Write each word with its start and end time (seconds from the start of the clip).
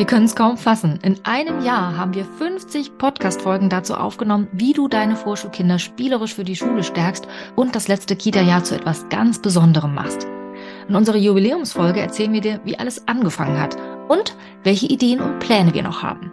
Wir 0.00 0.06
können 0.06 0.24
es 0.24 0.34
kaum 0.34 0.56
fassen. 0.56 0.98
In 1.02 1.20
einem 1.24 1.62
Jahr 1.62 1.94
haben 1.94 2.14
wir 2.14 2.24
50 2.24 2.96
Podcast-Folgen 2.96 3.68
dazu 3.68 3.92
aufgenommen, 3.92 4.48
wie 4.50 4.72
du 4.72 4.88
deine 4.88 5.14
Vorschulkinder 5.14 5.78
spielerisch 5.78 6.34
für 6.34 6.42
die 6.42 6.56
Schule 6.56 6.82
stärkst 6.82 7.28
und 7.54 7.76
das 7.76 7.86
letzte 7.86 8.16
Kita-Jahr 8.16 8.64
zu 8.64 8.76
etwas 8.76 9.10
ganz 9.10 9.42
Besonderem 9.42 9.94
machst. 9.94 10.26
In 10.88 10.96
unserer 10.96 11.18
Jubiläumsfolge 11.18 12.00
erzählen 12.00 12.32
wir 12.32 12.40
dir, 12.40 12.60
wie 12.64 12.78
alles 12.78 13.06
angefangen 13.08 13.60
hat 13.60 13.76
und 14.08 14.38
welche 14.62 14.86
Ideen 14.86 15.20
und 15.20 15.38
Pläne 15.38 15.74
wir 15.74 15.82
noch 15.82 16.02
haben. 16.02 16.32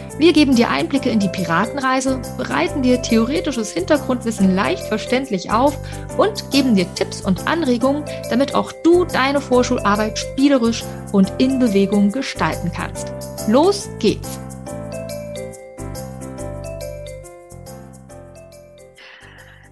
Wir 0.17 0.33
geben 0.33 0.55
dir 0.55 0.69
Einblicke 0.69 1.09
in 1.09 1.19
die 1.19 1.29
Piratenreise, 1.29 2.21
bereiten 2.37 2.83
dir 2.83 3.01
theoretisches 3.01 3.71
Hintergrundwissen 3.71 4.53
leicht 4.53 4.83
verständlich 4.83 5.51
auf 5.51 5.77
und 6.17 6.51
geben 6.51 6.75
dir 6.75 6.85
Tipps 6.95 7.21
und 7.21 7.47
Anregungen, 7.47 8.03
damit 8.29 8.53
auch 8.53 8.71
du 8.83 9.05
deine 9.05 9.41
Vorschularbeit 9.41 10.17
spielerisch 10.17 10.83
und 11.11 11.31
in 11.37 11.59
Bewegung 11.59 12.11
gestalten 12.11 12.71
kannst. 12.73 13.11
Los 13.47 13.89
geht's! 13.99 14.39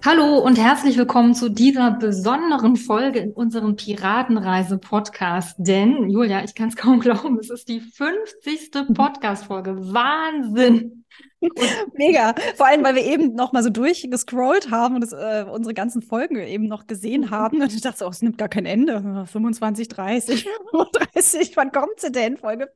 Hallo 0.02 0.38
und 0.38 0.56
herzlich 0.58 0.96
willkommen 0.96 1.34
zu 1.34 1.50
dieser 1.50 1.90
besonderen 1.90 2.76
Folge 2.76 3.18
in 3.18 3.32
unserem 3.32 3.76
Piratenreise-Podcast. 3.76 5.56
Denn, 5.58 6.08
Julia, 6.08 6.42
ich 6.42 6.54
kann 6.54 6.70
es 6.70 6.76
kaum 6.76 7.00
glauben, 7.00 7.38
es 7.38 7.50
ist 7.50 7.68
die 7.68 7.80
50. 7.80 8.94
Podcast-Folge. 8.94 9.92
Wahnsinn! 9.92 10.99
Mega. 11.94 12.34
Vor 12.56 12.66
allem, 12.66 12.84
weil 12.84 12.94
wir 12.94 13.04
eben 13.04 13.34
noch 13.34 13.52
mal 13.52 13.62
so 13.62 13.70
durchgescrollt 13.70 14.70
haben 14.70 14.96
und 14.96 15.00
das, 15.00 15.12
äh, 15.12 15.44
unsere 15.50 15.74
ganzen 15.74 16.02
Folgen 16.02 16.36
eben 16.36 16.66
noch 16.66 16.86
gesehen 16.86 17.22
mhm. 17.22 17.30
haben. 17.30 17.62
Und 17.62 17.72
ich 17.72 17.80
dachte, 17.80 18.04
oh, 18.04 18.10
es 18.10 18.22
nimmt 18.22 18.38
gar 18.38 18.48
kein 18.48 18.66
Ende. 18.66 19.26
25, 19.26 19.88
30, 19.88 20.48
35, 20.70 21.56
wann 21.56 21.72
kommt 21.72 21.98
sie 21.98 22.12
denn? 22.12 22.36
Folge 22.36 22.68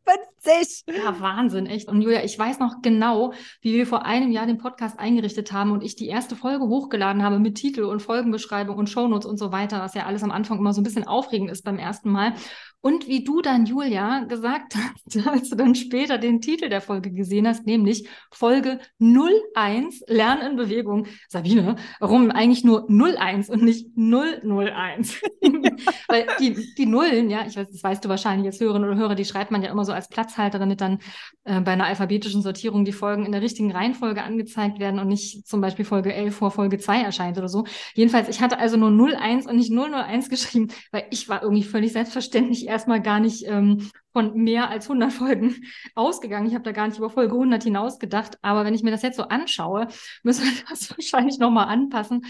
50. 0.43 0.85
Ja, 0.97 1.21
Wahnsinn, 1.21 1.67
echt. 1.67 1.89
Und 1.89 2.01
Julia, 2.01 2.25
ich 2.25 2.39
weiß 2.39 2.59
noch 2.59 2.83
genau, 2.83 3.33
wie 3.61 3.75
wir 3.75 3.87
vor 3.87 4.05
einem 4.05 4.31
Jahr 4.31 4.47
den 4.47 4.59
Podcast 4.59 4.99
eingerichtet 4.99 5.53
haben 5.53 5.73
und 5.73 5.83
ich 5.83 5.97
die 5.97 6.09
erste 6.09 6.37
Folge 6.37 6.67
hochgeladen 6.67 7.23
habe 7.23 7.39
mit 7.39 7.57
Titel 7.57 7.85
und 7.85 8.01
Folgenbeschreibung 8.01 8.77
und 8.77 8.89
Shownotes 8.89 9.27
und 9.27 9.39
so 9.39 9.53
weiter, 9.53 9.81
was 9.81 9.95
ja 9.95 10.07
alles 10.07 10.23
am 10.23 10.31
Anfang 10.31 10.59
immer 10.59 10.73
so 10.73 10.81
ein 10.81 10.85
bisschen 10.85 11.07
aufregend 11.07 11.51
ist 11.51 11.65
beim 11.65 11.79
ersten 11.79 12.11
Mal. 12.11 12.35
Und 12.85 13.09
wie 13.09 13.25
du 13.25 13.41
dann, 13.41 13.65
Julia, 13.65 14.25
gesagt 14.25 14.75
hast, 14.77 15.27
als 15.27 15.49
du 15.49 15.57
dann 15.57 15.75
später 15.75 16.19
den 16.19 16.43
Titel 16.43 16.69
der 16.69 16.83
Folge 16.83 17.11
gesehen 17.11 17.49
hast, 17.49 17.65
nämlich 17.65 18.07
Folge 18.31 18.79
01 19.01 20.03
Lernen 20.07 20.51
in 20.51 20.57
Bewegung. 20.57 21.07
Sabine, 21.31 21.77
warum 21.99 22.31
eigentlich 22.31 22.63
nur 22.63 22.87
01 22.91 23.49
und 23.49 23.63
nicht 23.63 23.97
001? 23.97 25.19
Weil 26.09 26.27
die, 26.39 26.75
die 26.77 26.85
Nullen, 26.85 27.31
ja, 27.31 27.47
ich 27.47 27.57
weiß, 27.57 27.71
das 27.71 27.83
weißt 27.83 28.05
du 28.05 28.11
wahrscheinlich 28.11 28.49
als 28.49 28.61
Hörerinnen 28.61 28.87
oder 28.87 28.99
Hörer, 28.99 29.15
die 29.15 29.25
schreibt 29.25 29.51
man 29.51 29.63
ja 29.63 29.71
immer 29.71 29.87
so 29.87 29.93
als 29.93 30.11
Platzhalter, 30.11 30.59
damit 30.59 30.83
dann 30.83 30.99
äh, 31.45 31.63
bei 31.63 31.73
einer 31.73 31.87
alphabetischen 31.87 32.43
Sortierung 32.43 32.85
die 32.85 32.93
Folgen 32.93 33.25
in 33.25 33.33
der 33.33 33.41
richtigen 33.41 33.73
Reihenfolge 33.73 34.23
angezeigt 34.23 34.79
werden 34.79 35.01
und 35.01 35.09
nicht 35.09 35.47
zum 35.47 35.63
Beispiel 35.63 35.87
Folge 35.87 36.13
11 36.13 36.37
vor 36.37 36.51
Folge 36.51 36.77
2 36.77 37.01
erscheint 37.01 37.39
oder 37.39 37.49
so. 37.49 37.65
Jedenfalls, 37.95 38.29
ich 38.29 38.43
hatte 38.43 38.59
also 38.59 38.77
nur 38.77 38.91
01 38.91 39.47
und 39.47 39.57
nicht 39.57 39.73
001 39.73 40.29
geschrieben, 40.29 40.69
weil 40.93 41.07
ich 41.11 41.31
war 41.31 41.43
irgendwie 41.43 41.63
völlig 41.63 41.95
selbstverständlich 41.95 42.74
erstmal 42.75 43.01
gar 43.01 43.21
nicht 43.21 43.47
ähm, 43.47 43.91
von 44.13 44.35
mehr 44.35 44.69
als 44.69 44.87
100 44.87 45.13
Folgen 45.13 45.57
ausgegangen. 45.95 46.47
Ich 46.47 46.55
habe 46.55 46.65
da 46.65 46.73
gar 46.73 46.87
nicht 46.87 46.99
über 46.99 47.11
Folge 47.11 47.33
100 47.33 47.63
hinaus 47.63 47.99
gedacht. 47.99 48.39
Aber 48.43 48.65
wenn 48.65 48.75
ich 48.75 48.83
mir 48.83 48.91
das 48.91 49.03
jetzt 49.03 49.17
so 49.17 49.25
anschaue, 49.25 49.89
müssen 50.23 50.45
wir 50.45 50.53
das 50.69 50.91
wahrscheinlich 50.91 51.39
nochmal 51.39 51.69
anpassen, 51.69 52.27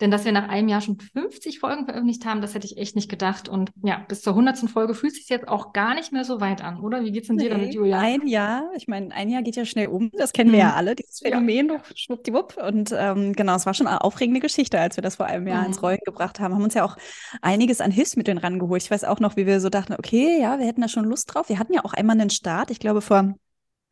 denn 0.00 0.10
dass 0.10 0.24
wir 0.24 0.32
nach 0.32 0.48
einem 0.48 0.68
Jahr 0.68 0.80
schon 0.80 0.98
50 0.98 1.58
Folgen 1.58 1.84
veröffentlicht 1.84 2.24
haben, 2.24 2.40
das 2.40 2.54
hätte 2.54 2.66
ich 2.66 2.78
echt 2.78 2.94
nicht 2.94 3.10
gedacht. 3.10 3.48
Und 3.48 3.70
ja, 3.82 4.04
bis 4.08 4.22
zur 4.22 4.32
100. 4.32 4.70
Folge 4.70 4.94
fühlt 4.94 5.14
sich 5.14 5.28
jetzt 5.28 5.48
auch 5.48 5.72
gar 5.72 5.94
nicht 5.94 6.12
mehr 6.12 6.24
so 6.24 6.40
weit 6.40 6.62
an, 6.62 6.80
oder? 6.80 7.04
Wie 7.04 7.10
geht's 7.10 7.26
denn 7.26 7.36
nee, 7.36 7.44
dir 7.44 7.50
damit, 7.50 7.74
Julia? 7.74 7.98
Ein 7.98 8.26
Jahr, 8.26 8.70
ich 8.76 8.86
meine, 8.86 9.12
ein 9.12 9.28
Jahr 9.28 9.42
geht 9.42 9.56
ja 9.56 9.64
schnell 9.64 9.88
um. 9.88 10.10
Das 10.12 10.32
kennen 10.32 10.52
wir 10.52 10.60
ja 10.60 10.68
mhm. 10.68 10.76
alle, 10.76 10.94
dieses 10.94 11.18
Phänomen, 11.20 11.68
ja. 11.68 11.80
schwuppdiwupp. 11.94 12.56
Und 12.56 12.94
ähm, 12.96 13.32
genau, 13.32 13.56
es 13.56 13.66
war 13.66 13.74
schon 13.74 13.86
eine 13.86 14.02
aufregende 14.02 14.40
Geschichte, 14.40 14.78
als 14.78 14.96
wir 14.96 15.02
das 15.02 15.16
vor 15.16 15.26
einem 15.26 15.48
Jahr 15.48 15.62
mhm. 15.62 15.68
ins 15.68 15.82
Rollen 15.82 15.98
gebracht 16.04 16.38
haben. 16.38 16.54
Haben 16.54 16.64
uns 16.64 16.74
ja 16.74 16.84
auch 16.84 16.96
einiges 17.42 17.80
an 17.80 17.90
Hilfsmitteln 17.90 18.38
rangeholt. 18.38 18.82
Ich 18.82 18.90
weiß 18.90 19.04
auch 19.04 19.20
noch, 19.20 19.36
wie 19.36 19.46
wir 19.46 19.60
so 19.60 19.68
dachten, 19.68 19.94
okay, 19.94 20.40
ja, 20.40 20.58
wir 20.58 20.66
hätten 20.66 20.80
da 20.80 20.88
schon 20.88 21.04
Lust 21.04 21.34
drauf. 21.34 21.48
Wir 21.48 21.58
hatten 21.58 21.72
ja 21.72 21.84
auch 21.84 21.92
einmal 21.92 22.20
einen 22.20 22.30
Start, 22.30 22.70
ich 22.70 22.78
glaube 22.78 23.00
vor 23.00 23.34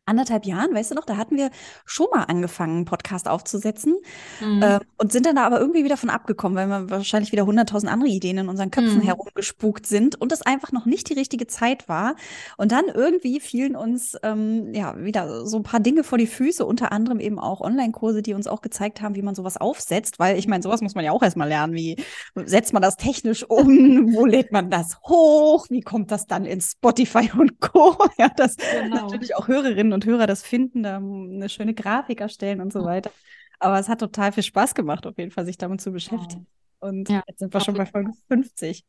anderthalb 0.06 0.47
Jahren, 0.47 0.75
weißt 0.75 0.93
du 0.93 0.94
noch, 0.94 1.05
da 1.05 1.17
hatten 1.17 1.37
wir 1.37 1.50
schon 1.84 2.06
mal 2.12 2.25
angefangen, 2.25 2.77
einen 2.77 2.84
Podcast 2.84 3.28
aufzusetzen 3.28 3.97
mhm. 4.41 4.62
äh, 4.62 4.81
und 4.99 5.12
sind 5.12 5.27
dann 5.27 5.37
da 5.37 5.44
aber 5.44 5.61
irgendwie 5.61 5.84
wieder 5.84 5.97
von 5.97 6.11
abgekommen, 6.11 6.56
weil 6.56 6.69
wir 6.69 6.91
wahrscheinlich 6.91 7.33
wieder 7.33 7.44
hunderttausend 7.44 7.93
andere 7.93 8.09
Ideen 8.09 8.39
in 8.39 8.49
unseren 8.49 8.71
Köpfen 8.71 8.99
mhm. 8.99 9.03
herumgespukt 9.03 9.87
sind 9.87 10.21
und 10.21 10.33
es 10.33 10.43
einfach 10.43 10.72
noch 10.72 10.87
nicht 10.87 11.09
die 11.11 11.15
richtige 11.15 11.47
Zeit 11.47 11.89
war. 11.89 12.15
Und 12.56 12.72
dann 12.72 12.84
irgendwie 12.87 13.41
fielen 13.41 13.77
uns 13.77 14.17
ähm, 14.22 14.72
ja 14.72 14.97
wieder 14.97 15.44
so 15.47 15.56
ein 15.56 15.62
paar 15.62 15.81
Dinge 15.81 16.05
vor 16.05 16.19
die 16.19 16.27
Füße, 16.27 16.65
unter 16.65 16.93
anderem 16.93 17.21
eben 17.21 17.38
auch 17.38 17.61
Online-Kurse, 17.61 18.23
die 18.23 18.34
uns 18.34 18.47
auch 18.47 18.62
gezeigt 18.62 19.03
haben, 19.03 19.17
wie 19.17 19.23
man 19.23 19.34
sowas 19.34 19.56
aufsetzt, 19.56 20.19
weil 20.19 20.38
ich 20.38 20.47
meine, 20.47 20.62
sowas 20.62 20.81
muss 20.81 20.94
man 20.94 21.05
ja 21.05 21.12
auch 21.12 21.23
erstmal 21.23 21.49
lernen, 21.49 21.75
wie 21.75 21.97
setzt 22.44 22.73
man 22.73 22.83
das 22.83 22.97
technisch 22.97 23.44
um, 23.49 23.67
wo 24.15 24.25
lädt 24.25 24.53
man 24.53 24.71
das 24.71 24.99
hoch, 25.03 25.67
wie 25.69 25.81
kommt 25.81 26.11
das 26.11 26.27
dann 26.27 26.44
in 26.44 26.61
Spotify 26.61 27.31
und 27.37 27.61
Co. 27.61 27.97
Ja, 28.19 28.31
das 28.34 28.56
genau. 28.56 29.03
natürlich 29.03 29.37
auch 29.37 29.47
Hörerinnen 29.47 29.93
und 29.96 30.04
Hörer 30.04 30.26
das 30.26 30.42
finden, 30.42 30.82
da 30.82 30.98
eine 30.98 31.48
schöne 31.48 31.74
Grafik 31.74 32.20
erstellen 32.20 32.60
und 32.60 32.72
so 32.72 32.84
weiter. 32.84 33.10
Aber 33.58 33.78
es 33.78 33.88
hat 33.88 34.00
total 34.00 34.30
viel 34.32 34.42
Spaß 34.42 34.74
gemacht, 34.74 35.06
auf 35.06 35.16
jeden 35.16 35.30
Fall, 35.30 35.46
sich 35.46 35.56
damit 35.56 35.80
zu 35.80 35.90
beschäftigen. 35.90 36.46
Und 36.78 37.08
ja, 37.08 37.22
jetzt 37.26 37.38
sind 37.38 37.52
wir 37.52 37.60
schon 37.60 37.74
bei 37.74 37.86
Folge 37.86 38.12
50. 38.28 38.84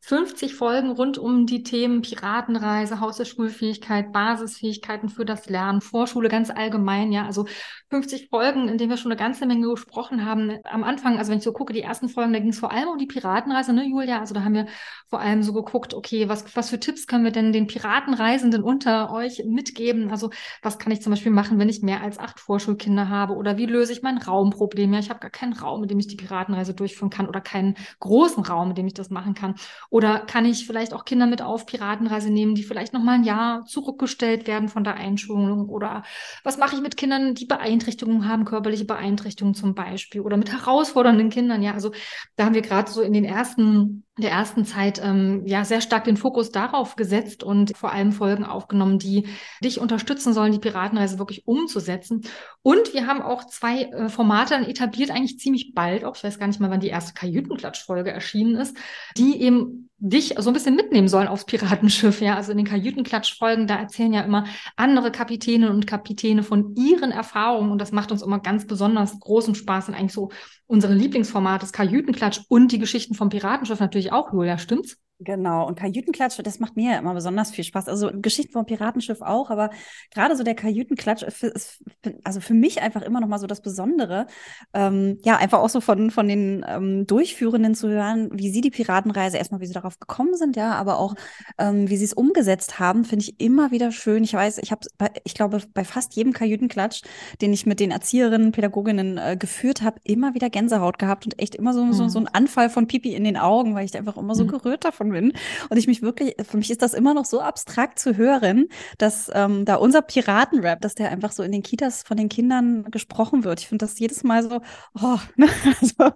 50 0.00 0.54
Folgen 0.54 0.90
rund 0.90 1.18
um 1.18 1.46
die 1.46 1.62
Themen 1.62 2.00
Piratenreise, 2.02 3.00
Haus 3.00 3.18
der 3.18 3.26
Schulfähigkeit, 3.26 4.12
Basisfähigkeiten 4.12 5.08
für 5.08 5.24
das 5.24 5.48
Lernen, 5.48 5.80
Vorschule 5.80 6.28
ganz 6.28 6.50
allgemein, 6.50 7.12
ja, 7.12 7.26
also 7.26 7.46
50 7.90 8.28
Folgen, 8.28 8.68
in 8.68 8.78
denen 8.78 8.90
wir 8.90 8.96
schon 8.96 9.10
eine 9.10 9.18
ganze 9.18 9.46
Menge 9.46 9.68
gesprochen 9.68 10.24
haben. 10.24 10.58
Am 10.64 10.84
Anfang, 10.84 11.18
also 11.18 11.30
wenn 11.30 11.38
ich 11.38 11.44
so 11.44 11.52
gucke, 11.52 11.72
die 11.72 11.82
ersten 11.82 12.08
Folgen, 12.08 12.32
da 12.32 12.38
ging 12.38 12.50
es 12.50 12.58
vor 12.58 12.72
allem 12.72 12.88
um 12.88 12.98
die 12.98 13.06
Piratenreise, 13.06 13.72
ne, 13.72 13.84
Julia? 13.84 14.20
Also 14.20 14.32
da 14.32 14.42
haben 14.42 14.54
wir 14.54 14.66
vor 15.08 15.20
allem 15.20 15.42
so 15.42 15.52
geguckt, 15.52 15.92
okay, 15.92 16.28
was, 16.28 16.56
was 16.56 16.70
für 16.70 16.78
Tipps 16.78 17.06
können 17.06 17.24
wir 17.24 17.32
denn 17.32 17.52
den 17.52 17.66
Piratenreisenden 17.66 18.62
unter 18.62 19.12
euch 19.12 19.42
mitgeben? 19.44 20.10
Also 20.10 20.30
was 20.62 20.78
kann 20.78 20.92
ich 20.92 21.02
zum 21.02 21.10
Beispiel 21.10 21.32
machen, 21.32 21.58
wenn 21.58 21.68
ich 21.68 21.82
mehr 21.82 22.00
als 22.00 22.18
acht 22.18 22.40
Vorschulkinder 22.40 23.08
habe? 23.08 23.34
Oder 23.34 23.58
wie 23.58 23.66
löse 23.66 23.92
ich 23.92 24.02
mein 24.02 24.18
Raumproblem? 24.18 24.92
Ja, 24.92 25.00
ich 25.00 25.10
habe 25.10 25.20
gar 25.20 25.30
keinen 25.30 25.52
Raum, 25.52 25.80
mit 25.80 25.90
dem 25.90 25.98
ich 25.98 26.06
die 26.06 26.16
Piratenreise 26.16 26.74
durchführen 26.74 27.10
kann 27.10 27.28
oder 27.28 27.40
keinen 27.40 27.74
großen 27.98 28.44
Raum, 28.44 28.68
mit 28.68 28.78
dem 28.78 28.86
ich 28.86 28.94
das 28.94 29.10
machen 29.10 29.34
kann. 29.34 29.56
Oder 29.90 30.20
kann 30.20 30.44
ich 30.44 30.66
vielleicht 30.66 30.94
auch 30.94 31.04
Kinder 31.04 31.26
mit 31.26 31.42
auf 31.42 31.66
Piratenreise 31.66 32.30
nehmen, 32.30 32.54
die 32.54 32.62
vielleicht 32.62 32.92
noch 32.92 33.02
mal 33.02 33.14
ein 33.14 33.24
Jahr 33.24 33.64
zurückgestellt 33.66 34.46
werden 34.46 34.68
von 34.68 34.84
der 34.84 34.94
Einschulung? 34.94 35.68
Oder 35.68 36.04
was 36.44 36.58
mache 36.58 36.76
ich 36.76 36.80
mit 36.80 36.96
Kindern, 36.96 37.34
die 37.34 37.46
Beeinträchtigungen 37.46 38.28
haben, 38.28 38.44
körperliche 38.44 38.84
Beeinträchtigungen 38.84 39.54
zum 39.54 39.74
Beispiel? 39.74 40.20
Oder 40.20 40.36
mit 40.36 40.52
herausfordernden 40.52 41.28
Kindern? 41.28 41.60
Ja, 41.62 41.74
also 41.74 41.90
da 42.36 42.44
haben 42.44 42.54
wir 42.54 42.62
gerade 42.62 42.90
so 42.90 43.02
in 43.02 43.12
den 43.12 43.24
ersten 43.24 44.04
der 44.20 44.30
ersten 44.30 44.64
Zeit 44.64 45.00
ähm, 45.02 45.42
ja 45.46 45.64
sehr 45.64 45.80
stark 45.80 46.04
den 46.04 46.16
Fokus 46.16 46.50
darauf 46.50 46.96
gesetzt 46.96 47.42
und 47.42 47.76
vor 47.76 47.92
allem 47.92 48.12
Folgen 48.12 48.44
aufgenommen, 48.44 48.98
die 48.98 49.28
dich 49.62 49.80
unterstützen 49.80 50.32
sollen, 50.32 50.52
die 50.52 50.58
Piratenreise 50.58 51.18
wirklich 51.18 51.46
umzusetzen. 51.46 52.22
Und 52.62 52.94
wir 52.94 53.06
haben 53.06 53.22
auch 53.22 53.46
zwei 53.46 53.82
äh, 53.82 54.08
Formate 54.08 54.54
dann 54.54 54.64
etabliert, 54.64 55.10
eigentlich 55.10 55.38
ziemlich 55.38 55.74
bald, 55.74 56.04
auch 56.04 56.16
ich 56.16 56.24
weiß 56.24 56.38
gar 56.38 56.46
nicht 56.46 56.60
mal, 56.60 56.70
wann 56.70 56.80
die 56.80 56.88
erste 56.88 57.14
Kajütenklatsch-Folge 57.14 58.10
erschienen 58.10 58.56
ist, 58.56 58.76
die 59.16 59.40
eben 59.42 59.89
dich 60.00 60.34
so 60.38 60.50
ein 60.50 60.54
bisschen 60.54 60.76
mitnehmen 60.76 61.08
sollen 61.08 61.28
aufs 61.28 61.44
Piratenschiff. 61.44 62.20
Ja, 62.20 62.36
also 62.36 62.52
in 62.52 62.58
den 62.58 62.66
Kajütenklatsch-Folgen, 62.66 63.66
da 63.66 63.76
erzählen 63.76 64.12
ja 64.12 64.22
immer 64.22 64.44
andere 64.76 65.12
Kapitäne 65.12 65.70
und 65.70 65.86
Kapitäne 65.86 66.42
von 66.42 66.74
ihren 66.74 67.12
Erfahrungen 67.12 67.70
und 67.70 67.78
das 67.78 67.92
macht 67.92 68.10
uns 68.10 68.22
immer 68.22 68.40
ganz 68.40 68.66
besonders 68.66 69.20
großen 69.20 69.54
Spaß 69.54 69.88
und 69.88 69.94
eigentlich 69.94 70.14
so 70.14 70.30
unsere 70.66 70.94
Lieblingsformate, 70.94 71.60
das 71.60 71.72
Kajütenklatsch 71.72 72.40
und 72.48 72.72
die 72.72 72.78
Geschichten 72.78 73.14
vom 73.14 73.28
Piratenschiff 73.28 73.80
natürlich 73.80 74.12
auch, 74.12 74.32
Julia, 74.32 74.56
stimmt's? 74.56 74.96
Genau, 75.22 75.66
und 75.66 75.78
Kajütenklatsch, 75.78 76.40
das 76.42 76.60
macht 76.60 76.76
mir 76.76 76.92
ja 76.92 76.98
immer 76.98 77.12
besonders 77.12 77.50
viel 77.50 77.62
Spaß. 77.62 77.88
Also 77.88 78.10
Geschichten 78.10 78.54
vom 78.54 78.64
Piratenschiff 78.64 79.20
auch, 79.20 79.50
aber 79.50 79.68
gerade 80.14 80.34
so 80.34 80.42
der 80.42 80.54
Kajütenklatsch 80.54 81.22
ist, 81.22 81.84
also 82.24 82.40
für 82.40 82.54
mich 82.54 82.80
einfach 82.80 83.02
immer 83.02 83.20
noch 83.20 83.28
mal 83.28 83.38
so 83.38 83.46
das 83.46 83.60
Besondere. 83.60 84.26
Ähm, 84.72 85.18
ja, 85.22 85.36
einfach 85.36 85.58
auch 85.58 85.68
so 85.68 85.82
von, 85.82 86.10
von 86.10 86.26
den 86.26 86.64
ähm, 86.66 87.06
Durchführenden 87.06 87.74
zu 87.74 87.90
hören, 87.90 88.30
wie 88.32 88.48
sie 88.48 88.62
die 88.62 88.70
Piratenreise, 88.70 89.36
erstmal 89.36 89.60
wie 89.60 89.66
sie 89.66 89.74
darauf 89.74 89.98
gekommen 89.98 90.34
sind, 90.36 90.56
ja, 90.56 90.72
aber 90.72 90.98
auch 90.98 91.14
ähm, 91.58 91.90
wie 91.90 91.98
sie 91.98 92.06
es 92.06 92.14
umgesetzt 92.14 92.78
haben, 92.78 93.04
finde 93.04 93.24
ich 93.24 93.38
immer 93.40 93.72
wieder 93.72 93.92
schön. 93.92 94.24
Ich 94.24 94.32
weiß, 94.32 94.56
ich 94.56 94.72
habe, 94.72 94.86
ich 95.24 95.34
glaube, 95.34 95.60
bei 95.74 95.84
fast 95.84 96.16
jedem 96.16 96.32
Kajütenklatsch, 96.32 97.02
den 97.42 97.52
ich 97.52 97.66
mit 97.66 97.78
den 97.78 97.90
Erzieherinnen, 97.90 98.52
Pädagoginnen 98.52 99.18
äh, 99.18 99.36
geführt 99.38 99.82
habe, 99.82 100.00
immer 100.04 100.32
wieder 100.32 100.48
Gänsehaut 100.48 100.98
gehabt 100.98 101.26
und 101.26 101.38
echt 101.38 101.56
immer 101.56 101.74
so, 101.74 101.84
mhm. 101.84 101.92
so, 101.92 102.08
so 102.08 102.18
ein 102.20 102.28
Anfall 102.28 102.70
von 102.70 102.86
Pipi 102.86 103.14
in 103.14 103.24
den 103.24 103.36
Augen, 103.36 103.74
weil 103.74 103.84
ich 103.84 103.94
einfach 103.98 104.16
immer 104.16 104.34
so 104.34 104.44
mhm. 104.44 104.48
gerührt 104.48 104.86
davon 104.86 105.09
bin. 105.12 105.32
Und 105.68 105.76
ich 105.76 105.86
mich 105.86 106.02
wirklich, 106.02 106.34
für 106.42 106.56
mich 106.56 106.70
ist 106.70 106.82
das 106.82 106.94
immer 106.94 107.14
noch 107.14 107.24
so 107.24 107.40
abstrakt 107.40 107.98
zu 107.98 108.16
hören, 108.16 108.66
dass 108.98 109.30
ähm, 109.34 109.64
da 109.64 109.76
unser 109.76 110.02
Piratenrap, 110.02 110.80
dass 110.80 110.94
der 110.94 111.10
einfach 111.10 111.32
so 111.32 111.42
in 111.42 111.52
den 111.52 111.62
Kitas 111.62 112.02
von 112.02 112.16
den 112.16 112.28
Kindern 112.28 112.84
gesprochen 112.90 113.44
wird. 113.44 113.60
Ich 113.60 113.68
finde 113.68 113.84
das 113.84 113.98
jedes 113.98 114.22
Mal 114.24 114.42
so, 114.42 114.60
oh, 115.00 115.18
ne? 115.36 115.48
also, 115.80 116.12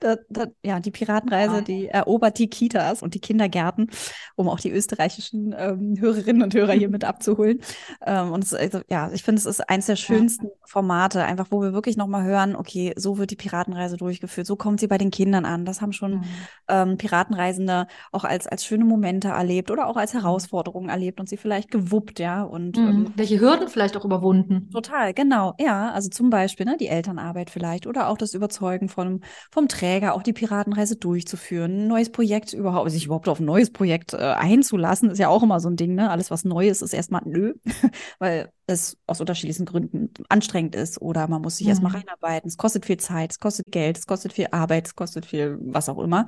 da, 0.00 0.16
da, 0.28 0.46
ja, 0.62 0.80
die 0.80 0.90
Piratenreise, 0.90 1.62
die 1.62 1.88
erobert 1.88 2.38
die 2.38 2.48
Kitas 2.48 3.02
und 3.02 3.14
die 3.14 3.20
Kindergärten, 3.20 3.90
um 4.34 4.48
auch 4.48 4.60
die 4.60 4.70
österreichischen 4.70 5.54
ähm, 5.56 5.96
Hörerinnen 5.98 6.42
und 6.42 6.54
Hörer 6.54 6.72
hier 6.72 6.88
mit 6.96 7.04
abzuholen. 7.04 7.60
Ähm, 8.04 8.32
und 8.32 8.44
es, 8.44 8.54
also, 8.54 8.80
ja, 8.88 9.10
ich 9.12 9.22
finde, 9.22 9.40
es 9.40 9.46
ist 9.46 9.68
eins 9.68 9.86
der 9.86 9.96
schönsten 9.96 10.48
Formate, 10.64 11.24
einfach 11.24 11.46
wo 11.50 11.62
wir 11.62 11.72
wirklich 11.72 11.96
nochmal 11.96 12.24
hören, 12.24 12.56
okay, 12.56 12.92
so 12.96 13.18
wird 13.18 13.30
die 13.30 13.36
Piratenreise 13.36 13.96
durchgeführt, 13.96 14.46
so 14.46 14.56
kommt 14.56 14.80
sie 14.80 14.86
bei 14.86 14.98
den 14.98 15.10
Kindern 15.10 15.44
an. 15.44 15.64
Das 15.64 15.80
haben 15.80 15.92
schon 15.92 16.16
mhm. 16.16 16.24
ähm, 16.68 16.96
Piratenreisende 16.96 17.86
auch 18.12 18.24
als, 18.26 18.46
als 18.46 18.64
schöne 18.64 18.84
Momente 18.84 19.28
erlebt 19.28 19.70
oder 19.70 19.86
auch 19.88 19.96
als 19.96 20.14
mhm. 20.14 20.20
Herausforderungen 20.20 20.88
erlebt 20.88 21.20
und 21.20 21.28
sie 21.28 21.36
vielleicht 21.36 21.70
gewuppt, 21.70 22.18
ja. 22.18 22.42
Und 22.42 22.76
mhm. 22.76 22.88
ähm, 22.88 23.12
welche 23.16 23.40
Hürden 23.40 23.68
vielleicht 23.68 23.96
auch 23.96 24.04
überwunden. 24.04 24.68
Total, 24.72 25.14
genau. 25.14 25.54
Ja, 25.58 25.90
also 25.92 26.08
zum 26.08 26.30
Beispiel 26.30 26.66
ne, 26.66 26.76
die 26.78 26.88
Elternarbeit 26.88 27.50
vielleicht 27.50 27.86
oder 27.86 28.08
auch 28.08 28.18
das 28.18 28.34
Überzeugen 28.34 28.88
von, 28.88 29.20
vom 29.50 29.68
Träger, 29.68 30.14
auch 30.14 30.22
die 30.22 30.32
Piratenreise 30.32 30.96
durchzuführen, 30.96 31.84
ein 31.84 31.88
neues 31.88 32.10
Projekt 32.10 32.52
überhaupt, 32.52 32.90
sich 32.90 33.06
überhaupt 33.06 33.28
auf 33.28 33.40
ein 33.40 33.46
neues 33.46 33.70
Projekt 33.70 34.14
äh, 34.14 34.16
einzulassen, 34.16 35.10
ist 35.10 35.18
ja 35.18 35.28
auch 35.28 35.42
immer 35.42 35.60
so 35.60 35.68
ein 35.68 35.76
Ding, 35.76 35.94
ne? 35.94 36.10
Alles, 36.10 36.30
was 36.30 36.44
neu 36.44 36.68
ist, 36.68 36.82
ist 36.82 36.92
erstmal 36.92 37.22
nö, 37.24 37.54
weil 38.18 38.50
es 38.66 38.96
aus 39.06 39.20
unterschiedlichsten 39.20 39.64
Gründen 39.64 40.12
anstrengend 40.28 40.74
ist 40.74 41.00
oder 41.00 41.28
man 41.28 41.42
muss 41.42 41.58
sich 41.58 41.66
mhm. 41.66 41.70
erstmal 41.70 41.92
reinarbeiten. 41.92 42.48
Es 42.48 42.56
kostet 42.56 42.84
viel 42.84 42.96
Zeit, 42.96 43.30
es 43.30 43.38
kostet 43.38 43.70
Geld, 43.70 43.96
es 43.96 44.06
kostet 44.06 44.32
viel 44.32 44.48
Arbeit, 44.50 44.86
es 44.86 44.96
kostet 44.96 45.24
viel 45.24 45.58
was 45.60 45.88
auch 45.88 45.98
immer. 45.98 46.26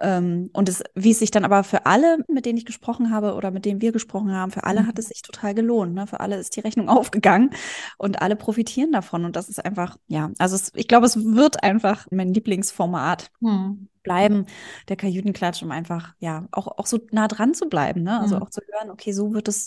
Ähm, 0.00 0.48
und 0.54 0.68
es, 0.68 0.82
wie 0.94 1.10
es 1.10 1.18
sich 1.18 1.30
dann 1.30 1.44
aber 1.44 1.64
für 1.64 1.84
alle, 1.84 2.18
mit 2.28 2.46
denen 2.46 2.56
ich 2.56 2.64
gesprochen 2.64 3.10
habe 3.10 3.34
oder 3.34 3.50
mit 3.50 3.64
denen 3.64 3.82
wir 3.82 3.92
gesprochen 3.92 4.32
haben, 4.32 4.50
für 4.50 4.64
alle 4.64 4.82
mhm. 4.82 4.86
hat 4.86 4.98
es 4.98 5.08
sich 5.08 5.20
total 5.22 5.54
gelohnt. 5.54 5.94
Ne? 5.94 6.06
Für 6.06 6.20
alle 6.20 6.36
ist 6.36 6.56
die 6.56 6.60
Rechnung 6.60 6.88
aufgegangen 6.88 7.50
und 7.98 8.22
alle 8.22 8.36
profitieren 8.36 8.92
davon. 8.92 9.24
Und 9.24 9.36
das 9.36 9.48
ist 9.48 9.62
einfach, 9.64 9.98
ja, 10.08 10.30
also 10.38 10.56
es, 10.56 10.72
ich 10.74 10.88
glaube, 10.88 11.06
es 11.06 11.16
wird 11.16 11.62
einfach 11.62 12.06
mein 12.10 12.32
Lieblingsformat. 12.32 13.30
Mhm 13.40 13.88
bleiben, 14.06 14.46
der 14.86 14.94
Kajütenklatsch, 14.94 15.64
um 15.64 15.72
einfach, 15.72 16.14
ja, 16.20 16.46
auch, 16.52 16.68
auch 16.78 16.86
so 16.86 17.00
nah 17.10 17.26
dran 17.26 17.54
zu 17.54 17.68
bleiben, 17.68 18.04
ne? 18.04 18.20
Also 18.20 18.36
mhm. 18.36 18.42
auch 18.42 18.50
zu 18.50 18.60
hören, 18.60 18.90
okay, 18.90 19.10
so 19.10 19.34
wird 19.34 19.48
es 19.48 19.66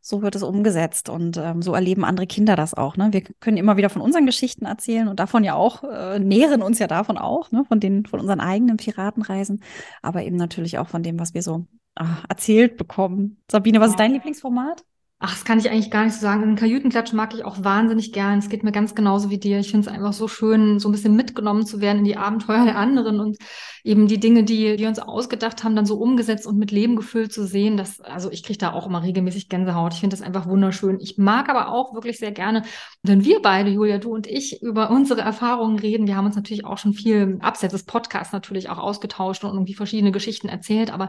so 0.00 0.22
wird 0.22 0.34
es 0.34 0.42
umgesetzt 0.42 1.08
und 1.08 1.36
ähm, 1.36 1.62
so 1.62 1.74
erleben 1.74 2.04
andere 2.04 2.26
Kinder 2.26 2.56
das 2.56 2.74
auch. 2.74 2.96
Ne? 2.96 3.08
Wir 3.12 3.22
können 3.40 3.56
immer 3.56 3.76
wieder 3.76 3.90
von 3.90 4.02
unseren 4.02 4.26
Geschichten 4.26 4.66
erzählen 4.66 5.08
und 5.08 5.20
davon 5.20 5.44
ja 5.44 5.54
auch, 5.54 5.84
äh, 5.84 6.18
nähren 6.18 6.62
uns 6.62 6.78
ja 6.78 6.86
davon 6.86 7.18
auch, 7.18 7.50
ne? 7.50 7.64
von, 7.66 7.80
den, 7.80 8.06
von 8.06 8.20
unseren 8.20 8.40
eigenen 8.40 8.76
Piratenreisen, 8.76 9.62
aber 10.02 10.22
eben 10.24 10.36
natürlich 10.36 10.78
auch 10.78 10.88
von 10.88 11.02
dem, 11.02 11.18
was 11.18 11.34
wir 11.34 11.42
so 11.42 11.66
ach, 11.94 12.24
erzählt 12.28 12.76
bekommen. 12.76 13.38
Sabine, 13.50 13.80
was 13.80 13.90
ist 13.90 14.00
dein 14.00 14.12
Lieblingsformat? 14.12 14.84
Ach, 15.20 15.32
das 15.32 15.44
kann 15.44 15.58
ich 15.58 15.68
eigentlich 15.68 15.90
gar 15.90 16.04
nicht 16.04 16.14
so 16.14 16.20
sagen. 16.20 16.42
Den 16.42 16.54
Kajütenklatsch 16.54 17.12
mag 17.12 17.34
ich 17.34 17.44
auch 17.44 17.64
wahnsinnig 17.64 18.12
gern. 18.12 18.38
Es 18.38 18.48
geht 18.48 18.62
mir 18.62 18.70
ganz 18.70 18.94
genauso 18.94 19.30
wie 19.30 19.38
dir. 19.38 19.58
Ich 19.58 19.72
finde 19.72 19.88
es 19.88 19.92
einfach 19.92 20.12
so 20.12 20.28
schön, 20.28 20.78
so 20.78 20.88
ein 20.88 20.92
bisschen 20.92 21.16
mitgenommen 21.16 21.66
zu 21.66 21.80
werden 21.80 21.98
in 21.98 22.04
die 22.04 22.16
Abenteuer 22.16 22.64
der 22.64 22.78
anderen 22.78 23.18
und 23.18 23.36
eben 23.82 24.06
die 24.06 24.20
Dinge, 24.20 24.44
die 24.44 24.78
wir 24.78 24.86
uns 24.86 25.00
ausgedacht 25.00 25.64
haben, 25.64 25.74
dann 25.74 25.86
so 25.86 25.96
umgesetzt 25.96 26.46
und 26.46 26.56
mit 26.56 26.70
Leben 26.70 26.94
gefüllt 26.94 27.32
zu 27.32 27.44
sehen. 27.48 27.76
Das, 27.76 28.00
also 28.00 28.30
ich 28.30 28.44
kriege 28.44 28.60
da 28.60 28.72
auch 28.72 28.86
immer 28.86 29.02
regelmäßig 29.02 29.48
Gänsehaut. 29.48 29.92
Ich 29.92 29.98
finde 29.98 30.14
das 30.16 30.24
einfach 30.24 30.46
wunderschön. 30.46 31.00
Ich 31.00 31.18
mag 31.18 31.48
aber 31.48 31.72
auch 31.72 31.94
wirklich 31.94 32.18
sehr 32.18 32.30
gerne, 32.30 32.62
wenn 33.02 33.24
wir 33.24 33.42
beide, 33.42 33.70
Julia, 33.70 33.98
du 33.98 34.14
und 34.14 34.28
ich, 34.28 34.62
über 34.62 34.88
unsere 34.88 35.22
Erfahrungen 35.22 35.80
reden. 35.80 36.06
Wir 36.06 36.16
haben 36.16 36.26
uns 36.26 36.36
natürlich 36.36 36.64
auch 36.64 36.78
schon 36.78 36.92
viel 36.92 37.38
abseits 37.40 37.72
des 37.72 37.82
Podcasts 37.82 38.32
natürlich 38.32 38.68
auch 38.70 38.78
ausgetauscht 38.78 39.42
und 39.42 39.50
irgendwie 39.50 39.74
verschiedene 39.74 40.12
Geschichten 40.12 40.48
erzählt. 40.48 40.92
Aber 40.92 41.08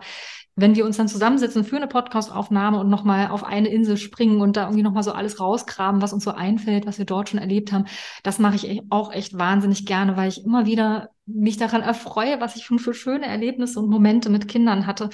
wenn 0.56 0.76
wir 0.76 0.86
uns 0.86 0.98
dann 0.98 1.08
zusammensetzen 1.08 1.64
für 1.64 1.78
eine 1.78 1.88
Podcastaufnahme 1.88 2.80
und 2.80 2.90
nochmal 2.90 3.30
auf 3.30 3.44
eine 3.44 3.70
Insel 3.70 3.98
springen 4.00 4.42
und 4.42 4.57
da 4.57 4.63
irgendwie 4.63 4.84
nochmal 4.84 5.04
so 5.04 5.12
alles 5.12 5.40
rausgraben, 5.40 6.01
was 6.01 6.13
uns 6.13 6.24
so 6.24 6.31
einfällt, 6.31 6.86
was 6.86 6.98
wir 6.98 7.06
dort 7.06 7.30
schon 7.30 7.40
erlebt 7.40 7.72
haben, 7.72 7.86
das 8.24 8.40
mache 8.40 8.56
ich 8.56 8.81
auch 8.90 9.12
echt 9.13 9.38
wahnsinnig 9.38 9.86
gerne, 9.86 10.18
weil 10.18 10.30
ich 10.30 10.44
immer 10.44 10.66
wieder 10.66 11.10
mich 11.25 11.57
daran 11.57 11.81
erfreue, 11.81 12.42
was 12.42 12.56
ich 12.56 12.63
schon 12.63 12.80
für 12.80 12.94
schöne 12.94 13.28
Erlebnisse 13.28 13.80
und 13.80 13.90
Momente 13.90 14.30
mit 14.30 14.48
Kindern 14.48 14.88
hatte, 14.88 15.10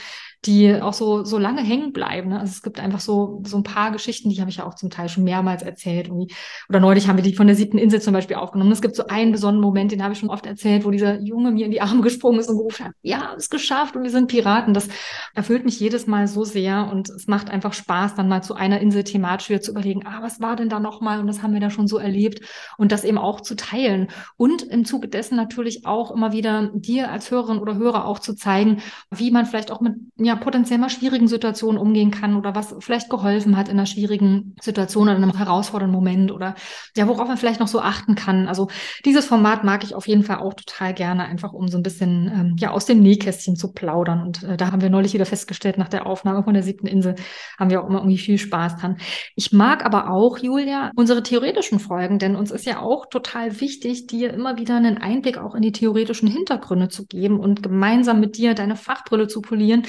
die 0.46 0.82
auch 0.82 0.94
so, 0.94 1.24
so 1.24 1.38
lange 1.38 1.62
hängen 1.62 1.92
bleiben. 1.92 2.30
Ne? 2.30 2.40
Also 2.40 2.52
es 2.52 2.62
gibt 2.62 2.80
einfach 2.80 3.00
so, 3.00 3.42
so 3.46 3.58
ein 3.58 3.64
paar 3.64 3.92
Geschichten, 3.92 4.30
die 4.30 4.40
habe 4.40 4.50
ich 4.50 4.58
ja 4.58 4.66
auch 4.66 4.76
zum 4.76 4.90
Teil 4.90 5.10
schon 5.10 5.24
mehrmals 5.24 5.64
erzählt. 5.64 6.08
Irgendwie. 6.08 6.34
Oder 6.70 6.80
neulich 6.80 7.08
haben 7.08 7.18
wir 7.18 7.24
die 7.24 7.36
von 7.36 7.48
der 7.48 7.56
siebten 7.56 7.78
Insel 7.78 8.02
zum 8.02 8.14
Beispiel 8.14 8.36
aufgenommen. 8.36 8.72
Es 8.72 8.82
gibt 8.82 8.96
so 8.96 9.08
einen 9.08 9.32
besonderen 9.32 9.64
Moment, 9.64 9.92
den 9.92 10.04
habe 10.04 10.14
ich 10.14 10.20
schon 10.20 10.30
oft 10.30 10.46
erzählt, 10.46 10.86
wo 10.86 10.92
dieser 10.92 11.20
Junge 11.22 11.52
mir 11.52 11.66
in 11.66 11.72
die 11.72 11.82
Arme 11.82 12.02
gesprungen 12.06 12.40
ist 12.40 12.50
und 12.50 12.58
gerufen 12.58 12.86
hat, 12.86 12.92
ja, 13.02 13.34
es 13.38 13.50
geschafft 13.50 13.96
und 13.96 14.04
wir 14.04 14.12
sind 14.12 14.28
Piraten. 14.28 14.74
Das 14.74 14.88
erfüllt 15.34 15.66
mich 15.66 15.80
jedes 15.80 16.08
Mal 16.08 16.28
so 16.28 16.44
sehr 16.44 16.90
und 16.92 17.10
es 17.10 17.28
macht 17.28 17.50
einfach 17.50 17.74
Spaß, 17.74 18.16
dann 18.16 18.28
mal 18.28 18.44
zu 18.44 18.56
einer 18.56 18.80
Insel 18.80 19.04
thematisch 19.04 19.50
wieder 19.50 19.62
zu 19.62 19.72
überlegen, 19.72 20.06
ah, 20.06 20.20
was 20.22 20.40
war 20.42 20.56
denn 20.56 20.70
da 20.70 20.80
nochmal 20.80 21.20
und 21.20 21.28
das 21.28 21.42
haben 21.42 21.54
wir 21.54 21.60
da 21.60 21.70
schon 21.70 21.88
so 21.88 21.98
erlebt 21.98 22.42
und 22.78 22.92
das 22.92 23.04
eben 23.04 23.18
auch 23.18 23.42
zu 23.42 23.56
teilen. 23.56 24.08
Und 24.38 24.64
im 24.64 24.86
Zuge 24.86 25.08
dessen 25.08 25.36
natürlich 25.36 25.86
auch 25.86 26.12
immer 26.12 26.34
wieder 26.34 26.70
dir 26.74 27.12
als 27.12 27.32
Hörerin 27.32 27.60
oder 27.60 27.76
Hörer 27.76 28.06
auch 28.06 28.20
zu 28.20 28.36
zeigen, 28.36 28.82
wie 29.12 29.32
man 29.32 29.46
vielleicht 29.46 29.72
auch 29.72 29.82
mit 29.82 29.96
ja, 30.18 30.35
potenziell 30.36 30.80
mal 30.80 30.90
schwierigen 30.90 31.28
Situationen 31.28 31.80
umgehen 31.80 32.12
kann 32.12 32.36
oder 32.36 32.56
was 32.56 32.76
vielleicht 32.80 33.10
geholfen 33.10 33.58
hat 33.58 33.68
in 33.68 33.78
einer 33.78 33.86
schwierigen 33.86 34.56
Situation 34.62 35.04
oder 35.04 35.18
in 35.18 35.24
einem 35.24 35.38
herausfordernden 35.38 35.96
Moment 35.96 36.32
oder 36.32 36.56
ja, 36.96 37.08
worauf 37.08 37.28
man 37.28 37.38
vielleicht 37.38 37.60
noch 37.60 37.68
so 37.68 37.80
achten 37.80 38.16
kann. 38.16 38.48
Also 38.48 38.70
dieses 39.06 39.26
Format 39.26 39.64
mag 39.64 39.84
ich 39.84 39.96
auf 39.96 40.08
jeden 40.08 40.24
Fall 40.24 40.38
auch 40.38 40.54
total 40.54 40.94
gerne, 40.94 41.26
einfach 41.26 41.54
um 41.54 41.68
so 41.68 41.78
ein 41.78 41.84
bisschen 41.84 42.32
ähm, 42.34 42.56
ja 42.60 42.72
aus 42.72 42.86
dem 42.86 43.02
Nähkästchen 43.02 43.56
zu 43.56 43.72
plaudern. 43.72 44.22
Und 44.22 44.44
äh, 44.44 44.58
da 44.58 44.72
haben 44.72 44.82
wir 44.82 44.90
neulich 44.90 45.14
wieder 45.14 45.26
festgestellt, 45.26 45.78
nach 45.78 45.90
der 45.90 46.06
Aufnahme 46.06 46.44
von 46.44 46.54
der 46.54 46.64
siebten 46.64 46.88
Insel 46.88 47.16
haben 47.60 47.70
wir 47.70 47.84
auch 47.84 47.88
immer 47.88 48.00
irgendwie 48.00 48.18
viel 48.18 48.38
Spaß 48.38 48.78
dran. 48.78 48.98
Ich 49.36 49.52
mag 49.52 49.86
aber 49.86 50.10
auch, 50.12 50.38
Julia, 50.38 50.92
unsere 50.96 51.24
theoretischen 51.24 51.80
Folgen, 51.80 52.20
denn 52.20 52.36
uns 52.36 52.52
ist 52.52 52.66
ja 52.66 52.80
auch 52.80 53.06
total 53.08 53.60
wichtig, 53.62 54.08
dir 54.08 54.34
immer 54.34 54.58
wieder 54.58 54.76
einen 54.76 54.98
Einblick 54.98 55.38
auch 55.38 55.56
in 55.56 55.62
die 55.62 55.72
theoretischen 55.72 56.28
Hintergründe 56.28 56.90
zu 56.90 57.06
geben 57.06 57.40
und 57.40 57.64
gemeinsam 57.64 58.20
mit 58.20 58.38
dir 58.38 58.54
deine 58.54 58.76
Fachbrille 58.76 59.28
zu 59.28 59.42
polieren 59.42 59.84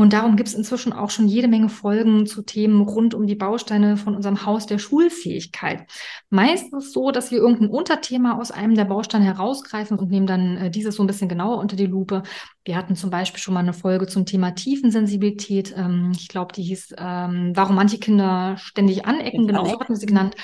und 0.00 0.14
darum 0.14 0.36
gibt 0.36 0.48
es 0.48 0.54
inzwischen 0.54 0.94
auch 0.94 1.10
schon 1.10 1.28
jede 1.28 1.46
Menge 1.46 1.68
Folgen 1.68 2.24
zu 2.24 2.40
Themen 2.40 2.80
rund 2.80 3.12
um 3.12 3.26
die 3.26 3.34
Bausteine 3.34 3.98
von 3.98 4.16
unserem 4.16 4.46
Haus 4.46 4.64
der 4.64 4.78
Schulfähigkeit. 4.78 5.84
Meistens 6.30 6.94
so, 6.94 7.10
dass 7.10 7.30
wir 7.30 7.36
irgendein 7.36 7.68
Unterthema 7.68 8.38
aus 8.38 8.50
einem 8.50 8.74
der 8.74 8.86
Bausteine 8.86 9.26
herausgreifen 9.26 9.98
und 9.98 10.10
nehmen 10.10 10.26
dann 10.26 10.56
äh, 10.56 10.70
dieses 10.70 10.96
so 10.96 11.02
ein 11.02 11.06
bisschen 11.06 11.28
genauer 11.28 11.58
unter 11.58 11.76
die 11.76 11.84
Lupe. 11.84 12.22
Wir 12.64 12.76
hatten 12.76 12.96
zum 12.96 13.10
Beispiel 13.10 13.40
schon 13.40 13.52
mal 13.52 13.60
eine 13.60 13.74
Folge 13.74 14.06
zum 14.06 14.24
Thema 14.24 14.52
Tiefensensibilität. 14.52 15.74
Ähm, 15.76 16.12
ich 16.16 16.28
glaube, 16.28 16.54
die 16.54 16.62
hieß, 16.62 16.94
ähm, 16.96 17.52
warum 17.54 17.76
manche 17.76 17.98
Kinder 17.98 18.56
ständig 18.56 19.04
anecken, 19.04 19.46
genau, 19.46 19.66
so 19.66 19.78
hatten 19.78 19.92
wir 19.92 19.96
sie 19.96 20.06
genannt. 20.06 20.34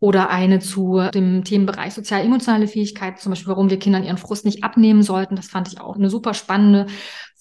Oder 0.00 0.30
eine 0.30 0.60
zu 0.60 1.02
dem 1.12 1.44
Themenbereich 1.44 1.92
sozial-emotionale 1.92 2.68
Fähigkeit, 2.68 3.20
zum 3.20 3.32
Beispiel, 3.32 3.48
warum 3.48 3.68
wir 3.68 3.78
Kindern 3.78 4.04
ihren 4.04 4.16
Frust 4.16 4.46
nicht 4.46 4.64
abnehmen 4.64 5.02
sollten. 5.02 5.36
Das 5.36 5.48
fand 5.48 5.68
ich 5.68 5.78
auch 5.78 5.96
eine 5.96 6.08
super 6.08 6.32
spannende 6.32 6.86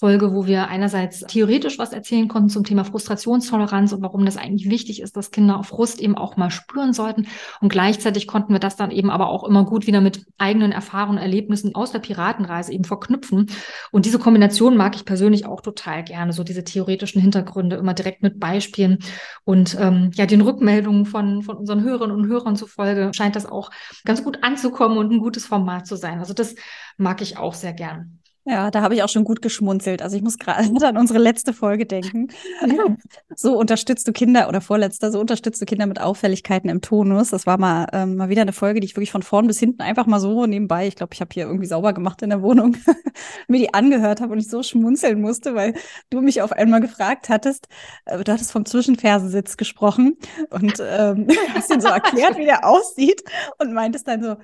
Folge, 0.03 0.33
wo 0.33 0.45
wir 0.45 0.67
einerseits 0.67 1.21
theoretisch 1.21 1.79
was 1.79 1.93
erzählen 1.93 2.27
konnten 2.27 2.49
zum 2.49 2.65
Thema 2.65 2.83
Frustrationstoleranz 2.83 3.93
und 3.93 4.01
warum 4.01 4.25
das 4.25 4.35
eigentlich 4.35 4.69
wichtig 4.69 5.01
ist, 5.01 5.15
dass 5.15 5.31
Kinder 5.31 5.57
auf 5.57 5.67
Frust 5.67 6.01
eben 6.01 6.17
auch 6.17 6.35
mal 6.35 6.51
spüren 6.51 6.91
sollten. 6.91 7.27
Und 7.61 7.69
gleichzeitig 7.69 8.27
konnten 8.27 8.51
wir 8.51 8.59
das 8.59 8.75
dann 8.75 8.91
eben 8.91 9.09
aber 9.09 9.29
auch 9.29 9.45
immer 9.45 9.63
gut 9.63 9.87
wieder 9.87 10.01
mit 10.01 10.25
eigenen 10.37 10.73
Erfahrungen, 10.73 11.19
Erlebnissen 11.19 11.73
aus 11.73 11.93
der 11.93 11.99
Piratenreise 11.99 12.73
eben 12.73 12.83
verknüpfen. 12.83 13.49
Und 13.93 14.05
diese 14.05 14.19
Kombination 14.19 14.75
mag 14.75 14.93
ich 14.97 15.05
persönlich 15.05 15.45
auch 15.45 15.61
total 15.61 16.03
gerne, 16.03 16.33
so 16.33 16.43
diese 16.43 16.65
theoretischen 16.65 17.21
Hintergründe 17.21 17.77
immer 17.77 17.93
direkt 17.93 18.23
mit 18.23 18.41
Beispielen. 18.41 18.99
Und 19.45 19.77
ähm, 19.79 20.11
ja, 20.15 20.25
den 20.25 20.41
Rückmeldungen 20.41 21.05
von, 21.05 21.43
von 21.43 21.55
unseren 21.55 21.81
Hörerinnen 21.81 22.13
und 22.13 22.27
Hörern 22.27 22.57
zufolge 22.57 23.11
scheint 23.15 23.37
das 23.37 23.45
auch 23.45 23.71
ganz 24.03 24.21
gut 24.21 24.39
anzukommen 24.41 24.97
und 24.97 25.13
ein 25.13 25.19
gutes 25.19 25.45
Format 25.45 25.87
zu 25.87 25.95
sein. 25.95 26.19
Also 26.19 26.33
das 26.33 26.55
mag 26.97 27.21
ich 27.21 27.37
auch 27.37 27.53
sehr 27.53 27.71
gern. 27.71 28.19
Ja, 28.45 28.71
da 28.71 28.81
habe 28.81 28.93
ich 28.93 29.03
auch 29.03 29.09
schon 29.09 29.23
gut 29.23 29.41
geschmunzelt. 29.41 30.01
Also 30.01 30.17
ich 30.17 30.21
muss 30.21 30.37
gerade 30.39 30.67
an 30.85 30.97
unsere 30.97 31.19
letzte 31.19 31.53
Folge 31.53 31.85
denken. 31.85 32.27
so 33.35 33.57
unterstützt 33.57 34.05
du 34.07 34.11
Kinder 34.11 34.49
oder 34.49 34.59
vorletzter, 34.59 35.11
so 35.11 35.19
unterstützt 35.19 35.61
du 35.61 35.65
Kinder 35.65 35.85
mit 35.85 36.01
Auffälligkeiten 36.01 36.69
im 36.69 36.81
Tonus. 36.81 37.29
Das 37.29 37.47
war 37.47 37.57
mal, 37.57 37.87
ähm, 37.93 38.17
mal 38.17 38.27
wieder 38.27 38.41
eine 38.41 38.51
Folge, 38.51 38.81
die 38.81 38.85
ich 38.85 38.95
wirklich 38.95 39.11
von 39.11 39.23
vorn 39.23 39.47
bis 39.47 39.59
hinten 39.59 39.81
einfach 39.81 40.07
mal 40.07 40.19
so 40.19 40.45
nebenbei, 40.45 40.87
ich 40.87 40.95
glaube, 40.95 41.13
ich 41.13 41.21
habe 41.21 41.29
hier 41.33 41.45
irgendwie 41.45 41.67
sauber 41.67 41.93
gemacht 41.93 42.21
in 42.21 42.31
der 42.31 42.41
Wohnung, 42.41 42.75
mir 43.47 43.59
die 43.59 43.73
angehört 43.73 44.19
habe 44.19 44.33
und 44.33 44.39
ich 44.39 44.49
so 44.49 44.61
schmunzeln 44.61 45.21
musste, 45.21 45.55
weil 45.55 45.75
du 46.09 46.19
mich 46.21 46.41
auf 46.41 46.51
einmal 46.51 46.81
gefragt 46.81 47.29
hattest, 47.29 47.67
äh, 48.05 48.21
du 48.21 48.31
hattest 48.31 48.51
vom 48.51 48.65
Zwischenfersensitz 48.65 49.55
gesprochen 49.55 50.17
und 50.49 50.81
ähm, 50.81 51.27
hast 51.53 51.71
ihn 51.71 51.79
so 51.79 51.87
erklärt, 51.87 52.37
wie 52.37 52.45
der 52.45 52.67
aussieht 52.67 53.23
und 53.59 53.73
meintest 53.73 54.07
dann 54.07 54.21
so, 54.21 54.35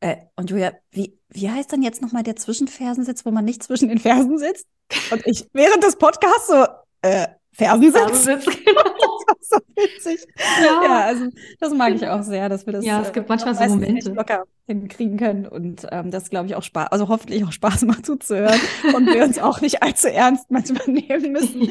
äh, 0.00 0.16
und 0.36 0.50
Julia, 0.50 0.72
wie, 0.90 1.15
wie 1.28 1.50
heißt 1.50 1.72
dann 1.72 1.82
jetzt 1.82 2.02
nochmal 2.02 2.22
der 2.22 2.36
Zwischenfersensitz, 2.36 3.24
wo 3.24 3.30
man 3.30 3.44
nicht 3.44 3.62
zwischen 3.62 3.88
den 3.88 3.98
Fersen 3.98 4.38
sitzt? 4.38 4.66
Und 5.10 5.26
ich 5.26 5.46
während 5.52 5.82
des 5.82 5.96
Podcasts 5.96 6.46
so, 6.46 6.66
äh, 7.02 7.28
Fersensitz. 7.52 8.24
Fersensitz 8.24 8.44
genau. 8.64 8.82
das 8.82 9.26
war 9.26 9.36
so 9.40 9.58
witzig. 9.76 10.26
Ja. 10.60 10.82
ja. 10.82 11.00
also 11.06 11.26
das 11.58 11.72
mag 11.72 11.94
ich 11.94 12.06
auch 12.06 12.22
sehr, 12.22 12.48
dass 12.48 12.66
wir 12.66 12.74
das. 12.74 12.84
Ja, 12.84 13.02
es 13.02 13.12
gibt 13.12 13.26
äh, 13.26 13.28
manchmal 13.28 13.54
so 13.54 13.64
Momente. 13.64 14.12
Locker 14.12 14.44
hinkriegen 14.66 15.16
können 15.16 15.46
und 15.46 15.86
ähm, 15.92 16.10
das 16.10 16.28
glaube 16.28 16.46
ich 16.46 16.56
auch 16.56 16.62
Spaß, 16.64 16.88
also 16.90 17.06
hoffentlich 17.06 17.44
auch 17.44 17.52
Spaß 17.52 17.82
macht 17.86 18.04
zuzuhören 18.04 18.58
und 18.96 19.06
wir 19.06 19.22
uns 19.22 19.38
auch 19.38 19.60
nicht 19.60 19.84
allzu 19.84 20.08
ernst 20.08 20.50
manchmal 20.50 20.82
nehmen 20.88 21.30
müssen. 21.32 21.62
Ja. 21.62 21.70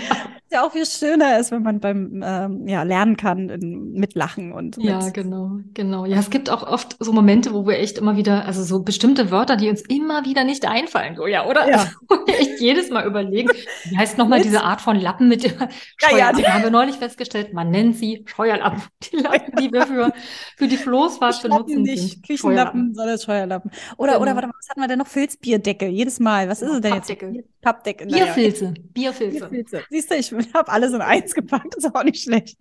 ja 0.49 0.63
auch 0.63 0.71
viel 0.71 0.85
schöner 0.85 1.37
ist, 1.37 1.51
wenn 1.51 1.61
man 1.61 1.81
beim 1.81 2.23
ähm, 2.25 2.67
ja 2.69 2.83
lernen 2.83 3.17
kann 3.17 3.49
in, 3.49 3.91
mit 3.91 4.15
Lachen 4.15 4.53
und 4.53 4.77
mit 4.77 4.85
ja 4.85 5.09
genau 5.09 5.59
genau 5.73 6.05
ja 6.05 6.17
es 6.17 6.29
gibt 6.29 6.49
auch 6.49 6.65
oft 6.65 6.95
so 6.99 7.11
Momente, 7.11 7.53
wo 7.53 7.67
wir 7.67 7.79
echt 7.79 7.97
immer 7.97 8.15
wieder 8.15 8.45
also 8.45 8.63
so 8.63 8.81
bestimmte 8.81 9.29
Wörter, 9.29 9.57
die 9.57 9.69
uns 9.69 9.81
immer 9.81 10.23
wieder 10.23 10.45
nicht 10.45 10.65
einfallen, 10.65 11.17
so 11.17 11.27
ja 11.27 11.45
oder? 11.45 11.69
Ja. 11.69 11.85
Also, 12.07 12.27
echt 12.27 12.61
jedes 12.61 12.89
Mal 12.89 13.05
überlegen, 13.05 13.49
wie 13.85 13.97
heißt 13.97 14.17
nochmal 14.17 14.41
diese 14.41 14.63
Art 14.63 14.81
von 14.81 14.95
Lappen 14.95 15.27
mit 15.27 15.43
dem 15.43 15.51
Scheuerlappen? 15.97 16.39
Ja, 16.39 16.47
ja. 16.47 16.53
haben 16.53 16.63
wir 16.63 16.71
neulich 16.71 16.95
festgestellt, 16.95 17.53
man 17.53 17.71
nennt 17.71 17.97
sie 17.97 18.23
Scheuerlappen, 18.25 18.81
die 19.11 19.17
Lappen, 19.17 19.55
die 19.59 19.71
wir 19.71 19.85
für 19.85 20.13
für 20.55 20.67
die 20.67 20.77
Floßfahrt 20.77 21.41
benutzen. 21.41 21.81
Nicht 21.81 22.25
Küchenlappen 22.25 22.84
soll 22.93 23.07
das 23.07 23.23
Scheuerlappen. 23.23 23.71
Oder, 23.97 24.13
genau. 24.13 24.21
oder 24.21 24.35
warte 24.35 24.47
mal, 24.47 24.53
was 24.57 24.69
hatten 24.69 24.81
wir 24.81 24.87
denn 24.87 24.99
noch? 24.99 25.07
Filzbierdeckel, 25.07 25.89
jedes 25.89 26.19
Mal. 26.19 26.49
Was 26.49 26.61
ist 26.61 26.69
es 26.69 26.81
denn 26.81 26.91
Pappdeckel. 26.91 27.35
jetzt? 27.35 27.61
Pappdeckel. 27.61 28.07
Bierfilze. 28.07 28.73
Bierfilze. 28.93 29.39
Bierfilze. 29.39 29.81
Siehst 29.89 30.11
du, 30.11 30.15
ich 30.15 30.53
habe 30.53 30.71
alles 30.71 30.93
in 30.93 31.01
eins 31.01 31.33
gepackt, 31.33 31.75
das 31.75 31.85
ist 31.85 31.95
auch 31.95 32.03
nicht 32.03 32.21
schlecht. 32.21 32.57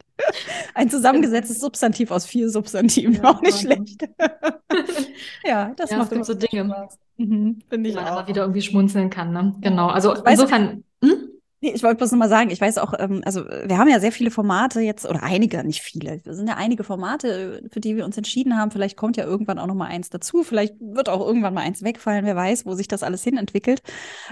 Ein 0.74 0.88
zusammengesetztes 0.88 1.60
Substantiv 1.60 2.10
aus 2.10 2.26
vier 2.26 2.48
Substantiven, 2.48 3.14
ja, 3.14 3.24
auch 3.24 3.42
nicht 3.42 3.58
schlecht. 3.58 4.08
ja, 5.44 5.72
das 5.76 5.90
ja, 5.90 5.98
macht 5.98 6.12
es 6.12 6.26
so 6.26 6.34
Dinge. 6.34 6.88
Mhm, 7.16 7.60
Finde 7.68 7.90
ich 7.90 7.96
man 7.96 8.04
auch. 8.06 8.12
aber 8.12 8.28
wieder 8.28 8.42
irgendwie 8.42 8.62
schmunzeln 8.62 9.10
kann. 9.10 9.32
Ne? 9.32 9.54
Genau. 9.60 9.88
Also 9.88 10.14
insofern. 10.24 10.84
Hm? 11.02 11.33
Nee, 11.64 11.72
ich 11.74 11.82
wollte 11.82 11.96
bloß 11.96 12.12
noch 12.12 12.18
mal 12.18 12.28
sagen, 12.28 12.50
ich 12.50 12.60
weiß 12.60 12.76
auch, 12.76 12.92
ähm, 12.98 13.22
also 13.24 13.42
wir 13.46 13.78
haben 13.78 13.88
ja 13.88 13.98
sehr 13.98 14.12
viele 14.12 14.30
Formate 14.30 14.82
jetzt, 14.82 15.08
oder 15.08 15.22
einige, 15.22 15.64
nicht 15.64 15.80
viele. 15.80 16.20
Es 16.22 16.36
sind 16.36 16.46
ja 16.46 16.56
einige 16.56 16.84
Formate, 16.84 17.66
für 17.72 17.80
die 17.80 17.96
wir 17.96 18.04
uns 18.04 18.18
entschieden 18.18 18.58
haben. 18.58 18.70
Vielleicht 18.70 18.98
kommt 18.98 19.16
ja 19.16 19.24
irgendwann 19.24 19.58
auch 19.58 19.66
noch 19.66 19.74
mal 19.74 19.86
eins 19.86 20.10
dazu. 20.10 20.42
Vielleicht 20.42 20.74
wird 20.78 21.08
auch 21.08 21.26
irgendwann 21.26 21.54
mal 21.54 21.62
eins 21.62 21.82
wegfallen. 21.82 22.26
Wer 22.26 22.36
weiß, 22.36 22.66
wo 22.66 22.74
sich 22.74 22.86
das 22.86 23.02
alles 23.02 23.24
hin 23.24 23.38
entwickelt. 23.38 23.80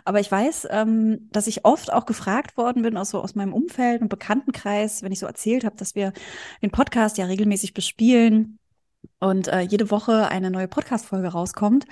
Aber 0.05 0.21
ich 0.21 0.31
weiß, 0.31 0.69
ähm, 0.73 1.31
dass 1.33 1.47
ich 1.47 1.65
oft 1.65 1.91
auch 1.91 2.05
gefragt 2.05 2.59
worden 2.59 2.83
bin, 2.83 2.99
aus 2.99 3.09
so 3.09 3.23
aus 3.23 3.35
meinem 3.35 3.55
Umfeld 3.55 4.03
und 4.03 4.11
Bekanntenkreis, 4.11 5.03
wenn 5.03 5.11
ich 5.11 5.21
so 5.21 5.25
erzählt 5.25 5.65
habe, 5.65 5.77
dass 5.77 5.95
wir 5.95 6.13
den 6.61 6.71
Podcast 6.71 7.17
ja 7.17 7.25
regelmäßig 7.25 7.73
bespielen 7.73 8.59
und 9.21 9.49
äh, 9.49 9.61
jede 9.61 9.91
Woche 9.91 10.29
eine 10.29 10.51
neue 10.51 10.69
Podcast-Folge 10.69 11.29
rauskommt, 11.29 11.87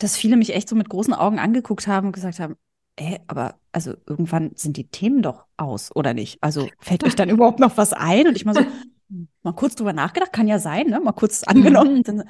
dass 0.00 0.18
viele 0.18 0.36
mich 0.36 0.54
echt 0.54 0.68
so 0.68 0.76
mit 0.76 0.90
großen 0.90 1.14
Augen 1.14 1.38
angeguckt 1.38 1.86
haben 1.86 2.08
und 2.08 2.12
gesagt 2.12 2.40
haben, 2.40 2.56
Ey, 2.96 3.18
aber 3.26 3.56
also 3.72 3.94
irgendwann 4.06 4.52
sind 4.54 4.76
die 4.76 4.88
Themen 4.88 5.22
doch 5.22 5.46
aus, 5.56 5.94
oder 5.94 6.12
nicht? 6.12 6.38
Also 6.42 6.68
fällt 6.78 7.04
euch 7.04 7.14
dann 7.14 7.30
überhaupt 7.30 7.58
noch 7.58 7.76
was 7.76 7.92
ein? 7.92 8.26
Und 8.26 8.36
ich 8.36 8.44
mal 8.44 8.54
so, 8.54 8.60
mal 9.42 9.54
kurz 9.54 9.74
drüber 9.74 9.92
nachgedacht, 9.92 10.32
kann 10.32 10.46
ja 10.46 10.58
sein, 10.58 10.88
ne? 10.88 11.00
Mal 11.00 11.12
kurz 11.12 11.42
angenommen. 11.44 12.02
Mhm. 12.06 12.24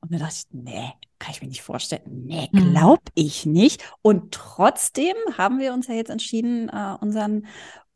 Und 0.00 0.12
dann 0.12 0.20
dachte 0.20 0.34
ich, 0.36 0.44
nee, 0.52 0.92
kann 1.18 1.32
ich 1.32 1.42
mir 1.42 1.48
nicht 1.48 1.62
vorstellen. 1.62 2.24
Nee, 2.26 2.48
mhm. 2.52 2.72
glaub 2.72 3.00
ich 3.14 3.46
nicht. 3.46 3.82
Und 4.02 4.32
trotzdem 4.32 5.14
haben 5.36 5.58
wir 5.58 5.72
uns 5.72 5.88
ja 5.88 5.94
jetzt 5.94 6.10
entschieden, 6.10 6.70
uh, 6.72 6.96
unseren 7.00 7.46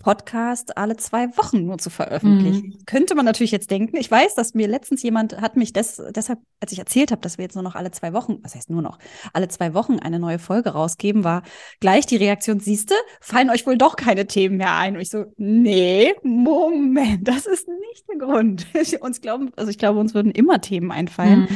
Podcast 0.03 0.77
alle 0.77 0.97
zwei 0.97 1.29
Wochen 1.39 1.65
nur 1.65 1.79
zu 1.79 1.89
veröffentlichen. 1.89 2.67
Mhm. 2.79 2.85
Könnte 2.87 3.15
man 3.15 3.25
natürlich 3.25 3.53
jetzt 3.53 3.71
denken. 3.71 3.97
Ich 3.97 4.11
weiß, 4.11 4.35
dass 4.35 4.55
mir 4.55 4.69
letztens 4.69 5.03
jemand 5.03 5.41
hat 5.41 5.57
mich 5.57 5.73
des, 5.73 6.03
deshalb, 6.11 6.41
als 6.61 6.73
ich 6.73 6.79
erzählt 6.79 7.13
habe, 7.13 7.23
dass 7.23 7.39
wir 7.39 7.45
jetzt 7.45 7.55
nur 7.55 7.63
noch 7.63 7.77
alle 7.77 7.93
zwei 7.93 8.13
Wochen, 8.13 8.39
was 8.43 8.55
heißt 8.55 8.69
nur 8.69 8.83
noch, 8.83 8.99
alle 9.33 9.49
zwei 9.49 9.75
Wochen 9.75 9.99
eine 10.01 10.19
neue 10.19 10.39
Folge 10.39 10.71
rausgeben, 10.71 11.25
war 11.25 11.43
gleich 11.81 12.05
die 12.07 12.17
Reaktion, 12.17 12.61
siehste, 12.61 12.95
fallen 13.21 13.51
euch 13.51 13.67
wohl 13.67 13.79
doch 13.79 13.97
keine 13.97 14.27
Themen 14.27 14.57
mehr 14.57 14.77
ein. 14.77 14.97
Und 14.97 15.03
ich 15.03 15.11
so, 15.11 15.25
nee, 15.37 16.15
Moment, 16.23 17.27
das 17.29 17.47
ist 17.47 17.69
nicht 17.69 18.05
der 18.11 18.19
Grund. 18.19 18.67
uns 19.01 19.21
glauben, 19.21 19.51
also 19.57 19.71
ich 19.71 19.79
glaube, 19.79 20.01
uns 20.01 20.15
würden 20.15 20.33
immer 20.33 20.61
Themen 20.61 20.91
einfallen, 20.91 21.43
mhm. 21.43 21.49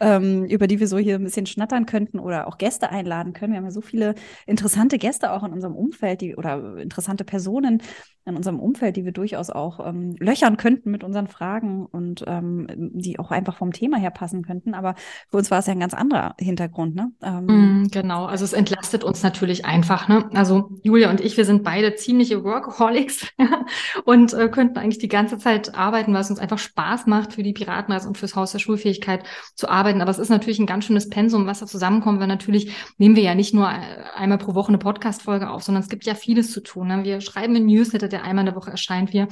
ähm, 0.00 0.44
über 0.46 0.66
die 0.66 0.80
wir 0.80 0.88
so 0.88 0.98
hier 0.98 1.16
ein 1.16 1.24
bisschen 1.24 1.46
schnattern 1.46 1.86
könnten 1.86 2.18
oder 2.18 2.48
auch 2.48 2.58
Gäste 2.58 2.90
einladen 2.90 3.34
können. 3.34 3.52
Wir 3.52 3.58
haben 3.58 3.66
ja 3.66 3.70
so 3.70 3.82
viele 3.82 4.14
interessante 4.46 4.98
Gäste 4.98 5.32
auch 5.32 5.42
in 5.42 5.52
unserem 5.52 5.74
Umfeld, 5.74 6.22
die 6.22 6.36
oder 6.36 6.78
interessante 6.78 7.24
Personen, 7.24 7.81
in 8.24 8.36
unserem 8.36 8.60
Umfeld, 8.60 8.96
die 8.96 9.04
wir 9.04 9.12
durchaus 9.12 9.50
auch 9.50 9.84
ähm, 9.84 10.14
löchern 10.18 10.56
könnten 10.56 10.90
mit 10.92 11.02
unseren 11.02 11.26
Fragen 11.26 11.86
und 11.86 12.22
ähm, 12.28 12.68
die 12.76 13.18
auch 13.18 13.32
einfach 13.32 13.56
vom 13.56 13.72
Thema 13.72 13.96
her 13.96 14.10
passen 14.10 14.42
könnten. 14.42 14.74
Aber 14.74 14.94
für 15.28 15.38
uns 15.38 15.50
war 15.50 15.58
es 15.58 15.66
ja 15.66 15.72
ein 15.72 15.80
ganz 15.80 15.92
anderer 15.92 16.34
Hintergrund. 16.38 16.94
Ne? 16.94 17.10
Ähm, 17.20 17.46
mm, 17.82 17.88
genau, 17.88 18.26
also 18.26 18.44
es 18.44 18.52
entlastet 18.52 19.02
uns 19.02 19.24
natürlich 19.24 19.64
einfach. 19.64 20.06
Ne? 20.06 20.30
Also 20.34 20.70
Julia 20.82 21.10
und 21.10 21.20
ich, 21.20 21.36
wir 21.36 21.44
sind 21.44 21.64
beide 21.64 21.96
ziemliche 21.96 22.44
Workaholics 22.44 23.26
und 24.04 24.32
äh, 24.34 24.48
könnten 24.48 24.78
eigentlich 24.78 24.98
die 24.98 25.08
ganze 25.08 25.38
Zeit 25.38 25.74
arbeiten, 25.74 26.14
was 26.14 26.30
uns 26.30 26.38
einfach 26.38 26.58
Spaß 26.58 27.06
macht 27.06 27.32
für 27.32 27.42
die 27.42 27.52
Piratenreise 27.52 28.06
und 28.06 28.18
fürs 28.18 28.36
Haus 28.36 28.52
der 28.52 28.60
Schulfähigkeit 28.60 29.24
zu 29.56 29.68
arbeiten. 29.68 30.00
Aber 30.00 30.12
es 30.12 30.20
ist 30.20 30.28
natürlich 30.28 30.60
ein 30.60 30.66
ganz 30.66 30.84
schönes 30.84 31.08
Pensum, 31.08 31.46
was 31.46 31.58
da 31.58 31.66
zusammenkommt, 31.66 32.20
weil 32.20 32.28
natürlich 32.28 32.72
nehmen 32.98 33.16
wir 33.16 33.24
ja 33.24 33.34
nicht 33.34 33.52
nur 33.52 33.68
äh, 33.68 34.04
einmal 34.14 34.38
pro 34.38 34.54
Woche 34.54 34.68
eine 34.68 34.78
Podcast-Folge 34.78 35.50
auf, 35.50 35.64
sondern 35.64 35.82
es 35.82 35.88
gibt 35.88 36.04
ja 36.04 36.14
vieles 36.14 36.52
zu 36.52 36.60
tun. 36.60 36.86
Ne? 36.86 37.02
Wir 37.02 37.20
schreiben 37.20 37.56
in 37.56 37.68
Newsletter, 37.72 38.08
der 38.08 38.24
einmal 38.24 38.46
in 38.46 38.52
der 38.52 38.56
Woche 38.56 38.70
erscheint. 38.70 39.12
Wir 39.12 39.28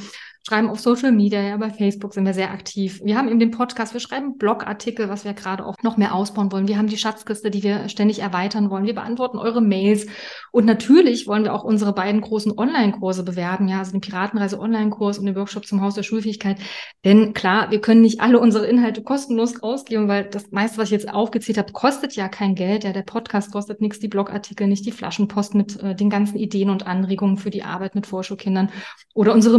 schreiben 0.46 0.70
auf 0.70 0.80
Social 0.80 1.12
Media, 1.12 1.40
ja, 1.42 1.56
bei 1.56 1.70
Facebook 1.70 2.14
sind 2.14 2.24
wir 2.24 2.34
sehr 2.34 2.50
aktiv. 2.50 3.00
Wir 3.04 3.16
haben 3.16 3.28
eben 3.28 3.38
den 3.38 3.50
Podcast, 3.50 3.92
wir 3.92 4.00
schreiben 4.00 4.38
Blogartikel, 4.38 5.08
was 5.08 5.24
wir 5.24 5.34
gerade 5.34 5.66
auch 5.66 5.76
noch 5.82 5.96
mehr 5.96 6.14
ausbauen 6.14 6.50
wollen. 6.50 6.66
Wir 6.66 6.78
haben 6.78 6.86
die 6.86 6.96
Schatzkiste, 6.96 7.50
die 7.50 7.62
wir 7.62 7.88
ständig 7.88 8.20
erweitern 8.20 8.70
wollen. 8.70 8.86
Wir 8.86 8.94
beantworten 8.94 9.38
eure 9.38 9.60
Mails. 9.60 10.06
Und 10.50 10.64
natürlich 10.64 11.26
wollen 11.26 11.44
wir 11.44 11.54
auch 11.54 11.64
unsere 11.64 11.92
beiden 11.92 12.20
großen 12.20 12.56
Online-Kurse 12.56 13.22
bewerben, 13.22 13.68
ja, 13.68 13.78
also 13.78 13.92
den 13.92 14.00
Piratenreise 14.00 14.58
Online-Kurs 14.58 15.18
und 15.18 15.26
den 15.26 15.36
Workshop 15.36 15.66
zum 15.66 15.82
Haus 15.82 15.94
der 15.94 16.02
Schulfähigkeit. 16.02 16.58
Denn 17.04 17.34
klar, 17.34 17.70
wir 17.70 17.80
können 17.80 18.00
nicht 18.00 18.20
alle 18.20 18.40
unsere 18.40 18.66
Inhalte 18.66 19.02
kostenlos 19.02 19.62
rausgeben, 19.62 20.08
weil 20.08 20.24
das 20.24 20.50
meiste, 20.50 20.78
was 20.78 20.86
ich 20.86 20.92
jetzt 20.92 21.12
aufgezählt 21.12 21.58
habe, 21.58 21.72
kostet 21.72 22.16
ja 22.16 22.28
kein 22.28 22.54
Geld. 22.54 22.84
Ja, 22.84 22.92
der 22.92 23.02
Podcast 23.02 23.52
kostet 23.52 23.80
nichts, 23.80 24.00
die 24.00 24.08
Blogartikel 24.08 24.66
nicht, 24.66 24.86
die 24.86 24.92
Flaschenpost 24.92 25.54
mit 25.54 25.80
äh, 25.82 25.94
den 25.94 26.10
ganzen 26.10 26.38
Ideen 26.38 26.70
und 26.70 26.86
Anregungen 26.86 27.36
für 27.36 27.50
die 27.50 27.62
Arbeit 27.62 27.94
mit 27.94 28.06
Vorschulkindern 28.06 28.70
oder 29.14 29.34
unsere 29.34 29.58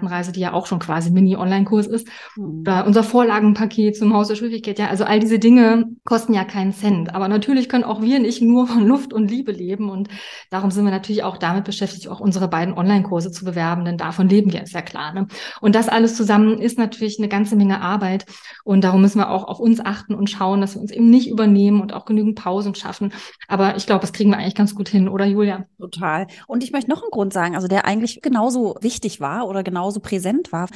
Mini-Piratenreise, 0.00 0.32
die 0.32 0.40
ja 0.40 0.52
auch 0.52 0.66
schon 0.66 0.78
quasi 0.78 1.10
Mini-Online-Kurs 1.10 1.86
ist, 1.86 2.08
mhm. 2.36 2.60
oder 2.60 2.86
unser 2.86 3.02
Vorlagenpaket 3.02 3.96
zum 3.96 4.14
Haus 4.14 4.28
der 4.28 4.34
Schwierigkeit. 4.34 4.78
Ja, 4.78 4.88
also 4.88 5.04
all 5.04 5.20
diese 5.20 5.38
Dinge 5.38 5.86
kosten 6.04 6.34
ja 6.34 6.44
keinen 6.44 6.72
Cent. 6.72 7.14
Aber 7.14 7.28
natürlich 7.28 7.68
können 7.68 7.84
auch 7.84 8.02
wir 8.02 8.18
nicht 8.18 8.42
nur 8.42 8.66
von 8.66 8.86
Luft 8.86 9.12
und 9.12 9.30
Liebe 9.30 9.52
leben. 9.52 9.90
Und 9.90 10.08
darum 10.50 10.70
sind 10.70 10.84
wir 10.84 10.90
natürlich 10.90 11.22
auch 11.22 11.36
damit 11.36 11.64
beschäftigt, 11.64 12.08
auch 12.08 12.20
unsere 12.20 12.48
beiden 12.48 12.74
Online-Kurse 12.74 13.30
zu 13.30 13.44
bewerben, 13.44 13.84
denn 13.84 13.96
davon 13.96 14.28
leben 14.28 14.52
wir, 14.52 14.62
ist 14.62 14.74
ja 14.74 14.82
klar. 14.82 15.12
Ne? 15.12 15.26
Und 15.60 15.74
das 15.74 15.88
alles 15.88 16.16
zusammen 16.16 16.60
ist 16.60 16.78
natürlich 16.78 17.18
eine 17.18 17.28
ganze 17.28 17.56
Menge 17.56 17.80
Arbeit. 17.80 18.26
Und 18.64 18.84
darum 18.84 19.00
müssen 19.00 19.18
wir 19.18 19.30
auch 19.30 19.44
auf 19.44 19.60
uns 19.60 19.80
achten 19.80 20.14
und 20.14 20.30
schauen, 20.30 20.60
dass 20.60 20.74
wir 20.74 20.82
uns 20.82 20.90
eben 20.90 21.10
nicht 21.10 21.28
übernehmen 21.28 21.80
und 21.80 21.92
auch 21.92 22.04
genügend 22.04 22.36
Pausen 22.36 22.74
schaffen. 22.74 23.12
Aber 23.48 23.76
ich 23.76 23.86
glaube, 23.86 24.00
das 24.00 24.12
kriegen 24.12 24.30
wir 24.30 24.38
eigentlich 24.38 24.54
ganz 24.54 24.74
gut 24.74 24.88
hin, 24.88 25.08
oder 25.08 25.24
Julia? 25.24 25.66
Total. 25.78 26.26
Und 26.46 26.62
ich 26.62 26.72
möchte 26.72 26.90
noch 26.90 27.02
einen 27.02 27.10
Grund 27.10 27.32
sagen, 27.32 27.54
also 27.54 27.68
der 27.68 27.84
eigentlich 27.84 28.20
genauso 28.22 28.76
wichtig 28.80 29.20
war 29.20 29.48
oder 29.48 29.62
genauso 29.90 30.00
präsent 30.00 30.52
war, 30.52 30.68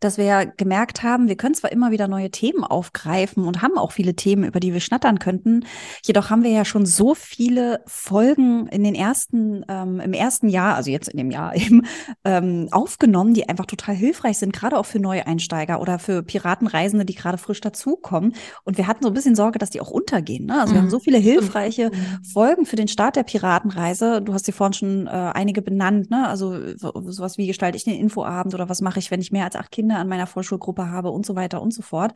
dass 0.00 0.18
wir 0.18 0.46
gemerkt 0.56 1.02
haben, 1.02 1.28
wir 1.28 1.36
können 1.36 1.54
zwar 1.54 1.72
immer 1.72 1.90
wieder 1.90 2.08
neue 2.08 2.30
Themen 2.30 2.64
aufgreifen 2.64 3.44
und 3.44 3.62
haben 3.62 3.78
auch 3.78 3.92
viele 3.92 4.14
Themen, 4.14 4.44
über 4.44 4.60
die 4.60 4.72
wir 4.72 4.80
schnattern 4.80 5.18
könnten, 5.18 5.64
jedoch 6.04 6.30
haben 6.30 6.42
wir 6.42 6.50
ja 6.50 6.64
schon 6.64 6.84
so 6.84 7.14
viele 7.14 7.80
Folgen 7.86 8.66
in 8.68 8.84
den 8.84 8.94
ersten, 8.94 9.64
ähm, 9.68 10.00
im 10.00 10.12
ersten 10.12 10.48
Jahr, 10.48 10.74
also 10.74 10.90
jetzt 10.90 11.08
in 11.08 11.16
dem 11.16 11.30
Jahr 11.30 11.54
eben, 11.56 11.86
ähm, 12.24 12.68
aufgenommen, 12.70 13.34
die 13.34 13.48
einfach 13.48 13.66
total 13.66 13.94
hilfreich 13.94 14.38
sind, 14.38 14.52
gerade 14.52 14.76
auch 14.76 14.86
für 14.86 14.98
Neueinsteiger 14.98 15.80
oder 15.80 15.98
für 15.98 16.22
Piratenreisende, 16.22 17.04
die 17.04 17.14
gerade 17.14 17.38
frisch 17.38 17.60
dazukommen. 17.60 18.34
Und 18.64 18.76
wir 18.76 18.86
hatten 18.86 19.02
so 19.02 19.08
ein 19.08 19.14
bisschen 19.14 19.34
Sorge, 19.34 19.58
dass 19.58 19.70
die 19.70 19.80
auch 19.80 19.90
untergehen. 19.90 20.46
Ne? 20.46 20.60
Also 20.60 20.72
mhm. 20.72 20.76
wir 20.76 20.82
haben 20.82 20.90
so 20.90 21.00
viele 21.00 21.18
hilfreiche 21.18 21.90
mhm. 21.90 22.24
Folgen 22.24 22.66
für 22.66 22.76
den 22.76 22.88
Start 22.88 23.16
der 23.16 23.22
Piratenreise. 23.22 24.20
Du 24.20 24.34
hast 24.34 24.44
sie 24.44 24.52
vorhin 24.52 24.74
schon 24.74 25.06
äh, 25.06 25.10
einige 25.10 25.62
benannt, 25.62 26.10
ne? 26.10 26.28
Also 26.28 26.76
sowas 26.76 27.38
wie 27.38 27.46
gestalte 27.46 27.76
ich 27.76 27.84
den 27.84 27.94
Infoabend 27.94 28.54
oder 28.58 28.68
was 28.68 28.80
mache 28.80 28.98
ich, 28.98 29.10
wenn 29.10 29.20
ich 29.20 29.32
mehr 29.32 29.44
als 29.44 29.56
acht 29.56 29.70
Kinder 29.70 29.96
an 29.96 30.08
meiner 30.08 30.26
Vorschulgruppe 30.26 30.90
habe 30.90 31.10
und 31.10 31.24
so 31.24 31.36
weiter 31.36 31.62
und 31.62 31.72
so 31.72 31.82
fort. 31.82 32.12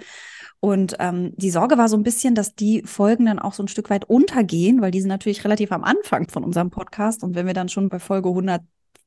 Und 0.60 0.96
ähm, 0.98 1.32
die 1.36 1.50
Sorge 1.50 1.78
war 1.78 1.88
so 1.88 1.96
ein 1.96 2.02
bisschen, 2.02 2.34
dass 2.34 2.54
die 2.54 2.82
Folgen 2.84 3.26
dann 3.26 3.38
auch 3.38 3.54
so 3.54 3.62
ein 3.62 3.68
Stück 3.68 3.90
weit 3.90 4.04
untergehen, 4.08 4.80
weil 4.80 4.90
die 4.90 5.00
sind 5.00 5.08
natürlich 5.08 5.44
relativ 5.44 5.72
am 5.72 5.84
Anfang 5.84 6.28
von 6.28 6.44
unserem 6.44 6.70
Podcast. 6.70 7.22
Und 7.24 7.34
wenn 7.34 7.46
wir 7.46 7.54
dann 7.54 7.68
schon 7.68 7.88
bei 7.88 7.98
Folge 7.98 8.28
100 8.28 8.62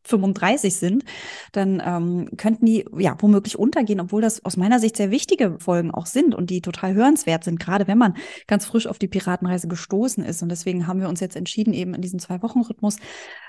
35 0.07 0.75
sind, 0.75 1.03
dann 1.51 1.81
ähm, 1.85 2.29
könnten 2.37 2.65
die 2.65 2.85
ja 2.97 3.15
womöglich 3.19 3.57
untergehen, 3.57 3.99
obwohl 3.99 4.21
das 4.21 4.43
aus 4.45 4.57
meiner 4.57 4.79
Sicht 4.79 4.97
sehr 4.97 5.11
wichtige 5.11 5.57
Folgen 5.59 5.91
auch 5.91 6.05
sind 6.05 6.35
und 6.35 6.49
die 6.49 6.61
total 6.61 6.93
hörenswert 6.93 7.43
sind, 7.43 7.59
gerade 7.59 7.87
wenn 7.87 7.97
man 7.97 8.15
ganz 8.47 8.65
frisch 8.65 8.87
auf 8.87 8.99
die 8.99 9.07
Piratenreise 9.07 9.67
gestoßen 9.67 10.23
ist. 10.23 10.43
Und 10.43 10.49
deswegen 10.49 10.87
haben 10.87 10.99
wir 10.99 11.09
uns 11.09 11.19
jetzt 11.19 11.35
entschieden, 11.35 11.73
eben 11.73 11.93
in 11.93 12.01
diesen 12.01 12.19
Zwei-Wochen-Rhythmus 12.19 12.97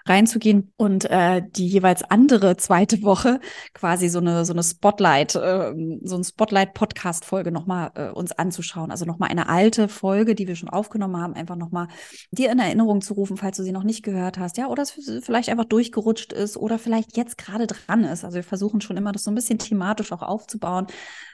reinzugehen 0.07 0.73
und 0.77 1.05
äh, 1.11 1.43
die 1.49 1.67
jeweils 1.67 2.03
andere 2.03 2.57
zweite 2.57 3.03
Woche 3.03 3.41
quasi 3.75 4.09
so 4.09 4.21
eine 4.21 4.45
so 4.45 4.53
eine 4.53 4.63
Spotlight, 4.63 5.35
äh, 5.35 5.75
so 6.03 6.17
ein 6.17 6.25
Spotlight-Podcast-Folge 6.25 7.51
nochmal 7.51 7.91
äh, 7.95 8.11
uns 8.11 8.33
anzuschauen. 8.33 8.91
Also 8.91 9.05
nochmal 9.05 9.31
eine 9.31 9.49
alte 9.49 9.89
Folge, 9.89 10.35
die 10.35 10.47
wir 10.47 10.57
schon 10.57 10.69
aufgenommen 10.69 11.17
haben, 11.17 11.35
einfach 11.35 11.57
nochmal 11.57 11.89
dir 12.31 12.51
in 12.51 12.59
Erinnerung 12.59 13.01
zu 13.01 13.15
rufen, 13.15 13.37
falls 13.37 13.57
du 13.57 13.63
sie 13.63 13.73
noch 13.73 13.85
nicht 13.85 14.03
gehört 14.03 14.39
hast, 14.39 14.57
ja, 14.57 14.69
oder 14.69 14.83
es 14.83 14.93
vielleicht 15.23 15.49
einfach 15.49 15.65
durchgerutscht 15.65 16.33
ist 16.33 16.46
ist 16.47 16.57
oder 16.57 16.79
vielleicht 16.79 17.17
jetzt 17.17 17.37
gerade 17.37 17.67
dran 17.67 18.05
ist. 18.05 18.25
Also 18.25 18.37
wir 18.37 18.45
versuchen 18.45 18.81
schon 18.81 18.97
immer, 18.97 19.13
das 19.13 19.25
so 19.25 19.31
ein 19.31 19.35
bisschen 19.35 19.59
thematisch 19.59 20.13
auch 20.13 20.23
aufzubauen, 20.23 20.87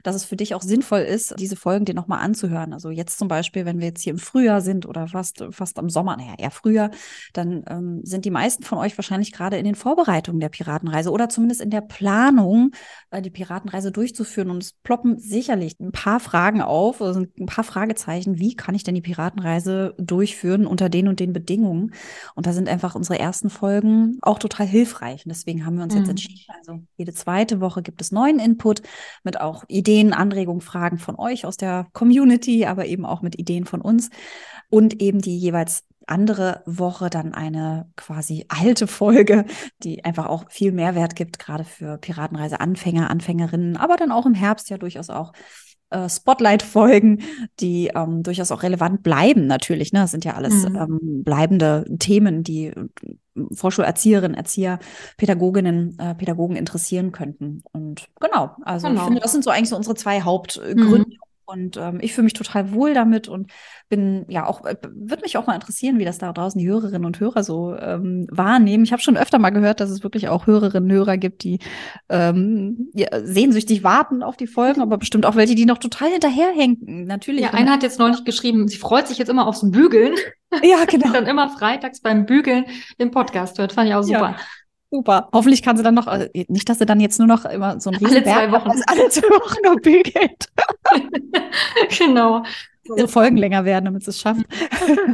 dass 0.03 0.17
es 0.17 0.25
für 0.25 0.37
dich 0.37 0.55
auch 0.55 0.63
sinnvoll 0.63 1.01
ist, 1.01 1.35
diese 1.39 1.57
Folgen 1.57 1.85
dir 1.85 1.95
nochmal 1.95 2.21
anzuhören. 2.21 2.73
Also 2.73 2.91
jetzt 2.91 3.19
zum 3.19 3.29
Beispiel, 3.29 3.65
wenn 3.65 3.79
wir 3.79 3.89
jetzt 3.89 4.03
hier 4.03 4.13
im 4.13 4.19
Frühjahr 4.19 4.61
sind 4.61 4.87
oder 4.87 5.07
fast, 5.07 5.45
fast 5.51 5.79
am 5.79 5.89
Sommer, 5.89 6.17
naja, 6.17 6.35
eher 6.39 6.51
früher, 6.51 6.91
dann 7.33 7.65
ähm, 7.69 8.01
sind 8.03 8.25
die 8.25 8.31
meisten 8.31 8.65
von 8.65 8.79
euch 8.79 8.97
wahrscheinlich 8.99 9.33
gerade 9.33 9.59
in 9.59 9.65
den 9.65 9.75
Vorbereitungen 9.75 10.41
der 10.41 10.49
Piratenreise 10.49 11.11
oder 11.11 11.29
zumindest 11.29 11.61
in 11.61 11.71
der 11.71 11.83
Planung, 11.83 12.73
äh, 13.11 13.23
die 13.23 13.31
Piratenreise 13.31 13.93
durchzuführen. 13.93 14.51
Und 14.51 14.63
es 14.63 14.73
ploppen 14.73 15.19
sicherlich 15.19 15.79
ein 15.79 15.93
paar 15.93 16.21
Fragen 16.21 16.63
auf, 16.63 17.01
also 17.03 17.21
ein 17.21 17.47
paar 17.47 17.65
Fragezeichen. 17.65 18.39
Wie 18.39 18.57
kann 18.57 18.75
ich 18.75 18.85
denn 18.85 18.95
die 18.95 19.03
Piratenreise 19.03 19.95
durchführen 19.99 20.67
unter 20.67 20.89
den 20.89 21.09
und 21.09 21.21
den 21.21 21.33
Bedingungen? 21.33 21.93
Und 22.35 22.47
da 22.47 22.53
sind 22.53 22.69
einfach 22.69 22.95
unsere 22.95 23.19
ersten 23.19 23.51
Folgen 23.51 24.19
auch 24.23 24.39
total 24.39 24.67
hilfreich 24.67 25.02
hilfreich. 25.03 25.27
Und 25.27 25.31
deswegen 25.31 25.67
haben 25.67 25.77
wir 25.77 25.85
uns 25.85 25.95
mhm. 25.95 26.01
jetzt 26.01 26.11
entschieden, 26.11 26.45
also 26.59 26.83
jede 26.97 27.13
zweite 27.13 27.61
Woche 27.61 27.83
gibt 27.83 28.01
es 28.01 28.13
neuen 28.13 28.39
Input 28.39 28.83
mit 29.25 29.41
auch 29.41 29.65
Ideen, 29.69 30.13
Anregungen, 30.13 30.61
Fragen 30.61 30.99
von 30.99 31.17
euch 31.17 31.47
aus 31.47 31.57
der 31.57 31.87
Community, 31.93 32.67
aber 32.67 32.87
eben 32.87 33.05
auch 33.05 33.23
mit 33.23 33.39
Ideen 33.39 33.65
von 33.65 33.81
uns 33.81 34.11
und 34.71 35.01
eben 35.01 35.21
die 35.21 35.39
jeweils 35.39 35.85
andere 36.09 36.63
Woche 36.67 37.11
dann 37.11 37.33
eine 37.33 37.89
quasi 37.97 38.45
alte 38.49 38.89
Folge, 38.89 39.45
die 39.85 40.05
einfach 40.05 40.27
auch 40.27 40.51
viel 40.51 40.73
Mehrwert 40.73 41.15
gibt, 41.15 41.39
gerade 41.39 41.63
für 41.63 41.97
Piratenreise-Anfänger, 41.97 43.09
Anfängerinnen, 43.09 43.77
aber 43.77 43.97
dann 43.97 44.11
auch 44.11 44.27
im 44.27 44.35
Herbst 44.35 44.69
ja 44.69 44.79
durchaus 44.79 45.11
auch 45.11 45.33
äh, 45.93 46.09
Spotlight-Folgen, 46.09 47.23
die 47.61 47.91
ähm, 47.95 48.23
durchaus 48.23 48.51
auch 48.51 48.63
relevant 48.63 49.03
bleiben, 49.03 49.47
natürlich. 49.47 49.93
Ne? 49.93 50.01
Das 50.01 50.11
sind 50.11 50.25
ja 50.25 50.35
alles 50.35 50.69
mhm. 50.69 50.77
ähm, 50.77 51.25
bleibende 51.25 51.85
Themen, 51.99 52.43
die 52.43 52.67
äh, 52.67 52.89
Vorschulerzieherinnen, 53.55 54.37
Erzieher, 54.37 54.79
Pädagoginnen, 55.17 55.99
äh, 55.99 56.15
Pädagogen 56.15 56.57
interessieren 56.57 57.13
könnten. 57.13 57.63
Und 57.73 58.07
genau, 58.21 58.57
also 58.63 58.89
genau. 58.89 59.01
ich 59.01 59.07
finde, 59.07 59.21
das 59.21 59.33
sind 59.33 59.45
so 59.45 59.51
eigentlich 59.51 59.71
so 59.71 59.77
unsere 59.77 59.95
zwei 59.95 60.21
Hauptgründe, 60.23 61.09
mhm. 61.09 61.17
Und 61.53 61.77
ähm, 61.77 61.99
ich 62.01 62.15
fühle 62.15 62.25
mich 62.25 62.33
total 62.33 62.73
wohl 62.73 62.95
damit 62.95 63.29
und 63.29 63.53
bin 63.89 64.25
ja 64.29 64.47
auch, 64.47 64.65
äh, 64.65 64.77
würde 64.83 65.23
mich 65.23 65.37
auch 65.37 65.47
mal 65.47 65.55
interessieren, 65.55 65.99
wie 65.99 66.05
das 66.05 66.19
da 66.19 66.33
draußen 66.33 66.59
die 66.59 66.67
Hörerinnen 66.67 67.05
und 67.05 67.21
Hörer 67.21 67.45
so 67.45 67.77
ähm, 67.77 68.27
wahrnehmen. 68.31 68.85
Ich 68.85 68.93
habe 68.93 69.03
schon 69.03 69.17
öfter 69.17 69.39
mal 69.39 69.51
gehört, 69.51 69.81
dass 69.81 69.91
es 69.91 70.03
wirklich 70.03 70.29
auch 70.29 70.47
Hörerinnen 70.47 70.91
und 70.91 70.97
Hörer 70.97 71.19
gibt, 71.19 71.45
die 71.45 71.59
ähm, 72.09 72.89
ja, 72.95 73.09
sehnsüchtig 73.23 73.85
warten 73.85 74.23
auf 74.23 74.37
die 74.37 74.47
Folgen, 74.47 74.81
aber 74.81 74.97
bestimmt 74.97 75.27
auch 75.27 75.37
welche, 75.37 75.55
die 75.55 75.67
noch 75.67 75.79
total 75.79 76.11
hinterherhängen. 76.11 77.05
Natürlich. 77.07 77.43
Ja, 77.43 77.51
einer 77.51 77.73
hat 77.73 77.83
jetzt 77.83 77.99
neulich 77.99 78.25
geschrieben, 78.25 78.69
sie 78.69 78.79
freut 78.79 79.09
sich 79.09 79.19
jetzt 79.19 79.29
immer 79.29 79.47
aufs 79.47 79.69
Bügeln. 79.71 80.15
Ja, 80.63 80.85
genau. 80.87 81.11
dann 81.13 81.27
immer 81.27 81.49
freitags 81.51 82.01
beim 82.01 82.27
Bügeln 82.27 82.65
den 82.99 83.11
Podcast 83.11 83.59
hört. 83.59 83.73
Fand 83.73 83.89
ich 83.89 83.95
auch 83.95 84.03
super. 84.03 84.37
Ja. 84.37 84.37
Super. 84.95 85.31
Hoffentlich 85.33 85.63
kann 85.63 85.79
sie 85.79 85.83
dann 85.83 85.95
noch, 85.95 86.07
also 86.07 86.27
nicht, 86.49 86.69
dass 86.69 86.79
sie 86.79 86.85
dann 86.85 87.01
jetzt 87.01 87.19
nur 87.19 87.27
noch 87.27 87.47
immer 87.47 87.81
so 87.81 87.89
ein 87.89 87.97
Alle 88.05 88.23
zwei 88.23 88.53
Wochen. 88.53 88.71
alle 88.87 89.09
zwei 89.09 89.27
Wochen 89.29 89.57
nur 89.65 89.77
bügelt. 89.77 90.49
genau. 91.99 92.43
So 92.85 93.07
Folgen 93.07 93.39
länger 93.39 93.65
werden, 93.65 93.87
damit 93.87 94.05
sie 94.05 94.11
es 94.11 94.21
schafft. 94.21 94.43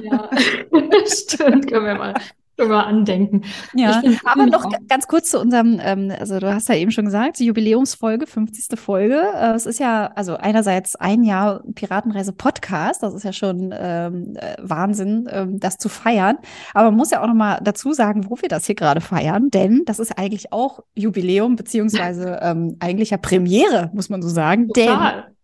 Ja, 0.03 0.29
stimmt. 1.07 1.69
Können 1.71 1.87
wir 1.87 1.95
mal 1.95 2.15
drüber 2.59 2.87
andenken. 2.87 3.43
Ja, 3.75 4.03
aber 4.25 4.47
noch 4.47 4.67
auch. 4.67 4.73
ganz 4.89 5.07
kurz 5.07 5.31
zu 5.31 5.41
unserem, 5.41 5.81
ähm, 5.83 6.13
also 6.19 6.39
du 6.39 6.53
hast 6.53 6.69
ja 6.69 6.75
eben 6.75 6.91
schon 6.91 7.05
gesagt, 7.05 7.39
die 7.39 7.47
Jubiläumsfolge, 7.47 8.27
50. 8.27 8.79
Folge. 8.79 9.21
Äh, 9.35 9.53
es 9.53 9.67
ist 9.67 9.79
ja, 9.79 10.11
also 10.15 10.37
einerseits 10.37 10.97
ein 10.97 11.23
Jahr 11.23 11.63
Piratenreise-Podcast, 11.75 13.03
das 13.03 13.15
ist 13.15 13.25
ja 13.25 13.33
schon 13.33 13.75
ähm, 13.79 14.37
äh, 14.37 14.57
Wahnsinn, 14.61 15.29
ähm, 15.31 15.61
das 15.61 15.79
zu 15.79 15.89
feiern. 15.89 16.39
Aber 16.75 16.91
man 16.91 16.97
muss 16.97 17.11
ja 17.11 17.23
auch 17.23 17.27
nochmal 17.27 17.61
dazu 17.63 17.93
sagen, 17.93 18.29
wo 18.29 18.37
wir 18.41 18.49
das 18.49 18.67
hier 18.67 18.75
gerade 18.75 19.01
feiern, 19.01 19.51
denn 19.51 19.83
das 19.87 19.99
ist 19.99 20.19
eigentlich 20.19 20.53
auch 20.53 20.81
Jubiläum, 20.95 21.57
beziehungsweise 21.57 22.39
ähm, 22.43 22.77
eigentlich 22.81 23.11
ja 23.11 23.17
Premiere, 23.17 23.91
muss 23.95 24.09
man 24.09 24.23
so 24.23 24.29
sagen. 24.29 24.69
Total. 24.69 25.25
Denn 25.25 25.38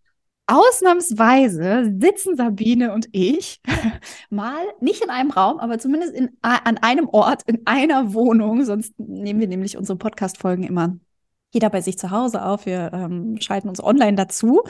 Ausnahmsweise 0.46 1.94
sitzen 1.98 2.36
Sabine 2.36 2.92
und 2.92 3.08
ich 3.12 3.60
mal 4.30 4.62
nicht 4.80 5.02
in 5.02 5.10
einem 5.10 5.30
Raum, 5.30 5.58
aber 5.58 5.78
zumindest 5.78 6.14
in, 6.14 6.36
an 6.42 6.78
einem 6.78 7.08
Ort, 7.08 7.42
in 7.46 7.66
einer 7.66 8.12
Wohnung. 8.12 8.64
Sonst 8.64 8.92
nehmen 8.98 9.40
wir 9.40 9.48
nämlich 9.48 9.76
unsere 9.76 9.96
Podcast-Folgen 9.96 10.64
immer 10.64 10.96
jeder 11.55 11.71
bei 11.71 11.81
sich 11.81 11.99
zu 11.99 12.11
Hause 12.11 12.45
auf. 12.45 12.67
Wir 12.67 12.90
ähm, 12.93 13.37
schalten 13.40 13.69
uns 13.69 13.83
online 13.83 14.17
dazu. 14.17 14.62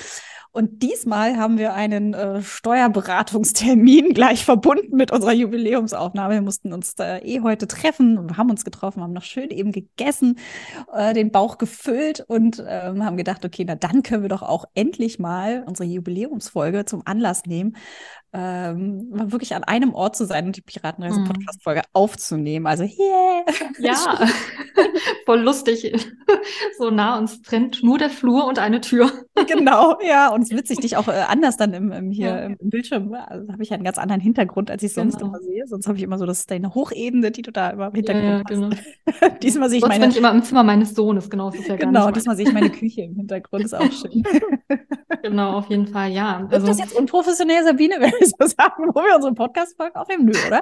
Und 0.55 0.85
diesmal 0.85 1.37
haben 1.37 1.59
wir 1.59 1.75
einen 1.75 2.15
äh, 2.15 2.41
Steuerberatungstermin 2.41 4.15
gleich 4.15 4.45
verbunden 4.45 4.97
mit 4.97 5.11
unserer 5.11 5.33
Jubiläumsaufnahme. 5.33 6.35
Wir 6.35 6.43
mussten 6.43 6.73
uns 6.73 6.95
äh, 7.01 7.19
eh 7.25 7.41
heute 7.41 7.67
treffen 7.67 8.19
und 8.19 8.37
haben 8.37 8.51
uns 8.51 8.65
getroffen, 8.65 9.03
haben 9.03 9.13
noch 9.13 9.25
schön 9.25 9.51
eben 9.51 9.73
gegessen, 9.73 10.39
äh, 10.93 11.13
den 11.13 11.33
Bauch 11.33 11.59
gefüllt 11.59 12.21
und 12.29 12.65
ähm, 12.69 13.05
haben 13.05 13.17
gedacht, 13.17 13.45
okay, 13.45 13.65
na 13.67 13.75
dann 13.75 14.05
können 14.05 14.23
wir 14.23 14.29
doch 14.29 14.43
auch 14.43 14.67
endlich 14.75 15.19
mal 15.19 15.65
unsere 15.67 15.89
Jubiläumsfolge 15.89 16.85
zum 16.85 17.03
Anlass 17.05 17.47
nehmen, 17.47 17.77
ähm, 18.35 19.07
wirklich 19.31 19.55
an 19.55 19.63
einem 19.63 19.95
Ort 19.95 20.17
zu 20.17 20.27
sein 20.27 20.47
und 20.47 20.57
die 20.57 20.61
Piratenreise-Podcast-Folge 20.61 21.81
mhm. 21.81 21.91
aufzunehmen. 21.93 22.67
Also, 22.67 22.83
yeah! 22.83 23.45
Ja, 23.79 24.27
voll 25.25 25.41
lustig. 25.41 25.95
so 26.79 26.91
nah 26.91 27.17
uns 27.17 27.43
trennt 27.43 27.85
nur 27.85 27.97
der 27.97 28.11
Flur 28.11 28.47
und 28.47 28.59
eine 28.59 28.81
Tür. 28.81 29.13
genau, 29.49 29.99
ja. 30.01 30.29
Und 30.29 30.43
es 30.43 30.51
ist 30.51 30.57
witzig, 30.57 30.79
dich 30.81 30.97
auch 30.97 31.09
äh, 31.09 31.25
anders 31.29 31.57
dann 31.57 31.73
im, 31.73 31.93
im 31.93 32.11
hier 32.11 32.29
ja. 32.29 32.39
im, 32.47 32.57
Bildschirm. 32.61 33.15
Also 33.15 33.53
habe 33.53 33.63
ich 33.63 33.73
einen 33.73 33.85
ganz 33.85 33.99
anderen 33.99 34.21
Hintergrund, 34.21 34.71
als 34.71 34.83
ich 34.83 34.93
sonst 34.93 35.19
genau. 35.19 35.29
immer 35.29 35.41
sehe. 35.41 35.67
Sonst 35.67 35.87
habe 35.87 35.97
ich 35.99 36.05
immer 36.05 36.19
so, 36.19 36.27
das 36.27 36.41
ist 36.41 36.51
deine 36.51 36.75
Hochebene, 36.75 37.31
die 37.31 37.43
du 37.43 37.53
da 37.53 37.71
immer 37.71 37.89
im 37.89 37.95
Hintergrund 37.95 38.25
ja, 38.25 38.39
ja, 38.39 38.43
genau. 38.43 38.71
diesmal 39.43 39.69
sehe 39.69 39.79
ich 39.79 39.83
sonst 39.83 39.95
meine. 39.95 40.05
bin 40.05 40.11
ich 40.11 40.19
immer 40.19 40.31
im 40.31 40.43
Zimmer 40.43 40.63
meines 40.63 40.95
Sohnes, 40.95 41.31
genau. 41.31 41.51
Das 41.51 41.61
ist 41.61 41.69
ja 41.69 41.77
genau, 41.77 42.11
diesmal 42.11 42.37
sehe 42.37 42.47
ich 42.47 42.53
meine 42.53 42.71
Küche 42.71 43.03
im 43.03 43.15
Hintergrund, 43.17 43.65
ist 43.65 43.75
auch 43.75 43.91
schön. 43.91 44.23
genau, 45.23 45.59
auf 45.59 45.69
jeden 45.69 45.87
Fall, 45.87 46.11
ja. 46.11 46.47
Also, 46.51 46.57
ist 46.57 46.69
das 46.69 46.79
jetzt 46.79 46.99
unprofessionell, 46.99 47.65
Sabine? 47.65 47.97
so 48.39 48.47
sagen, 48.47 48.91
wo 48.93 49.01
wir 49.03 49.17
unsere 49.17 49.35
Podcast-Folgen 49.35 49.97
aufnehmen? 49.97 50.27
Nö, 50.27 50.33
oder? 50.47 50.61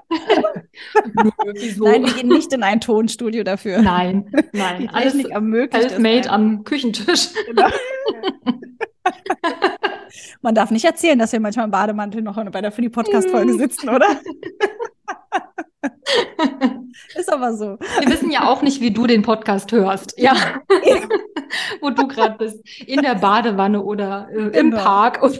Nö? 1.23 1.31
Nein, 1.79 2.05
wir 2.05 2.13
gehen 2.15 2.29
nicht 2.29 2.53
in 2.53 2.63
ein 2.63 2.81
Tonstudio 2.81 3.45
dafür. 3.45 3.83
Nein, 3.83 4.31
nein. 4.53 4.83
Die 4.83 4.89
Alles 4.89 5.15
ermöglicht 5.25 5.91
Selfmade 5.91 6.31
am 6.31 6.65
Küchentisch. 6.65 7.29
Genau. 7.47 7.69
Man 10.43 10.55
darf 10.55 10.71
nicht 10.71 10.85
erzählen, 10.85 11.19
dass 11.19 11.33
wir 11.33 11.41
manchmal 11.41 11.65
im 11.65 11.71
Bademantel 11.71 12.23
noch 12.23 12.43
bei 12.51 12.61
der 12.61 12.73
für 12.73 12.83
die 12.83 12.89
Podcast-Folge 12.89 13.55
sitzen, 13.55 13.89
oder? 13.89 14.07
Ist 17.15 17.33
aber 17.33 17.55
so. 17.55 17.79
Wir 18.01 18.09
wissen 18.09 18.31
ja 18.31 18.47
auch 18.49 18.63
nicht, 18.63 18.81
wie 18.81 18.91
du 18.91 19.07
den 19.07 19.23
Podcast 19.23 19.73
hörst. 19.73 20.19
Ja. 20.19 20.35
Wo 21.81 21.91
du 21.91 22.07
gerade 22.07 22.37
bist. 22.39 22.63
In 22.87 23.03
der 23.03 23.15
Badewanne 23.17 23.83
oder 23.83 24.29
äh, 24.31 24.59
im 24.59 24.71
genau. 24.71 24.83
Park. 24.83 25.23
Oder 25.23 25.39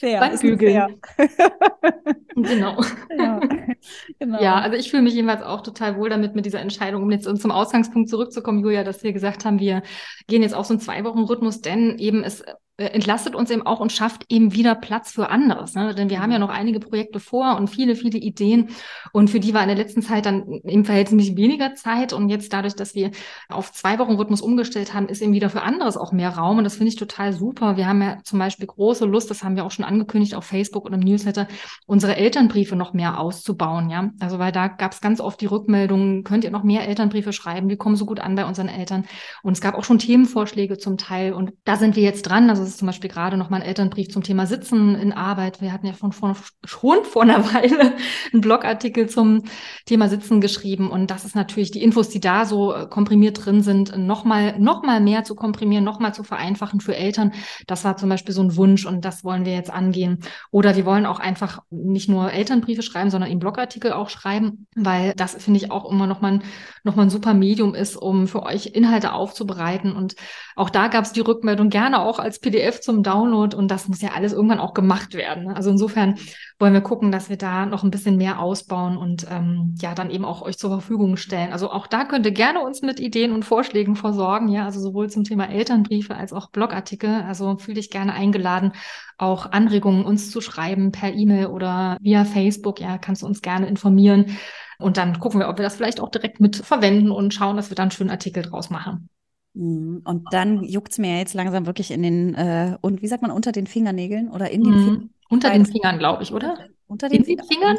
Fair, 0.00 0.20
beim 0.20 0.38
Bügeln. 0.38 1.00
genau. 2.34 2.82
Ja, 3.16 3.40
genau. 4.18 4.40
ja, 4.40 4.54
also 4.58 4.76
ich 4.78 4.90
fühle 4.90 5.02
mich 5.02 5.12
jedenfalls 5.12 5.42
auch 5.42 5.60
total 5.60 5.98
wohl 5.98 6.08
damit 6.08 6.34
mit 6.34 6.46
dieser 6.46 6.60
Entscheidung, 6.60 7.02
um 7.02 7.10
jetzt 7.10 7.24
zum 7.24 7.50
Ausgangspunkt 7.50 8.08
zurückzukommen, 8.08 8.60
Julia, 8.60 8.82
dass 8.82 9.02
wir 9.02 9.12
gesagt 9.12 9.44
haben, 9.44 9.60
wir 9.60 9.82
gehen 10.26 10.42
jetzt 10.42 10.54
auf 10.54 10.64
so 10.64 10.72
einen 10.72 10.80
Zwei-Wochen-Rhythmus, 10.80 11.60
denn 11.60 11.98
eben 11.98 12.24
es 12.24 12.42
entlastet 12.80 13.34
uns 13.34 13.50
eben 13.50 13.66
auch 13.66 13.80
und 13.80 13.92
schafft 13.92 14.24
eben 14.28 14.54
wieder 14.54 14.74
Platz 14.74 15.12
für 15.12 15.28
anderes. 15.28 15.74
Ne? 15.74 15.94
Denn 15.94 16.10
wir 16.10 16.20
haben 16.20 16.32
ja 16.32 16.38
noch 16.38 16.48
einige 16.48 16.80
Projekte 16.80 17.20
vor 17.20 17.56
und 17.56 17.68
viele, 17.68 17.94
viele 17.94 18.18
Ideen. 18.18 18.70
Und 19.12 19.30
für 19.30 19.40
die 19.40 19.54
war 19.54 19.62
in 19.62 19.68
der 19.68 19.76
letzten 19.76 20.02
Zeit 20.02 20.26
dann 20.26 20.60
im 20.64 20.84
Verhältnis 20.84 21.36
weniger 21.36 21.74
Zeit. 21.74 22.12
Und 22.12 22.28
jetzt 22.28 22.52
dadurch, 22.52 22.74
dass 22.74 22.94
wir 22.94 23.10
auf 23.48 23.72
zwei 23.72 23.98
Wochen 23.98 24.14
Rhythmus 24.14 24.40
umgestellt 24.40 24.94
haben, 24.94 25.08
ist 25.08 25.22
eben 25.22 25.32
wieder 25.32 25.50
für 25.50 25.62
anderes 25.62 25.96
auch 25.96 26.12
mehr 26.12 26.30
Raum. 26.30 26.58
Und 26.58 26.64
das 26.64 26.76
finde 26.76 26.88
ich 26.88 26.96
total 26.96 27.32
super. 27.32 27.76
Wir 27.76 27.86
haben 27.86 28.02
ja 28.02 28.18
zum 28.24 28.38
Beispiel 28.38 28.66
große 28.66 29.04
Lust, 29.04 29.30
das 29.30 29.44
haben 29.44 29.56
wir 29.56 29.64
auch 29.64 29.70
schon 29.70 29.84
angekündigt 29.84 30.34
auf 30.34 30.44
Facebook 30.44 30.86
und 30.86 30.92
im 30.92 31.00
Newsletter, 31.00 31.48
unsere 31.86 32.16
Elternbriefe 32.16 32.76
noch 32.76 32.92
mehr 32.92 33.20
auszubauen. 33.20 33.90
Ja, 33.90 34.10
also 34.20 34.38
weil 34.38 34.52
da 34.52 34.68
gab 34.68 34.92
es 34.92 35.00
ganz 35.00 35.20
oft 35.20 35.40
die 35.40 35.46
Rückmeldungen, 35.46 36.24
könnt 36.24 36.44
ihr 36.44 36.50
noch 36.50 36.64
mehr 36.64 36.88
Elternbriefe 36.88 37.32
schreiben? 37.32 37.68
Die 37.68 37.76
kommen 37.76 37.96
so 37.96 38.06
gut 38.06 38.20
an 38.20 38.34
bei 38.34 38.46
unseren 38.46 38.68
Eltern. 38.68 39.04
Und 39.42 39.52
es 39.52 39.60
gab 39.60 39.74
auch 39.74 39.84
schon 39.84 39.98
Themenvorschläge 39.98 40.78
zum 40.78 40.96
Teil. 40.96 41.32
Und 41.32 41.52
da 41.64 41.76
sind 41.76 41.96
wir 41.96 42.02
jetzt 42.02 42.22
dran. 42.22 42.48
Also 42.48 42.69
ist 42.70 42.78
zum 42.78 42.86
Beispiel 42.86 43.10
gerade 43.10 43.36
noch 43.36 43.50
mal 43.50 43.58
ein 43.58 43.66
Elternbrief 43.66 44.08
zum 44.08 44.22
Thema 44.22 44.46
Sitzen 44.46 44.94
in 44.94 45.12
Arbeit. 45.12 45.60
Wir 45.60 45.72
hatten 45.72 45.86
ja 45.86 45.94
schon 45.94 46.12
vor, 46.12 46.36
schon 46.64 47.04
vor 47.04 47.22
einer 47.22 47.44
Weile 47.54 47.94
einen 48.32 48.40
Blogartikel 48.40 49.08
zum 49.08 49.44
Thema 49.86 50.08
Sitzen 50.08 50.40
geschrieben. 50.40 50.90
Und 50.90 51.10
das 51.10 51.24
ist 51.24 51.34
natürlich 51.34 51.70
die 51.70 51.82
Infos, 51.82 52.08
die 52.08 52.20
da 52.20 52.44
so 52.44 52.72
äh, 52.72 52.86
komprimiert 52.86 53.44
drin 53.44 53.62
sind, 53.62 53.96
noch 53.98 54.24
mal, 54.24 54.58
noch 54.58 54.82
mal 54.82 55.00
mehr 55.00 55.24
zu 55.24 55.34
komprimieren, 55.34 55.84
noch 55.84 55.98
mal 55.98 56.14
zu 56.14 56.22
vereinfachen 56.22 56.80
für 56.80 56.94
Eltern. 56.94 57.32
Das 57.66 57.84
war 57.84 57.96
zum 57.96 58.08
Beispiel 58.08 58.34
so 58.34 58.42
ein 58.42 58.56
Wunsch 58.56 58.86
und 58.86 59.04
das 59.04 59.24
wollen 59.24 59.44
wir 59.44 59.54
jetzt 59.54 59.70
angehen. 59.70 60.20
Oder 60.50 60.76
wir 60.76 60.86
wollen 60.86 61.06
auch 61.06 61.18
einfach 61.18 61.62
nicht 61.70 62.08
nur 62.08 62.32
Elternbriefe 62.32 62.82
schreiben, 62.82 63.10
sondern 63.10 63.30
eben 63.30 63.40
Blogartikel 63.40 63.92
auch 63.92 64.10
schreiben, 64.10 64.66
weil 64.76 65.12
das 65.16 65.34
finde 65.34 65.58
ich 65.58 65.70
auch 65.70 65.90
immer 65.90 66.06
noch 66.06 66.20
mal, 66.20 66.34
ein, 66.34 66.42
noch 66.84 66.94
mal 66.96 67.02
ein 67.02 67.10
super 67.10 67.34
Medium 67.34 67.74
ist, 67.74 67.96
um 67.96 68.28
für 68.28 68.44
euch 68.44 68.66
Inhalte 68.66 69.12
aufzubereiten. 69.12 69.96
Und 69.96 70.14
auch 70.56 70.70
da 70.70 70.88
gab 70.88 71.04
es 71.04 71.12
die 71.12 71.20
Rückmeldung 71.20 71.68
gerne 71.70 72.00
auch 72.00 72.18
als 72.18 72.38
PDF 72.38 72.59
zum 72.82 73.02
Download 73.02 73.56
und 73.56 73.70
das 73.70 73.88
muss 73.88 74.00
ja 74.00 74.10
alles 74.10 74.32
irgendwann 74.32 74.60
auch 74.60 74.74
gemacht 74.74 75.14
werden. 75.14 75.44
Ne? 75.44 75.56
Also 75.56 75.70
insofern 75.70 76.16
wollen 76.58 76.72
wir 76.72 76.80
gucken, 76.80 77.10
dass 77.10 77.28
wir 77.30 77.36
da 77.36 77.66
noch 77.66 77.82
ein 77.82 77.90
bisschen 77.90 78.16
mehr 78.16 78.38
ausbauen 78.40 78.96
und 78.96 79.26
ähm, 79.30 79.74
ja, 79.80 79.94
dann 79.94 80.10
eben 80.10 80.24
auch 80.24 80.42
euch 80.42 80.58
zur 80.58 80.70
Verfügung 80.70 81.16
stellen. 81.16 81.52
Also 81.52 81.70
auch 81.70 81.86
da 81.86 82.04
könnt 82.04 82.26
ihr 82.26 82.32
gerne 82.32 82.60
uns 82.60 82.82
mit 82.82 83.00
Ideen 83.00 83.32
und 83.32 83.44
Vorschlägen 83.44 83.96
versorgen, 83.96 84.48
ja, 84.48 84.64
also 84.64 84.80
sowohl 84.80 85.10
zum 85.10 85.24
Thema 85.24 85.50
Elternbriefe 85.50 86.14
als 86.14 86.32
auch 86.32 86.50
Blogartikel. 86.50 87.24
Also 87.26 87.56
fühle 87.56 87.76
dich 87.76 87.90
gerne 87.90 88.12
eingeladen, 88.12 88.72
auch 89.18 89.50
Anregungen 89.52 90.04
uns 90.04 90.30
zu 90.30 90.40
schreiben 90.40 90.92
per 90.92 91.12
E-Mail 91.12 91.46
oder 91.46 91.96
via 92.00 92.24
Facebook. 92.24 92.80
Ja, 92.80 92.98
kannst 92.98 93.22
du 93.22 93.26
uns 93.26 93.42
gerne 93.42 93.66
informieren. 93.66 94.36
Und 94.78 94.96
dann 94.96 95.18
gucken 95.18 95.40
wir, 95.40 95.48
ob 95.48 95.58
wir 95.58 95.62
das 95.62 95.76
vielleicht 95.76 96.00
auch 96.00 96.08
direkt 96.08 96.40
mit 96.40 96.56
verwenden 96.56 97.10
und 97.10 97.34
schauen, 97.34 97.56
dass 97.56 97.70
wir 97.70 97.74
dann 97.74 97.84
einen 97.84 97.90
schönen 97.90 98.10
Artikel 98.10 98.42
draus 98.42 98.70
machen. 98.70 99.08
Mhm. 99.54 100.02
Und 100.04 100.24
dann 100.32 100.62
juckt 100.64 100.92
es 100.92 100.98
mir 100.98 101.18
jetzt 101.18 101.34
langsam 101.34 101.66
wirklich 101.66 101.90
in 101.90 102.02
den, 102.02 102.34
äh, 102.34 102.76
und 102.80 103.02
wie 103.02 103.08
sagt 103.08 103.22
man, 103.22 103.30
unter 103.30 103.52
den 103.52 103.66
Fingernägeln 103.66 104.30
oder 104.30 104.50
in 104.50 104.64
den 104.64 104.72
mhm. 104.72 104.84
Fingern? 104.84 105.10
Unter 105.28 105.50
den 105.50 105.66
Fingern, 105.66 105.98
glaube 105.98 106.22
ich, 106.22 106.32
oder? 106.32 106.58
Unter 106.86 107.08
den, 107.08 107.22
in 107.22 107.36
den 107.36 107.46
Fingern? 107.46 107.78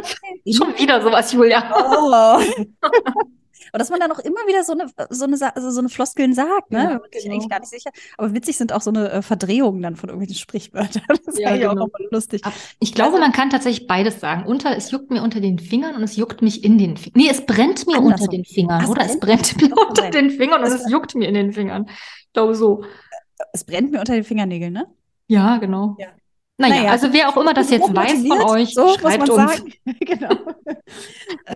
Schon 0.50 0.74
wieder 0.78 1.02
sowas, 1.02 1.32
Julia. 1.34 1.64
Oh. 1.76 2.40
Und 3.74 3.80
dass 3.80 3.90
man 3.90 4.00
dann 4.00 4.12
auch 4.12 4.20
immer 4.20 4.42
wieder 4.48 4.64
so 4.64 4.74
eine, 4.74 4.88
so 5.10 5.26
eine, 5.26 5.56
also 5.56 5.72
so 5.72 5.80
eine 5.80 5.90
Floskeln 5.90 6.34
sagt, 6.34 6.72
ne? 6.72 6.84
Ja, 6.84 6.98
bin 6.98 7.10
ich 7.12 7.24
genau. 7.24 7.36
eigentlich 7.36 7.50
gar 7.50 7.60
nicht 7.60 7.70
sicher. 7.70 7.92
Aber 8.18 8.34
witzig 8.34 8.58
sind 8.58 8.74
auch 8.74 8.82
so 8.82 8.90
eine 8.90 9.10
äh, 9.12 9.22
Verdrehungen 9.22 9.82
dann 9.82 9.96
von 9.96 10.10
irgendwelchen 10.10 10.40
Sprichwörtern. 10.40 11.04
Das 11.26 11.38
ja, 11.38 11.56
genau. 11.56 11.84
auch 11.84 11.88
mal 11.88 12.08
lustig. 12.10 12.42
Ich 12.80 12.94
glaube, 12.94 13.20
man 13.20 13.32
kann 13.32 13.50
tatsächlich 13.50 13.88
beides 13.88 14.20
sagen. 14.20 14.46
Unter, 14.46 14.76
es 14.76 14.92
juckt 14.92 15.12
mir 15.12 15.22
unter 15.22 15.40
den 15.40 15.60
Fingern 15.60 15.96
und 15.96 16.04
es 16.04 16.16
juckt 16.16 16.42
mich 16.42 16.64
in 16.64 16.78
den 16.78 16.98
Fingern. 16.98 17.22
Nee, 17.22 17.30
es 17.30 17.46
brennt 17.46 17.86
mir 17.86 18.02
unter 18.02 18.28
den 18.28 18.44
Fingern, 18.44 18.82
Ach, 18.86 18.90
oder? 18.90 19.06
Es 19.06 19.20
brennt 19.20 19.62
mir 19.62 19.74
unter 19.76 20.10
den 20.10 20.32
Fingern 20.32 20.64
und 20.64 20.72
es 20.72 20.90
juckt 20.90 21.16
mir 21.16 21.28
in 21.28 21.36
den 21.36 21.54
Fingern. 21.54 21.86
Ich 21.88 22.34
glaube 22.34 22.56
so. 22.56 22.84
Es 23.54 23.64
brennt 23.64 23.92
mir 23.92 24.00
unter 24.00 24.14
den 24.14 24.24
Fingernägeln, 24.24 24.74
ne? 24.74 24.88
Ja, 25.28 25.58
genau. 25.58 25.96
Ja. 26.00 26.08
Naja, 26.62 26.76
naja, 26.76 26.92
also 26.92 27.12
wer 27.12 27.30
auch 27.30 27.38
immer 27.38 27.54
das 27.54 27.70
jetzt 27.70 27.82
weiß 27.96 28.28
von 28.28 28.42
euch, 28.42 28.74
so, 28.74 28.98
schreibt 28.98 29.30
uns. 29.30 29.64
genau. 30.00 30.36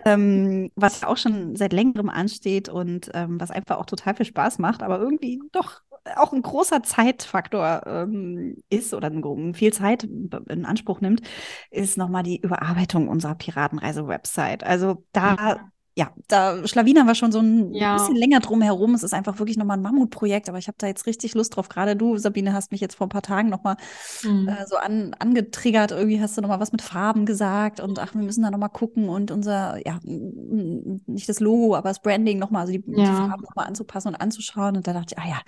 ähm, 0.04 0.70
was 0.74 1.04
auch 1.04 1.16
schon 1.16 1.56
seit 1.56 1.72
längerem 1.72 2.10
ansteht 2.10 2.68
und 2.68 3.10
ähm, 3.14 3.40
was 3.40 3.50
einfach 3.50 3.78
auch 3.78 3.86
total 3.86 4.14
viel 4.14 4.26
Spaß 4.26 4.58
macht, 4.58 4.82
aber 4.82 5.00
irgendwie 5.00 5.40
doch 5.52 5.82
auch 6.14 6.32
ein 6.32 6.42
großer 6.42 6.82
Zeitfaktor 6.82 7.82
ähm, 7.86 8.56
ist 8.68 8.94
oder 8.94 9.10
viel 9.54 9.72
Zeit 9.72 10.04
in 10.04 10.64
Anspruch 10.64 11.00
nimmt, 11.00 11.22
ist 11.70 11.98
nochmal 11.98 12.22
die 12.22 12.40
Überarbeitung 12.40 13.08
unserer 13.08 13.34
Piratenreise-Website. 13.34 14.62
Also 14.62 15.04
da 15.12 15.70
ja, 15.98 16.12
da 16.28 16.66
schlawinern 16.66 17.06
wir 17.06 17.14
schon 17.14 17.32
so 17.32 17.40
ein 17.40 17.72
ja. 17.72 17.96
bisschen 17.96 18.16
länger 18.16 18.40
drum 18.40 18.60
herum. 18.60 18.94
Es 18.94 19.02
ist 19.02 19.14
einfach 19.14 19.38
wirklich 19.38 19.56
nochmal 19.56 19.78
ein 19.78 19.82
Mammutprojekt, 19.82 20.46
aber 20.50 20.58
ich 20.58 20.68
habe 20.68 20.76
da 20.78 20.86
jetzt 20.86 21.06
richtig 21.06 21.34
Lust 21.34 21.56
drauf. 21.56 21.70
Gerade 21.70 21.96
du, 21.96 22.18
Sabine, 22.18 22.52
hast 22.52 22.70
mich 22.70 22.82
jetzt 22.82 22.96
vor 22.96 23.06
ein 23.06 23.10
paar 23.10 23.22
Tagen 23.22 23.48
nochmal 23.48 23.78
mhm. 24.22 24.46
äh, 24.46 24.66
so 24.66 24.76
an, 24.76 25.16
angetriggert. 25.18 25.92
Irgendwie 25.92 26.20
hast 26.20 26.36
du 26.36 26.42
nochmal 26.42 26.60
was 26.60 26.70
mit 26.70 26.82
Farben 26.82 27.24
gesagt 27.24 27.80
und 27.80 27.98
ach, 27.98 28.14
wir 28.14 28.20
müssen 28.20 28.42
da 28.42 28.50
nochmal 28.50 28.68
gucken 28.68 29.08
und 29.08 29.30
unser, 29.30 29.78
ja, 29.86 29.98
nicht 30.04 31.30
das 31.30 31.40
Logo, 31.40 31.74
aber 31.74 31.88
das 31.88 32.02
Branding 32.02 32.38
nochmal, 32.38 32.66
also 32.66 32.74
die, 32.74 32.84
ja. 32.88 32.96
die 32.96 33.28
Farben 33.28 33.42
nochmal 33.42 33.66
anzupassen 33.66 34.08
und 34.08 34.16
anzuschauen. 34.16 34.76
Und 34.76 34.86
da 34.86 34.92
dachte 34.92 35.14
ich, 35.16 35.18
ah 35.18 35.26
ja, 35.26 35.40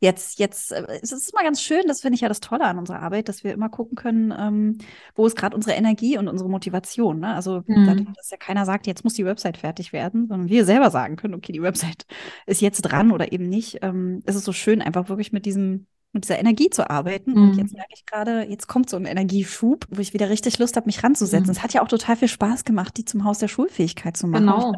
jetzt, 0.00 0.38
jetzt, 0.38 0.72
äh, 0.72 0.98
es 1.02 1.12
ist 1.12 1.32
immer 1.32 1.42
ganz 1.42 1.62
schön, 1.62 1.82
das 1.86 2.00
finde 2.00 2.16
ich 2.16 2.22
ja 2.22 2.28
das 2.28 2.40
Tolle 2.40 2.64
an 2.64 2.78
unserer 2.78 3.00
Arbeit, 3.00 3.28
dass 3.28 3.44
wir 3.44 3.52
immer 3.52 3.68
gucken 3.68 3.96
können, 3.96 4.34
ähm, 4.36 4.78
wo 5.14 5.26
ist 5.26 5.36
gerade 5.36 5.54
unsere 5.54 5.76
Energie 5.76 6.18
und 6.18 6.28
unsere 6.28 6.50
Motivation. 6.50 7.20
Ne? 7.20 7.34
Also, 7.34 7.62
mhm. 7.66 7.86
dadurch, 7.86 8.08
dass 8.16 8.30
ja 8.30 8.36
keiner 8.38 8.64
sagt, 8.64 8.86
jetzt 8.86 9.04
muss 9.04 9.14
die 9.14 9.24
Website 9.26 9.58
fertig 9.58 9.92
werden, 9.92 10.26
sondern 10.26 10.48
wir 10.48 10.64
selber 10.64 10.90
sagen 10.90 11.16
können, 11.16 11.34
okay, 11.34 11.52
die 11.52 11.62
Website 11.62 12.06
ist 12.46 12.60
jetzt 12.60 12.82
dran 12.82 13.12
oder 13.12 13.32
eben 13.32 13.48
nicht. 13.48 13.78
Ähm, 13.82 14.22
es 14.24 14.34
ist 14.34 14.44
so 14.44 14.52
schön, 14.52 14.82
einfach 14.82 15.08
wirklich 15.08 15.32
mit 15.32 15.46
diesem 15.46 15.86
mit 16.12 16.24
dieser 16.24 16.40
Energie 16.40 16.70
zu 16.70 16.90
arbeiten. 16.90 17.32
Mhm. 17.32 17.42
Und 17.42 17.56
jetzt 17.56 17.72
merke 17.72 17.92
ich 17.94 18.04
gerade, 18.04 18.42
jetzt 18.42 18.66
kommt 18.66 18.90
so 18.90 18.96
ein 18.96 19.04
Energieschub, 19.04 19.86
wo 19.90 20.00
ich 20.00 20.12
wieder 20.12 20.28
richtig 20.28 20.58
Lust 20.58 20.74
habe, 20.74 20.86
mich 20.86 21.04
ranzusetzen. 21.04 21.46
Mhm. 21.46 21.52
Es 21.52 21.62
hat 21.62 21.72
ja 21.72 21.82
auch 21.82 21.88
total 21.88 22.16
viel 22.16 22.26
Spaß 22.26 22.64
gemacht, 22.64 22.96
die 22.96 23.04
zum 23.04 23.22
Haus 23.22 23.38
der 23.38 23.46
Schulfähigkeit 23.46 24.16
zu 24.16 24.26
machen. 24.26 24.46
Genau. 24.46 24.72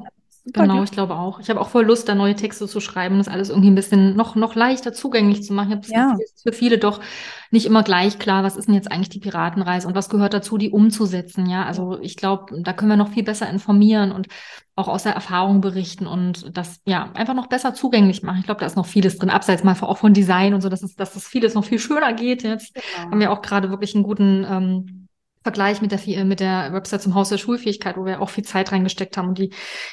Genau, 0.44 0.82
ich 0.82 0.90
glaube 0.90 1.14
auch. 1.14 1.38
Ich 1.38 1.50
habe 1.50 1.60
auch 1.60 1.68
voll 1.68 1.84
Lust, 1.84 2.08
da 2.08 2.16
neue 2.16 2.34
Texte 2.34 2.66
zu 2.66 2.80
schreiben, 2.80 3.18
das 3.18 3.28
alles 3.28 3.48
irgendwie 3.48 3.70
ein 3.70 3.76
bisschen 3.76 4.16
noch, 4.16 4.34
noch 4.34 4.56
leichter 4.56 4.92
zugänglich 4.92 5.44
zu 5.44 5.52
machen. 5.52 5.68
Ich 5.68 5.74
habe 5.74 5.82
das 5.82 5.90
ja. 5.90 6.06
Gefühl, 6.06 6.24
es 6.24 6.32
ist 6.32 6.42
für 6.42 6.52
viele 6.52 6.78
doch 6.78 7.00
nicht 7.52 7.64
immer 7.64 7.84
gleich 7.84 8.18
klar, 8.18 8.42
was 8.42 8.56
ist 8.56 8.66
denn 8.66 8.74
jetzt 8.74 8.90
eigentlich 8.90 9.08
die 9.08 9.20
Piratenreise 9.20 9.86
und 9.86 9.94
was 9.94 10.08
gehört 10.08 10.34
dazu, 10.34 10.58
die 10.58 10.70
umzusetzen. 10.70 11.46
Ja, 11.46 11.64
also 11.64 11.96
ich 12.00 12.16
glaube, 12.16 12.60
da 12.60 12.72
können 12.72 12.90
wir 12.90 12.96
noch 12.96 13.10
viel 13.10 13.22
besser 13.22 13.48
informieren 13.48 14.10
und 14.10 14.26
auch 14.74 14.88
aus 14.88 15.04
der 15.04 15.12
Erfahrung 15.12 15.60
berichten 15.60 16.08
und 16.08 16.56
das 16.56 16.80
ja 16.86 17.12
einfach 17.14 17.34
noch 17.34 17.46
besser 17.46 17.74
zugänglich 17.74 18.24
machen. 18.24 18.40
Ich 18.40 18.46
glaube, 18.46 18.60
da 18.60 18.66
ist 18.66 18.76
noch 18.76 18.86
vieles 18.86 19.18
drin, 19.18 19.30
abseits 19.30 19.62
mal 19.62 19.76
auch 19.80 19.98
von 19.98 20.12
Design 20.12 20.54
und 20.54 20.60
so, 20.60 20.68
dass 20.68 20.82
es, 20.82 20.96
dass 20.96 21.14
das 21.14 21.28
vieles 21.28 21.54
noch 21.54 21.64
viel 21.64 21.78
schöner 21.78 22.14
geht. 22.14 22.42
Jetzt 22.42 22.74
genau. 22.74 23.10
haben 23.10 23.20
wir 23.20 23.30
auch 23.30 23.42
gerade 23.42 23.70
wirklich 23.70 23.94
einen 23.94 24.02
guten 24.02 24.44
ähm, 24.48 25.01
Vergleich 25.42 25.82
mit 25.82 25.92
der, 25.92 26.24
mit 26.24 26.40
der 26.40 26.72
Website 26.72 27.02
zum 27.02 27.14
Haus 27.14 27.28
der 27.28 27.38
Schulfähigkeit, 27.38 27.96
wo 27.96 28.04
wir 28.04 28.20
auch 28.20 28.30
viel 28.30 28.44
Zeit 28.44 28.72
reingesteckt 28.72 29.16
haben 29.16 29.28
und 29.28 29.38
die, 29.38 29.50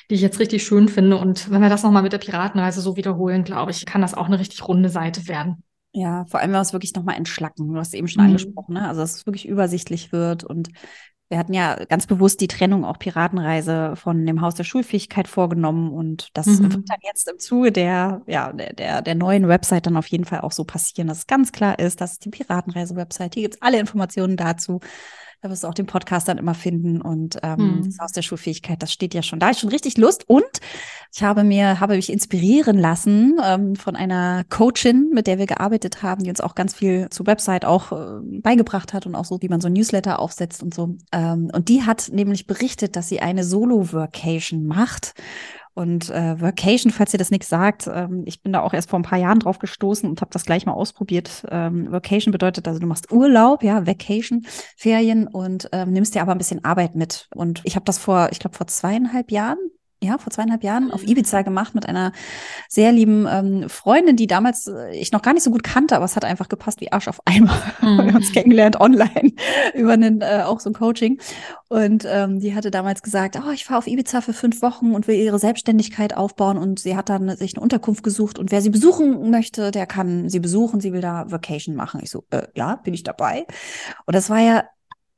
die 0.09 0.15
ich 0.15 0.21
jetzt 0.21 0.39
richtig 0.39 0.63
schön 0.63 0.87
finde. 0.87 1.17
Und 1.17 1.49
wenn 1.49 1.61
wir 1.61 1.69
das 1.69 1.83
nochmal 1.83 2.03
mit 2.03 2.13
der 2.13 2.19
Piratenreise 2.19 2.81
so 2.81 2.95
wiederholen, 2.95 3.43
glaube 3.43 3.71
ich, 3.71 3.85
kann 3.85 4.01
das 4.01 4.13
auch 4.13 4.25
eine 4.25 4.39
richtig 4.39 4.67
runde 4.67 4.89
Seite 4.89 5.27
werden. 5.27 5.63
Ja, 5.91 6.25
vor 6.25 6.39
allem, 6.39 6.51
wenn 6.51 6.57
wir 6.57 6.61
es 6.61 6.73
wirklich 6.73 6.93
nochmal 6.93 7.17
entschlacken. 7.17 7.67
Du 7.67 7.79
hast 7.79 7.95
eben 7.95 8.07
schon 8.07 8.23
mhm. 8.23 8.29
angesprochen, 8.29 8.73
ne? 8.73 8.87
Also, 8.87 9.01
dass 9.01 9.15
es 9.15 9.25
wirklich 9.25 9.47
übersichtlich 9.47 10.11
wird 10.11 10.43
und 10.43 10.69
wir 11.29 11.37
hatten 11.37 11.53
ja 11.53 11.85
ganz 11.85 12.07
bewusst 12.07 12.41
die 12.41 12.47
Trennung 12.47 12.83
auch 12.83 12.97
Piratenreise 12.97 13.95
von 13.95 14.25
dem 14.25 14.41
Haus 14.41 14.55
der 14.55 14.63
Schulfähigkeit 14.63 15.27
vorgenommen 15.27 15.91
und 15.91 16.29
das 16.33 16.47
mhm. 16.47 16.63
wird 16.63 16.89
dann 16.89 16.97
jetzt 17.03 17.29
im 17.29 17.37
Zuge 17.37 17.71
der, 17.71 18.23
ja, 18.25 18.51
der, 18.51 18.73
der, 18.73 19.01
der 19.03 19.15
neuen 19.15 19.47
Website 19.47 19.85
dann 19.85 19.95
auf 19.95 20.07
jeden 20.07 20.25
Fall 20.25 20.41
auch 20.41 20.51
so 20.51 20.63
passieren, 20.63 21.07
dass 21.07 21.19
es 21.19 21.27
ganz 21.27 21.51
klar 21.51 21.77
ist, 21.77 22.01
dass 22.01 22.17
die 22.17 22.31
Piratenreise-Website, 22.31 23.35
hier 23.35 23.43
gibt 23.43 23.55
es 23.55 23.61
alle 23.61 23.79
Informationen 23.79 24.37
dazu. 24.37 24.79
Da 25.41 25.49
wirst 25.49 25.63
du 25.63 25.67
auch 25.67 25.73
den 25.73 25.85
Podcast 25.85 26.27
dann 26.27 26.37
immer 26.37 26.53
finden 26.53 27.01
und 27.01 27.39
ähm, 27.43 27.57
hm. 27.57 27.83
das 27.85 27.99
Haus 27.99 28.11
der 28.11 28.23
Schulfähigkeit, 28.23 28.81
das 28.81 28.91
steht 28.91 29.13
ja 29.13 29.23
schon 29.23 29.39
da. 29.39 29.51
Ich 29.51 29.59
schon 29.59 29.69
richtig 29.69 29.97
Lust 29.97 30.27
und 30.27 30.43
ich 31.13 31.23
habe 31.23 31.43
mir, 31.43 31.79
habe 31.79 31.95
mich 31.95 32.11
inspirieren 32.11 32.77
lassen 32.77 33.39
ähm, 33.43 33.75
von 33.75 33.95
einer 33.95 34.43
Coachin, 34.49 35.09
mit 35.13 35.27
der 35.27 35.39
wir 35.39 35.47
gearbeitet 35.47 36.03
haben, 36.03 36.23
die 36.23 36.29
uns 36.29 36.41
auch 36.41 36.55
ganz 36.55 36.75
viel 36.75 37.09
zur 37.09 37.25
Website 37.25 37.65
auch 37.65 37.91
äh, 37.91 38.19
beigebracht 38.41 38.93
hat 38.93 39.05
und 39.05 39.15
auch 39.15 39.25
so, 39.25 39.41
wie 39.41 39.49
man 39.49 39.61
so 39.61 39.67
ein 39.67 39.73
Newsletter 39.73 40.19
aufsetzt 40.19 40.61
und 40.61 40.73
so. 40.73 40.97
Ähm, 41.11 41.49
und 41.53 41.69
die 41.69 41.83
hat 41.83 42.09
nämlich 42.11 42.45
berichtet, 42.45 42.95
dass 42.95 43.09
sie 43.09 43.21
eine 43.21 43.43
Solo-Workation 43.43 44.65
macht 44.65 45.13
und 45.73 46.09
äh, 46.09 46.39
Workation, 46.41 46.91
falls 46.91 47.13
ihr 47.13 47.19
das 47.19 47.31
nichts 47.31 47.49
sagt, 47.49 47.89
ähm, 47.91 48.23
ich 48.25 48.41
bin 48.41 48.53
da 48.53 48.61
auch 48.61 48.73
erst 48.73 48.89
vor 48.89 48.99
ein 48.99 49.03
paar 49.03 49.19
Jahren 49.19 49.39
drauf 49.39 49.59
gestoßen 49.59 50.09
und 50.09 50.21
habe 50.21 50.31
das 50.31 50.45
gleich 50.45 50.65
mal 50.65 50.73
ausprobiert. 50.73 51.45
Ähm, 51.49 51.91
Workation 51.91 52.31
bedeutet 52.31 52.67
also, 52.67 52.79
du 52.79 52.87
machst 52.87 53.11
Urlaub, 53.11 53.63
ja, 53.63 53.87
Vacation, 53.87 54.45
Ferien 54.77 55.27
und 55.27 55.69
ähm, 55.71 55.91
nimmst 55.91 56.15
dir 56.15 56.21
aber 56.21 56.33
ein 56.33 56.37
bisschen 56.37 56.63
Arbeit 56.65 56.95
mit. 56.95 57.27
Und 57.33 57.61
ich 57.63 57.75
habe 57.75 57.85
das 57.85 57.97
vor, 57.97 58.29
ich 58.31 58.39
glaube, 58.39 58.57
vor 58.57 58.67
zweieinhalb 58.67 59.31
Jahren 59.31 59.59
ja, 60.01 60.17
vor 60.17 60.31
zweieinhalb 60.31 60.63
Jahren 60.63 60.91
auf 60.91 61.03
Ibiza 61.03 61.41
gemacht 61.41 61.75
mit 61.75 61.85
einer 61.85 62.13
sehr 62.69 62.91
lieben 62.93 63.27
ähm, 63.29 63.69
Freundin, 63.69 64.15
die 64.15 64.27
damals 64.27 64.67
äh, 64.67 64.95
ich 64.95 65.11
noch 65.11 65.21
gar 65.21 65.33
nicht 65.33 65.43
so 65.43 65.51
gut 65.51 65.63
kannte, 65.63 65.95
aber 65.95 66.05
es 66.05 66.15
hat 66.15 66.23
einfach 66.23 66.47
gepasst 66.47 66.79
wie 66.79 66.91
Arsch 66.91 67.09
auf 67.09 67.19
einmal. 67.25 67.59
Mhm. 67.81 67.87
Wir 67.97 68.07
haben 68.07 68.15
uns 68.15 68.31
kennengelernt 68.31 68.79
online 68.79 69.33
über 69.73 69.93
einen, 69.93 70.21
äh, 70.21 70.43
auch 70.45 70.61
so 70.61 70.69
ein 70.69 70.73
Coaching. 70.73 71.19
Und 71.67 72.05
ähm, 72.07 72.39
die 72.39 72.55
hatte 72.55 72.71
damals 72.71 73.03
gesagt, 73.03 73.37
oh, 73.45 73.51
ich 73.51 73.65
fahre 73.65 73.79
auf 73.79 73.87
Ibiza 73.87 74.21
für 74.21 74.33
fünf 74.33 74.61
Wochen 74.61 74.95
und 74.95 75.07
will 75.07 75.15
ihre 75.15 75.37
Selbstständigkeit 75.37 76.15
aufbauen. 76.15 76.57
Und 76.57 76.79
sie 76.79 76.95
hat 76.95 77.09
dann 77.09 77.35
sich 77.35 77.55
eine 77.55 77.61
Unterkunft 77.61 78.03
gesucht. 78.03 78.39
Und 78.39 78.51
wer 78.51 78.61
sie 78.61 78.69
besuchen 78.69 79.29
möchte, 79.29 79.71
der 79.71 79.85
kann 79.85 80.29
sie 80.29 80.39
besuchen. 80.39 80.79
Sie 80.79 80.93
will 80.93 81.01
da 81.01 81.29
Vacation 81.29 81.75
machen. 81.75 81.99
Ich 82.01 82.09
so, 82.09 82.23
äh, 82.31 82.47
ja, 82.55 82.77
bin 82.77 82.93
ich 82.93 83.03
dabei. 83.03 83.45
Und 84.05 84.15
das 84.15 84.29
war 84.29 84.39
ja 84.39 84.63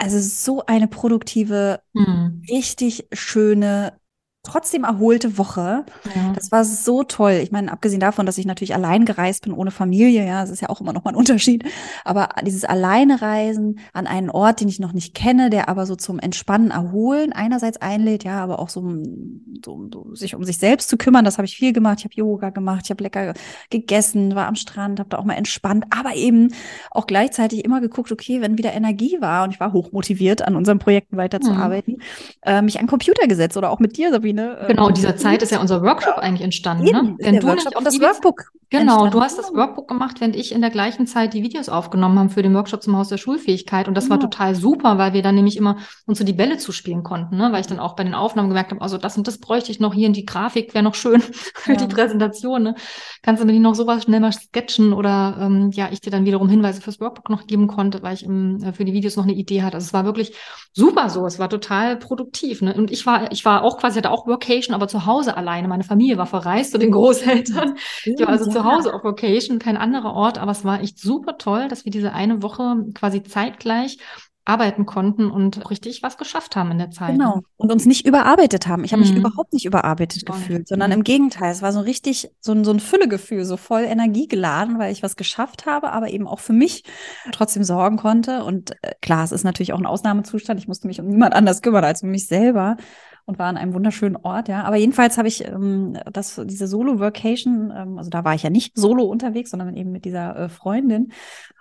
also 0.02 0.18
so 0.20 0.66
eine 0.66 0.88
produktive, 0.88 1.82
mhm. 1.94 2.42
richtig 2.50 3.08
schöne 3.14 3.94
trotzdem 4.44 4.84
erholte 4.84 5.38
Woche. 5.38 5.86
Ja. 6.16 6.34
Das 6.34 6.52
war 6.52 6.66
so 6.66 7.04
toll. 7.04 7.40
Ich 7.44 7.52
meine, 7.52 7.72
abgesehen 7.72 8.00
davon, 8.00 8.26
dass 8.26 8.40
ich 8.40 8.46
natürlich 8.46 8.74
allein 8.74 9.06
gereist 9.06 9.44
bin, 9.44 9.54
ohne 9.54 9.70
Familie, 9.70 10.26
ja, 10.26 10.42
das 10.42 10.50
ist 10.50 10.62
ja 10.62 10.70
auch 10.70 10.82
immer 10.82 10.94
noch 10.94 11.04
mal 11.04 11.12
ein 11.12 11.16
Unterschied. 11.22 11.64
Aber 12.06 12.30
dieses 12.44 12.66
Alleinereisen 12.66 13.80
an 13.94 14.08
einen 14.08 14.32
Ort, 14.32 14.62
den 14.62 14.68
ich 14.68 14.80
noch 14.80 14.94
nicht 14.94 15.14
kenne, 15.14 15.52
der 15.52 15.70
aber 15.70 15.86
so 15.86 15.96
zum 15.96 16.18
Entspannen, 16.18 16.72
Erholen 16.72 17.34
einerseits 17.34 17.78
einlädt, 17.82 18.24
ja, 18.24 18.44
aber 18.44 18.60
auch 18.60 18.70
so, 18.70 18.82
so, 19.64 19.88
so 19.94 20.16
sich 20.16 20.34
um 20.34 20.44
sich 20.44 20.58
selbst 20.58 20.90
zu 20.90 20.98
kümmern, 20.98 21.24
das 21.24 21.38
habe 21.38 21.46
ich 21.46 21.56
viel 21.56 21.72
gemacht. 21.72 22.00
Ich 22.00 22.06
habe 22.06 22.16
Yoga 22.16 22.50
gemacht, 22.50 22.82
ich 22.86 22.90
habe 22.90 23.04
lecker 23.04 23.34
gegessen, 23.70 24.34
war 24.34 24.48
am 24.48 24.56
Strand, 24.56 25.00
habe 25.00 25.10
da 25.10 25.18
auch 25.20 25.24
mal 25.26 25.36
entspannt, 25.36 25.86
aber 25.92 26.16
eben 26.16 26.52
auch 26.90 27.06
gleichzeitig 27.06 27.64
immer 27.64 27.80
geguckt, 27.80 28.12
okay, 28.12 28.42
wenn 28.42 28.58
wieder 28.58 28.74
Energie 28.74 29.18
war 29.20 29.44
und 29.44 29.52
ich 29.52 29.60
war 29.60 29.72
hochmotiviert, 29.72 30.42
an 30.42 30.56
unseren 30.56 30.80
Projekten 30.80 31.18
weiterzuarbeiten, 31.18 31.96
mhm. 31.96 32.02
äh, 32.42 32.62
mich 32.64 32.80
an 32.80 32.88
Computer 32.88 33.28
gesetzt 33.28 33.56
oder 33.56 33.70
auch 33.70 33.80
mit 33.80 33.98
dir, 33.98 34.10
Sabine, 34.12 34.31
Sabine. 34.32 34.58
Ähm, 34.62 34.68
genau, 34.68 34.88
in 34.88 34.94
dieser 34.94 35.16
Zeit 35.16 35.42
ist 35.42 35.52
ja 35.52 35.60
unser 35.60 35.82
Workshop 35.82 36.18
eigentlich 36.18 36.42
entstanden. 36.42 36.86
Ne? 36.86 37.18
Denn 37.20 37.40
du 37.40 37.48
Workshop 37.48 37.76
und 37.76 37.86
das 37.86 38.00
Workbook. 38.00 38.52
Genau, 38.70 39.10
du 39.10 39.20
hast 39.20 39.38
das 39.38 39.54
Workbook 39.54 39.90
gemacht, 39.90 40.22
während 40.22 40.34
ich 40.34 40.54
in 40.54 40.62
der 40.62 40.70
gleichen 40.70 41.06
Zeit 41.06 41.34
die 41.34 41.44
Videos 41.44 41.68
aufgenommen 41.68 42.18
habe 42.18 42.30
für 42.30 42.42
den 42.42 42.54
Workshop 42.54 42.82
zum 42.82 42.96
Haus 42.96 43.10
der 43.10 43.18
Schulfähigkeit. 43.18 43.90
Und 43.90 43.96
das 43.96 44.06
genau. 44.06 44.16
war 44.16 44.22
total 44.22 44.56
super, 44.56 44.98
weil 44.98 45.12
wir 45.12 45.22
dann 45.22 45.36
nämlich 45.36 45.58
immer 45.58 45.78
uns 46.06 46.20
so 46.20 46.24
die 46.24 46.32
Bälle 46.32 46.58
zuspielen 46.58 47.04
konnten, 47.04 47.36
ne? 47.36 47.52
weil 47.52 47.60
ich 47.60 47.68
dann 47.68 47.80
auch 47.80 47.98
bei 47.98 48.06
den 48.06 48.14
Aufnahmen 48.14 48.48
gemerkt 48.48 48.72
habe, 48.72 48.82
also 48.82 48.98
das 48.98 49.18
und 49.18 49.28
das 49.28 49.40
bräuchte 49.40 49.72
ich 49.72 49.82
noch 49.82 49.94
hier 49.94 50.08
in 50.08 50.14
die 50.14 50.26
Grafik, 50.26 50.74
wäre 50.74 50.86
noch 50.86 50.96
schön 50.96 51.20
für 51.22 51.74
ja. 51.74 51.78
die 51.78 51.94
Präsentation. 51.94 52.64
Ne? 52.64 52.76
Kannst 53.24 53.44
du 53.44 53.46
mir 53.46 53.52
nicht 53.52 53.62
noch 53.62 53.76
sowas 53.76 54.04
schnell 54.04 54.22
mal 54.22 54.32
sketchen 54.32 54.94
oder 54.94 55.38
ähm, 55.42 55.72
ja, 55.74 55.90
ich 55.92 56.00
dir 56.00 56.10
dann 56.10 56.26
wiederum 56.26 56.48
Hinweise 56.48 56.80
fürs 56.80 57.02
Workbook 57.02 57.30
noch 57.30 57.48
geben 57.48 57.68
konnte, 57.68 58.02
weil 58.04 58.14
ich 58.14 58.24
im, 58.24 58.64
äh, 58.64 58.72
für 58.72 58.86
die 58.86 58.94
Videos 58.94 59.18
noch 59.18 59.26
eine 59.26 59.34
Idee 59.34 59.64
hatte. 59.64 59.76
Also 59.76 59.88
es 59.88 59.94
war 59.94 60.06
wirklich 60.06 60.34
super 60.72 61.10
so, 61.10 61.26
es 61.26 61.40
war 61.40 61.50
total 61.50 61.98
produktiv. 61.98 62.62
Ne? 62.62 62.74
Und 62.74 62.90
ich 62.90 63.06
war, 63.06 63.34
ich 63.34 63.44
war 63.44 63.64
auch 63.64 63.78
quasi, 63.80 63.98
hatte 63.98 64.12
auch 64.12 64.21
Workation, 64.28 64.74
aber 64.76 64.88
zu 64.88 65.06
Hause 65.06 65.38
alleine. 65.38 65.68
Meine 65.68 65.84
Familie 65.84 66.18
war 66.18 66.26
verreist 66.26 66.72
zu 66.72 66.78
den 66.78 66.92
Großeltern. 66.92 67.76
Ich 68.04 68.20
war 68.20 68.30
also 68.30 68.46
ja. 68.46 68.52
zu 68.52 68.64
Hause 68.64 68.94
auf 68.94 69.04
Vocation, 69.04 69.60
kein 69.60 69.78
anderer 69.78 70.14
Ort, 70.14 70.38
aber 70.38 70.52
es 70.52 70.64
war 70.64 70.82
echt 70.82 71.00
super 71.00 71.38
toll, 71.38 71.68
dass 71.68 71.86
wir 71.86 71.92
diese 71.92 72.14
eine 72.14 72.42
Woche 72.42 72.86
quasi 72.94 73.24
zeitgleich 73.24 73.98
arbeiten 74.44 74.88
konnten 74.88 75.30
und 75.30 75.70
richtig 75.70 76.02
was 76.02 76.18
geschafft 76.18 76.56
haben 76.56 76.72
in 76.72 76.80
der 76.80 76.90
Zeit. 76.90 77.12
Genau. 77.12 77.42
Und 77.58 77.72
uns 77.72 77.86
nicht 77.86 78.08
überarbeitet 78.08 78.68
haben. 78.68 78.84
Ich 78.84 78.92
habe 78.92 79.02
mich 79.02 79.12
mhm. 79.12 79.20
überhaupt 79.20 79.54
nicht 79.54 79.66
überarbeitet 79.66 80.24
Voll. 80.26 80.36
gefühlt, 80.36 80.68
sondern 80.68 80.92
im 80.92 81.04
Gegenteil. 81.04 81.52
Es 81.52 81.62
war 81.62 81.72
so 81.72 81.80
richtig 81.80 82.32
so 82.40 82.52
ein, 82.52 82.64
so 82.64 82.72
ein 82.72 82.80
Füllegefühl, 82.80 83.46
so 83.46 83.56
voll 83.56 83.84
energiegeladen, 83.84 84.80
weil 84.80 84.92
ich 84.92 85.04
was 85.04 85.16
geschafft 85.16 85.68
habe, 85.68 85.92
aber 85.92 86.10
eben 86.10 86.28
auch 86.28 86.40
für 86.40 86.54
mich 86.54 86.84
trotzdem 87.32 87.64
sorgen 87.64 87.98
konnte. 87.98 88.44
Und 88.44 88.72
äh, 88.82 88.94
klar, 89.02 89.24
es 89.24 89.32
ist 89.32 89.44
natürlich 89.44 89.74
auch 89.74 89.80
ein 89.80 89.86
Ausnahmezustand. 89.86 90.60
Ich 90.60 90.68
musste 90.68 90.88
mich 90.88 91.00
um 91.00 91.08
niemand 91.08 91.36
anders 91.36 91.62
kümmern 91.62 91.84
als 91.84 92.02
um 92.02 92.10
mich 92.10 92.26
selber 92.26 92.78
und 93.32 93.40
war 93.40 93.48
an 93.48 93.56
einem 93.56 93.74
wunderschönen 93.74 94.18
Ort, 94.18 94.50
ja. 94.50 94.64
Aber 94.64 94.76
jedenfalls 94.76 95.18
habe 95.18 95.30
ich 95.30 95.46
ähm, 95.46 95.98
das, 96.12 96.42
diese 96.44 96.68
Solo-Workation, 96.68 97.72
ähm, 97.74 97.98
also 97.98 98.10
da 98.10 98.26
war 98.26 98.36
ich 98.36 98.44
ja 98.44 98.50
nicht 98.50 98.78
solo 98.78 99.06
unterwegs, 99.06 99.52
sondern 99.52 99.76
eben 99.78 99.94
mit 99.94 100.04
dieser 100.04 100.36
äh, 100.36 100.50
Freundin 100.50 101.14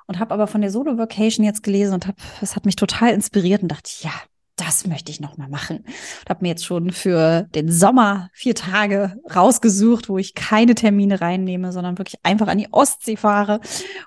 und 0.07 0.19
habe 0.19 0.35
aber 0.35 0.49
von 0.49 0.61
der 0.61 0.73
Solo-Workation 0.73 1.47
jetzt 1.47 1.63
gelesen 1.63 1.95
und 1.95 2.09
habe, 2.09 2.17
es 2.41 2.57
hat 2.57 2.67
mich 2.67 2.75
total 2.75 3.13
inspiriert 3.13 3.63
und 3.63 3.69
dachte, 3.69 3.89
ja, 4.01 4.11
das 4.61 4.87
möchte 4.87 5.11
ich 5.11 5.21
noch 5.21 5.37
mal 5.39 5.49
machen. 5.49 5.79
Und 5.79 6.29
habe 6.29 6.41
mir 6.43 6.49
jetzt 6.49 6.65
schon 6.65 6.91
für 6.91 7.43
den 7.55 7.71
Sommer 7.71 8.29
vier 8.33 8.55
Tage 8.55 9.17
rausgesucht, 9.35 10.09
wo 10.09 10.19
ich 10.19 10.35
keine 10.35 10.75
Termine 10.75 11.21
reinnehme, 11.21 11.73
sondern 11.73 11.99
wirklich 11.99 12.21
einfach 12.23 12.49
an 12.49 12.59
die 12.59 12.73
Ostsee 12.73 13.17
fahre 13.17 13.61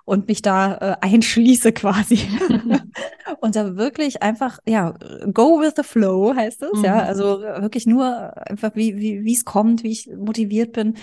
und 0.05 0.27
mich 0.27 0.41
da 0.41 0.75
äh, 0.75 0.95
einschließe 1.01 1.71
quasi. 1.71 2.19
und 3.41 3.55
da 3.55 3.75
wirklich 3.75 4.21
einfach, 4.21 4.59
ja, 4.65 4.93
go 5.33 5.59
with 5.59 5.73
the 5.75 5.83
flow 5.83 6.35
heißt 6.35 6.61
es, 6.63 6.79
mhm. 6.79 6.85
ja. 6.85 6.99
Also 6.99 7.41
wirklich 7.41 7.85
nur 7.85 8.35
einfach, 8.47 8.75
wie, 8.75 9.23
wie 9.23 9.33
es 9.33 9.45
kommt, 9.45 9.83
wie 9.83 9.91
ich 9.91 10.09
motiviert 10.15 10.73
bin, 10.73 10.95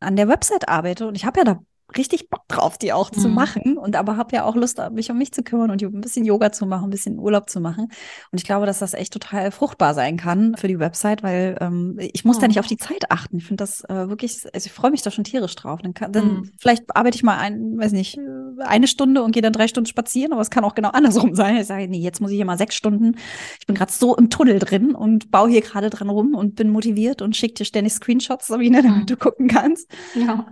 an 0.00 0.16
der 0.16 0.28
Website 0.28 0.68
arbeite. 0.68 1.08
Und 1.08 1.16
ich 1.16 1.24
habe 1.24 1.40
ja 1.40 1.44
da 1.44 1.60
richtig 1.96 2.28
Bock 2.30 2.46
drauf, 2.48 2.78
die 2.78 2.92
auch 2.92 3.10
mhm. 3.12 3.18
zu 3.18 3.28
machen 3.28 3.78
und 3.78 3.96
aber 3.96 4.16
habe 4.16 4.34
ja 4.34 4.44
auch 4.44 4.56
Lust, 4.56 4.80
mich 4.92 5.10
um 5.10 5.18
mich 5.18 5.32
zu 5.32 5.42
kümmern 5.42 5.70
und 5.70 5.82
ein 5.82 6.00
bisschen 6.00 6.24
Yoga 6.24 6.52
zu 6.52 6.66
machen, 6.66 6.84
ein 6.84 6.90
bisschen 6.90 7.18
Urlaub 7.18 7.50
zu 7.50 7.60
machen. 7.60 7.84
Und 8.30 8.38
ich 8.38 8.44
glaube, 8.44 8.66
dass 8.66 8.78
das 8.78 8.94
echt 8.94 9.12
total 9.12 9.50
fruchtbar 9.50 9.94
sein 9.94 10.16
kann 10.16 10.54
für 10.56 10.68
die 10.68 10.78
Website, 10.78 11.22
weil 11.22 11.56
ähm, 11.60 11.96
ich 11.98 12.24
muss 12.24 12.38
oh. 12.38 12.40
da 12.40 12.48
nicht 12.48 12.60
auf 12.60 12.66
die 12.66 12.76
Zeit 12.76 13.10
achten. 13.10 13.38
Ich 13.38 13.44
finde 13.44 13.62
das 13.62 13.84
äh, 13.84 14.08
wirklich, 14.08 14.44
also 14.52 14.66
ich 14.66 14.72
freue 14.72 14.90
mich 14.90 15.02
da 15.02 15.10
schon 15.10 15.24
tierisch 15.24 15.54
drauf. 15.54 15.80
Dann, 15.82 15.94
kann, 15.94 16.12
dann 16.12 16.26
mhm. 16.26 16.50
vielleicht 16.58 16.84
arbeite 16.94 17.16
ich 17.16 17.22
mal 17.22 17.38
ein, 17.38 17.78
weiß 17.78 17.92
nicht, 17.92 18.18
eine 18.60 18.86
Stunde 18.86 19.22
und 19.22 19.32
gehe 19.32 19.42
dann 19.42 19.52
drei 19.52 19.68
Stunden 19.68 19.86
spazieren, 19.86 20.32
aber 20.32 20.42
es 20.42 20.50
kann 20.50 20.64
auch 20.64 20.74
genau 20.74 20.90
andersrum 20.90 21.34
sein. 21.34 21.56
Ich 21.56 21.66
sage, 21.66 21.88
nee, 21.88 22.00
jetzt 22.00 22.20
muss 22.20 22.30
ich 22.30 22.36
hier 22.36 22.44
mal 22.44 22.58
sechs 22.58 22.74
Stunden. 22.74 23.16
Ich 23.60 23.66
bin 23.66 23.76
gerade 23.76 23.92
so 23.92 24.16
im 24.16 24.30
Tunnel 24.30 24.58
drin 24.58 24.94
und 24.94 25.30
baue 25.30 25.50
hier 25.50 25.62
gerade 25.62 25.90
dran 25.90 26.10
rum 26.10 26.34
und 26.34 26.54
bin 26.56 26.70
motiviert 26.70 27.22
und 27.22 27.36
schicke 27.36 27.54
dir 27.54 27.64
ständig 27.64 27.92
Screenshots, 27.94 28.46
Sabine, 28.46 28.82
damit 28.82 29.00
mhm. 29.00 29.06
du 29.06 29.16
gucken 29.16 29.48
kannst. 29.48 29.90
Ja 30.14 30.46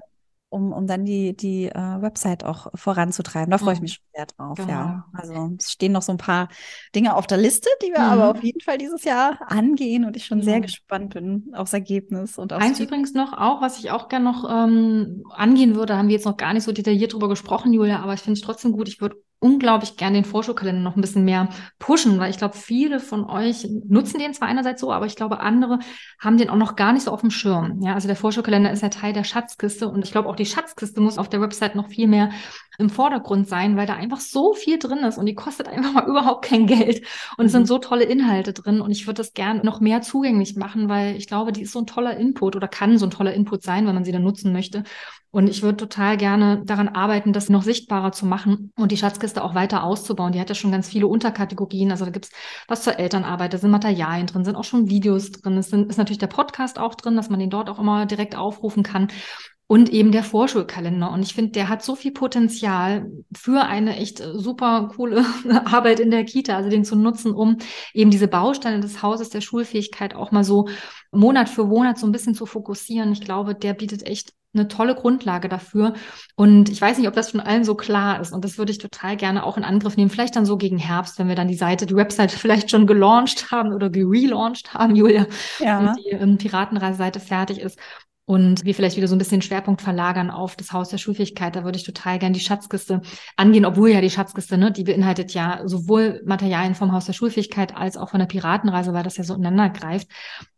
um, 0.51 0.73
um 0.73 0.87
dann 0.87 1.05
die, 1.05 1.35
die 1.35 1.67
äh, 1.67 2.03
Website 2.03 2.45
auch 2.45 2.67
voranzutreiben. 2.75 3.51
Da 3.51 3.59
freue 3.59 3.75
ich 3.75 3.81
mich 3.81 3.95
schon 3.95 4.05
sehr 4.15 4.27
drauf, 4.27 4.59
genau. 4.59 4.69
ja. 4.69 5.05
Also 5.13 5.53
es 5.59 5.73
stehen 5.73 5.93
noch 5.93 6.03
so 6.03 6.13
ein 6.13 6.19
paar 6.19 6.49
Dinge 6.95 7.17
auf 7.17 7.27
der 7.27 7.39
Liste, 7.39 7.69
die 7.83 7.93
wir 7.93 8.01
mhm. 8.01 8.07
aber 8.07 8.31
auf 8.33 8.43
jeden 8.43 8.61
Fall 8.61 8.77
dieses 8.77 9.05
Jahr 9.05 9.39
angehen 9.47 10.05
und 10.05 10.17
ich 10.17 10.27
schon 10.27 10.39
mhm. 10.39 10.43
sehr 10.43 10.61
gespannt 10.61 11.15
bin 11.15 11.53
aufs 11.55 11.73
Ergebnis 11.73 12.37
und 12.37 12.53
aufs 12.53 12.65
Eins 12.65 12.81
übrigens 12.81 13.15
noch 13.15 13.33
auch, 13.33 13.63
was 13.63 13.79
ich 13.79 13.91
auch 13.91 14.09
gerne 14.09 14.25
noch 14.25 14.45
ähm, 14.51 15.23
angehen 15.31 15.77
würde, 15.77 15.97
haben 15.97 16.09
wir 16.09 16.17
jetzt 16.17 16.27
noch 16.27 16.37
gar 16.37 16.53
nicht 16.53 16.65
so 16.65 16.73
detailliert 16.73 17.13
drüber 17.13 17.29
gesprochen, 17.29 17.73
Julia, 17.73 18.01
aber 18.01 18.15
ich 18.15 18.21
finde 18.21 18.39
es 18.39 18.45
trotzdem 18.45 18.73
gut. 18.73 18.89
Ich 18.89 19.01
würde 19.01 19.17
unglaublich 19.41 19.97
gerne 19.97 20.19
den 20.19 20.25
Vorschulkalender 20.25 20.83
noch 20.83 20.97
ein 20.97 21.01
bisschen 21.01 21.25
mehr 21.25 21.49
pushen, 21.79 22.19
weil 22.21 22.31
ich 22.31 22.37
glaube, 22.37 22.57
viele 22.57 23.01
von 23.01 23.25
euch 23.25 23.67
nutzen 23.89 24.19
den 24.19 24.35
zwar 24.35 24.49
einerseits 24.49 24.83
so, 24.83 24.93
aber 24.93 25.07
ich 25.07 25.17
glaube, 25.17 25.41
andere 25.41 25.79
haben 26.19 26.37
den 26.37 26.51
auch 26.51 26.57
noch 26.57 26.77
gar 26.77 26.93
nicht 26.93 27.05
so 27.05 27.11
auf 27.11 27.23
dem 27.23 27.31
Schirm. 27.31 27.81
Ja, 27.83 27.95
also 27.95 28.07
der 28.07 28.17
Vorschulkalender 28.17 28.71
ist 28.71 28.83
ja 28.83 28.91
Teil 28.91 29.15
der 29.15 29.25
Schatzkiste 29.25 29.89
und 29.89 30.05
ich 30.05 30.13
glaube, 30.13 30.29
auch 30.29 30.37
die 30.37 30.47
Schatzkiste 30.47 31.01
muss 31.01 31.19
auf 31.19 31.31
der 31.31 31.41
Website 31.41 31.75
noch 31.75 31.89
viel 31.89 32.07
mehr 32.07 32.31
im 32.81 32.91
Vordergrund 32.91 33.49
sein, 33.49 33.77
weil 33.77 33.87
da 33.87 33.95
einfach 33.95 34.21
so 34.21 34.55
viel 34.55 34.79
drin 34.79 34.99
ist 34.99 35.19
und 35.19 35.27
die 35.27 35.35
kostet 35.35 35.69
einfach 35.69 35.93
mal 35.93 36.07
überhaupt 36.09 36.45
kein 36.45 36.67
Geld 36.67 37.03
und 37.37 37.47
es 37.47 37.53
sind 37.53 37.63
mhm. 37.63 37.67
so 37.67 37.79
tolle 37.79 38.05
Inhalte 38.05 38.53
drin 38.53 38.81
und 38.81 38.91
ich 38.91 39.07
würde 39.07 39.19
das 39.19 39.35
gerne 39.35 39.61
noch 39.65 39.81
mehr 39.81 40.03
zugänglich 40.03 40.57
machen, 40.57 40.89
weil 40.89 41.17
ich 41.17 41.27
glaube, 41.27 41.53
die 41.53 41.63
ist 41.63 41.73
so 41.73 41.81
ein 41.81 41.87
toller 41.87 42.17
Input 42.17 42.57
oder 42.57 42.69
kann 42.69 42.99
so 42.99 43.07
ein 43.07 43.11
toller 43.11 43.35
Input 43.35 43.63
sein, 43.63 43.87
wenn 43.87 43.95
man 43.95 44.05
sie 44.05 44.13
dann 44.13 44.23
nutzen 44.23 44.53
möchte. 44.53 44.85
Und 45.33 45.49
ich 45.49 45.63
würde 45.63 45.77
total 45.77 46.17
gerne 46.17 46.63
daran 46.65 46.89
arbeiten, 46.89 47.33
das 47.33 47.49
noch 47.49 47.63
sichtbarer 47.63 48.11
zu 48.11 48.27
machen 48.27 48.73
und 48.77 48.91
die 48.91 48.97
Schatzkiste 48.97 49.45
auch 49.45 49.55
weiter 49.55 49.85
auszubauen. 49.85 50.33
Die 50.33 50.41
hat 50.41 50.49
ja 50.49 50.57
schon 50.57 50.73
ganz 50.73 50.89
viele 50.89 51.07
Unterkategorien. 51.07 51.93
Also 51.93 52.05
da 52.05 52.11
gibt's 52.11 52.31
was 52.67 52.83
zur 52.83 52.99
Elternarbeit, 52.99 53.53
da 53.53 53.59
sind 53.59 53.71
Materialien 53.71 54.27
drin, 54.27 54.45
sind 54.45 54.57
auch 54.57 54.65
schon 54.65 54.89
Videos 54.89 55.31
drin. 55.31 55.57
Es 55.57 55.71
sind, 55.71 55.89
ist 55.89 55.99
natürlich 55.99 56.19
der 56.19 56.27
Podcast 56.27 56.81
auch 56.81 56.97
drin, 56.97 57.15
dass 57.15 57.31
man 57.31 57.39
den 57.39 57.51
dort 57.51 57.71
auch 57.71 57.79
immer 57.79 58.07
direkt 58.07 58.35
aufrufen 58.35 58.83
kann. 58.83 59.07
Und 59.71 59.89
eben 59.89 60.11
der 60.11 60.25
Vorschulkalender. 60.25 61.13
Und 61.13 61.23
ich 61.23 61.33
finde, 61.33 61.53
der 61.53 61.69
hat 61.69 61.85
so 61.85 61.95
viel 61.95 62.11
Potenzial 62.11 63.09
für 63.33 63.63
eine 63.63 63.99
echt 63.99 64.19
super 64.19 64.91
coole 64.97 65.25
Arbeit 65.65 66.01
in 66.01 66.11
der 66.11 66.25
Kita, 66.25 66.57
also 66.57 66.69
den 66.69 66.85
zu 66.85 66.97
nutzen, 66.97 67.33
um 67.33 67.57
eben 67.95 68.11
diese 68.11 68.27
Bausteine 68.27 68.81
des 68.81 69.01
Hauses 69.01 69.31
der 69.31 69.41
Schulfähigkeit 69.41 70.17
auch 70.17 70.33
mal 70.33 70.43
so 70.43 70.67
Monat 71.13 71.49
für 71.49 71.67
Monat 71.67 71.99
so 71.99 72.07
ein 72.07 72.11
bisschen 72.11 72.35
zu 72.35 72.47
fokussieren. 72.47 73.13
Ich 73.13 73.21
glaube, 73.21 73.55
der 73.55 73.75
bietet 73.75 74.05
echt 74.09 74.33
eine 74.53 74.67
tolle 74.67 74.97
Grundlage 74.97 75.49
dafür. 75.49 75.95
Und 76.35 76.69
ich 76.69 76.81
weiß 76.81 76.99
nicht, 76.99 77.07
ob 77.07 77.15
das 77.15 77.31
schon 77.31 77.39
allen 77.39 77.63
so 77.63 77.77
klar 77.77 78.21
ist. 78.21 78.33
Und 78.33 78.45
das 78.45 78.59
würde 78.59 78.73
ich 78.73 78.79
total 78.79 79.17
gerne 79.17 79.45
auch 79.45 79.57
in 79.57 79.63
Angriff 79.63 79.97
nehmen. 79.97 80.11
Vielleicht 80.11 80.35
dann 80.35 80.47
so 80.47 80.57
gegen 80.57 80.79
Herbst, 80.79 81.21
wenn 81.21 81.29
wir 81.29 81.37
dann 81.37 81.47
die 81.47 81.55
Seite, 81.55 81.87
die 81.87 81.95
Website 81.95 82.33
vielleicht 82.33 82.73
schon 82.73 82.89
gelauncht 82.89 83.53
haben 83.53 83.73
oder 83.73 83.89
gelauncht 83.89 84.75
haben, 84.75 84.97
Julia, 84.97 85.27
ja. 85.61 85.79
und 85.79 85.97
die 85.97 86.09
ähm, 86.09 86.39
Piratenreise-Seite 86.39 87.21
fertig 87.21 87.61
ist. 87.61 87.79
Und 88.31 88.65
wir 88.65 88.77
vielleicht 88.77 88.97
wieder 88.97 89.09
so 89.09 89.17
ein 89.17 89.19
bisschen 89.19 89.43
Schwerpunkt 89.43 89.83
verlagern 89.83 90.31
auf 90.31 90.55
das 90.55 90.73
Haus 90.73 90.89
der 90.89 90.99
Schulfähigkeit. 90.99 91.57
Da 91.57 91.65
würde 91.65 91.79
ich 91.79 91.83
total 91.83 92.21
gerne 92.21 92.33
die 92.33 92.39
Schatzkiste 92.39 93.01
angehen, 93.35 93.65
obwohl 93.65 93.91
ja 93.91 94.01
die 94.01 94.09
Schatzkiste, 94.09 94.57
ne, 94.57 94.71
die 94.71 94.85
beinhaltet 94.85 95.35
ja 95.35 95.63
sowohl 95.65 96.23
Materialien 96.25 96.77
vom 96.77 96.93
Haus 96.93 97.07
der 97.07 97.13
Schulfähigkeit 97.13 97.77
als 97.77 97.97
auch 97.97 98.11
von 98.11 98.21
der 98.21 98.27
Piratenreise, 98.27 98.93
weil 98.93 99.03
das 99.03 99.17
ja 99.17 99.25
so 99.25 99.35
ineinander 99.35 99.77
greift. 99.77 100.07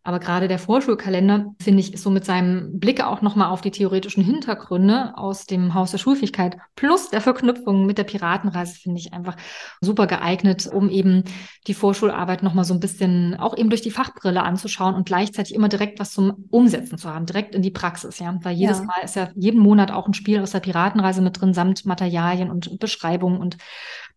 Aber 0.04 0.18
gerade 0.18 0.48
der 0.48 0.58
Vorschulkalender, 0.58 1.54
finde 1.60 1.80
ich, 1.80 1.94
ist 1.94 2.02
so 2.02 2.10
mit 2.10 2.24
seinem 2.24 2.80
Blick 2.80 3.04
auch 3.04 3.22
nochmal 3.22 3.50
auf 3.50 3.60
die 3.60 3.70
theoretischen 3.70 4.24
Hintergründe 4.24 5.16
aus 5.16 5.46
dem 5.46 5.74
Haus 5.74 5.92
der 5.92 5.98
Schulfähigkeit 5.98 6.56
plus 6.74 7.10
der 7.10 7.20
Verknüpfung 7.20 7.86
mit 7.86 7.98
der 7.98 8.04
Piratenreise, 8.04 8.74
finde 8.74 8.98
ich 8.98 9.12
einfach 9.12 9.36
super 9.80 10.08
geeignet, 10.08 10.66
um 10.66 10.90
eben 10.90 11.22
die 11.68 11.74
Vorschularbeit 11.74 12.42
nochmal 12.42 12.64
so 12.64 12.74
ein 12.74 12.80
bisschen 12.80 13.36
auch 13.36 13.56
eben 13.56 13.70
durch 13.70 13.82
die 13.82 13.92
Fachbrille 13.92 14.42
anzuschauen 14.42 14.96
und 14.96 15.06
gleichzeitig 15.06 15.54
immer 15.54 15.68
direkt 15.68 16.00
was 16.00 16.10
zum 16.10 16.46
Umsetzen 16.50 16.98
zu 16.98 17.08
haben, 17.08 17.26
direkt 17.26 17.54
in 17.54 17.61
die 17.62 17.70
Praxis, 17.70 18.18
ja. 18.18 18.38
Weil 18.42 18.54
jedes 18.56 18.78
ja. 18.78 18.84
Mal 18.84 19.04
ist 19.04 19.16
ja 19.16 19.30
jeden 19.34 19.60
Monat 19.60 19.90
auch 19.90 20.06
ein 20.06 20.14
Spiel 20.14 20.40
aus 20.40 20.52
der 20.52 20.60
Piratenreise 20.60 21.22
mit 21.22 21.40
drin, 21.40 21.54
samt 21.54 21.86
Materialien 21.86 22.50
und 22.50 22.78
Beschreibungen 22.78 23.40
und 23.40 23.56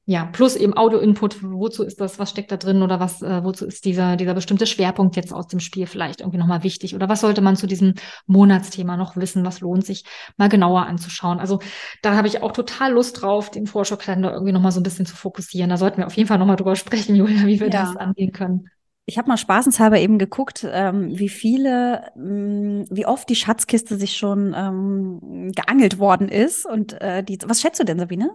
ja, 0.08 0.25
plus 0.25 0.55
eben 0.55 0.77
Audio-Input, 0.77 1.41
wozu 1.41 1.84
ist 1.84 1.99
das, 1.99 2.19
was 2.19 2.29
steckt 2.29 2.51
da 2.51 2.58
drin 2.58 2.84
oder 2.84 2.99
was, 2.99 3.23
äh, 3.23 3.43
wozu 3.43 3.65
ist 3.65 3.86
dieser, 3.86 4.17
dieser 4.17 4.36
bestimmte 4.36 4.67
Schwerpunkt 4.67 5.15
jetzt 5.15 5.34
aus 5.34 5.47
dem 5.47 5.60
Spiel 5.60 5.88
vielleicht 5.88 6.21
irgendwie 6.21 6.38
nochmal 6.38 6.62
wichtig 6.62 6.93
oder 6.93 7.10
was 7.10 7.21
sollte 7.21 7.41
man 7.41 7.55
zu 7.55 7.65
diesem 7.65 7.95
Monatsthema 8.27 8.97
noch 8.97 9.17
wissen, 9.17 9.43
was 9.45 9.62
lohnt 9.62 9.84
sich 9.84 10.03
mal 10.38 10.47
genauer 10.47 10.86
anzuschauen. 10.86 11.39
Also 11.39 11.60
da 12.03 12.15
habe 12.15 12.27
ich 12.27 12.43
auch 12.43 12.51
total 12.51 12.93
Lust 12.93 13.23
drauf, 13.23 13.49
den 13.49 13.65
Vorschaukalender 13.65 14.31
irgendwie 14.31 14.53
nochmal 14.53 14.71
so 14.71 14.79
ein 14.79 14.84
bisschen 14.84 15.08
zu 15.08 15.15
fokussieren. 15.15 15.71
Da 15.71 15.77
sollten 15.77 15.97
wir 15.97 16.05
auf 16.05 16.15
jeden 16.15 16.27
Fall 16.27 16.38
nochmal 16.38 16.58
drüber 16.58 16.75
sprechen, 16.75 17.15
Julia, 17.15 17.47
wie 17.47 17.60
wir 17.60 17.69
ja. 17.71 17.81
das 17.81 17.95
angehen 17.95 18.31
können. 18.31 18.69
Ich 19.08 19.20
habe 19.20 19.28
mal 19.28 19.38
spaßenshalber 19.38 20.00
eben 20.00 20.18
geguckt, 20.18 20.68
ähm, 20.70 21.18
wie 21.18 21.30
viele, 21.30 22.12
mh, 22.15 22.24
mm, 22.24 22.86
wie 22.89 23.06
oft 23.06 23.30
die 23.30 23.36
Schatzkiste 23.36 23.98
sich 23.98 24.18
schon 24.18 24.56
ähm, 24.58 25.52
geangelt 25.56 26.00
worden 26.00 26.28
ist. 26.28 26.65
Und 26.65 27.00
äh, 27.02 27.24
die, 27.24 27.38
was 27.46 27.62
schätzt 27.62 27.80
du 27.80 27.86
denn, 27.86 28.00
Sabine? 28.00 28.32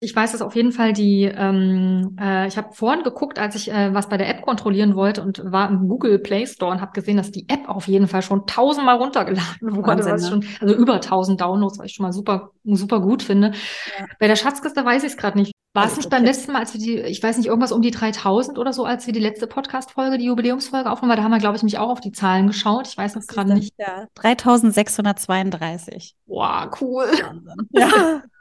Ich 0.00 0.14
weiß, 0.14 0.32
dass 0.32 0.42
auf 0.42 0.54
jeden 0.54 0.72
Fall 0.72 0.92
die, 0.92 1.22
ähm, 1.22 2.14
äh, 2.20 2.46
ich 2.46 2.58
habe 2.58 2.74
vorhin 2.74 3.04
geguckt, 3.04 3.38
als 3.38 3.54
ich 3.54 3.70
äh, 3.70 3.94
was 3.94 4.10
bei 4.10 4.18
der 4.18 4.28
App 4.28 4.42
kontrollieren 4.42 4.96
wollte 4.96 5.22
und 5.22 5.40
war 5.44 5.70
im 5.70 5.88
Google 5.88 6.18
Play 6.18 6.46
Store 6.46 6.72
und 6.72 6.82
habe 6.82 6.92
gesehen, 6.92 7.16
dass 7.16 7.30
die 7.30 7.48
App 7.48 7.66
auf 7.70 7.88
jeden 7.88 8.06
Fall 8.06 8.20
schon 8.20 8.46
tausendmal 8.46 8.96
runtergeladen 8.96 9.76
wurde. 9.76 10.04
Was 10.04 10.24
ne? 10.24 10.28
schon, 10.28 10.44
also 10.60 10.74
über 10.74 11.00
tausend 11.00 11.40
Downloads, 11.40 11.78
was 11.78 11.86
ich 11.86 11.94
schon 11.94 12.04
mal 12.04 12.12
super, 12.12 12.50
super 12.64 13.00
gut 13.00 13.22
finde. 13.22 13.52
Ja. 13.98 14.04
Bei 14.18 14.26
der 14.26 14.36
Schatzkiste 14.36 14.84
weiß 14.84 15.04
ich 15.04 15.12
es 15.12 15.16
gerade 15.16 15.38
nicht. 15.38 15.53
War 15.74 15.86
es 15.86 15.96
nicht 15.96 16.08
beim 16.08 16.24
letzten 16.24 16.52
Mal, 16.52 16.60
als 16.60 16.72
wir 16.72 16.80
die, 16.80 17.00
ich 17.00 17.20
weiß 17.20 17.36
nicht, 17.36 17.48
irgendwas 17.48 17.72
um 17.72 17.82
die 17.82 17.90
3000 17.90 18.58
oder 18.58 18.72
so, 18.72 18.84
als 18.84 19.06
wir 19.06 19.12
die 19.12 19.20
letzte 19.20 19.48
Podcast-Folge, 19.48 20.18
die 20.18 20.26
Jubiläumsfolge 20.26 20.88
aufgenommen 20.88 21.12
haben, 21.12 21.18
da 21.18 21.24
haben 21.24 21.32
wir, 21.32 21.40
glaube 21.40 21.56
ich, 21.56 21.64
mich 21.64 21.78
auch 21.78 21.90
auf 21.90 22.00
die 22.00 22.12
Zahlen 22.12 22.46
geschaut. 22.46 22.86
Ich 22.86 22.96
weiß 22.96 23.16
es 23.16 23.26
gerade 23.26 23.54
nicht. 23.54 23.74
Ja, 23.76 24.06
3632. 24.14 26.14
Wow, 26.26 26.68
cool. 26.80 27.06
Wahnsinn. 27.06 27.68
Ja. 27.72 28.22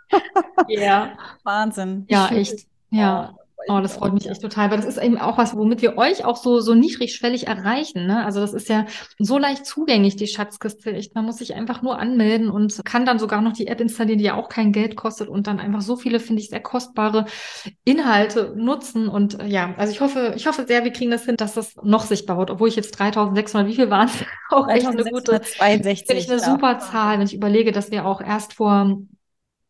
Ja. 0.67 1.17
Wahnsinn. 1.43 2.06
Ja, 2.08 2.30
echt. 2.30 2.67
Ja. 2.91 3.34
Oh, 3.67 3.80
das 3.82 3.95
freut 3.95 4.13
mich 4.13 4.30
echt 4.30 4.41
total, 4.41 4.71
weil 4.71 4.78
das 4.78 4.86
ist 4.86 4.97
eben 4.97 5.17
auch 5.17 5.38
was, 5.38 5.56
womit 5.56 5.82
wir 5.82 5.97
euch 5.97 6.26
auch 6.26 6.36
so, 6.36 6.60
so 6.60 6.73
niedrigschwellig 6.73 7.47
erreichen. 7.47 8.06
Ne? 8.08 8.26
Also 8.26 8.39
das 8.39 8.54
ist 8.54 8.69
ja 8.69 8.86
so 9.19 9.38
leicht 9.38 9.65
zugänglich, 9.65 10.15
die 10.15 10.28
Schatzkiste. 10.28 10.93
Echt, 10.93 11.15
man 11.15 11.26
muss 11.26 11.38
sich 11.38 11.56
einfach 11.56 11.82
nur 11.82 11.99
anmelden 11.99 12.49
und 12.49 12.84
kann 12.86 13.06
dann 13.06 13.19
sogar 13.19 13.41
noch 13.41 13.54
die 13.54 13.67
App 13.67 13.80
installieren, 13.80 14.19
die 14.19 14.26
ja 14.26 14.36
auch 14.36 14.49
kein 14.49 14.71
Geld 14.71 14.95
kostet 14.95 15.30
und 15.30 15.47
dann 15.47 15.60
einfach 15.60 15.82
so 15.82 15.95
viele, 15.95 16.19
finde 16.19 16.41
ich, 16.41 16.49
sehr 16.49 16.60
kostbare 16.60 17.26
Inhalte 17.86 18.54
nutzen. 18.56 19.08
Und 19.08 19.39
äh, 19.39 19.47
ja, 19.47 19.73
also 19.78 19.93
ich 19.93 20.02
hoffe, 20.02 20.34
ich 20.36 20.47
hoffe 20.47 20.65
sehr, 20.67 20.84
wir 20.84 20.91
kriegen 20.91 21.12
das 21.12 21.26
hin, 21.26 21.38
dass 21.38 21.54
das 21.54 21.76
noch 21.84 22.04
sichtbar 22.04 22.38
wird, 22.38 22.52
obwohl 22.52 22.67
ich 22.67 22.76
jetzt 22.76 22.99
3600, 22.99 23.67
wie 23.67 23.76
viel 23.76 23.89
waren 23.89 24.08
es? 24.08 24.13
Auch 24.49 24.67
echt 24.67 24.86
eine 24.86 25.04
gute, 25.04 25.41
62, 25.41 26.06
finde 26.06 26.21
ich 26.21 26.30
eine 26.30 26.39
super 26.39 26.80
Zahl, 26.80 27.17
wenn 27.17 27.26
ich 27.26 27.34
überlege, 27.34 27.71
dass 27.71 27.89
wir 27.89 28.06
auch 28.06 28.21
erst 28.21 28.54
vor 28.54 28.97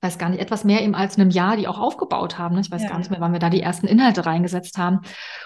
weiß 0.04 0.18
gar 0.18 0.30
nicht, 0.30 0.42
etwas 0.42 0.64
mehr 0.64 0.82
eben 0.82 0.94
als 0.94 1.18
einem 1.18 1.30
Jahr, 1.30 1.56
die 1.56 1.68
auch 1.68 1.80
aufgebaut 1.80 2.38
haben. 2.38 2.56
Ne? 2.56 2.62
Ich 2.62 2.72
weiß 2.72 2.84
ja. 2.84 2.90
gar 2.90 2.98
nicht 2.98 3.10
mehr, 3.10 3.22
wann 3.22 3.32
wir 3.32 3.40
da 3.40 3.50
die 3.50 3.62
ersten 3.62 3.88
Inhalte 3.88 4.26
reingesetzt 4.26 4.78
haben. 4.78 5.00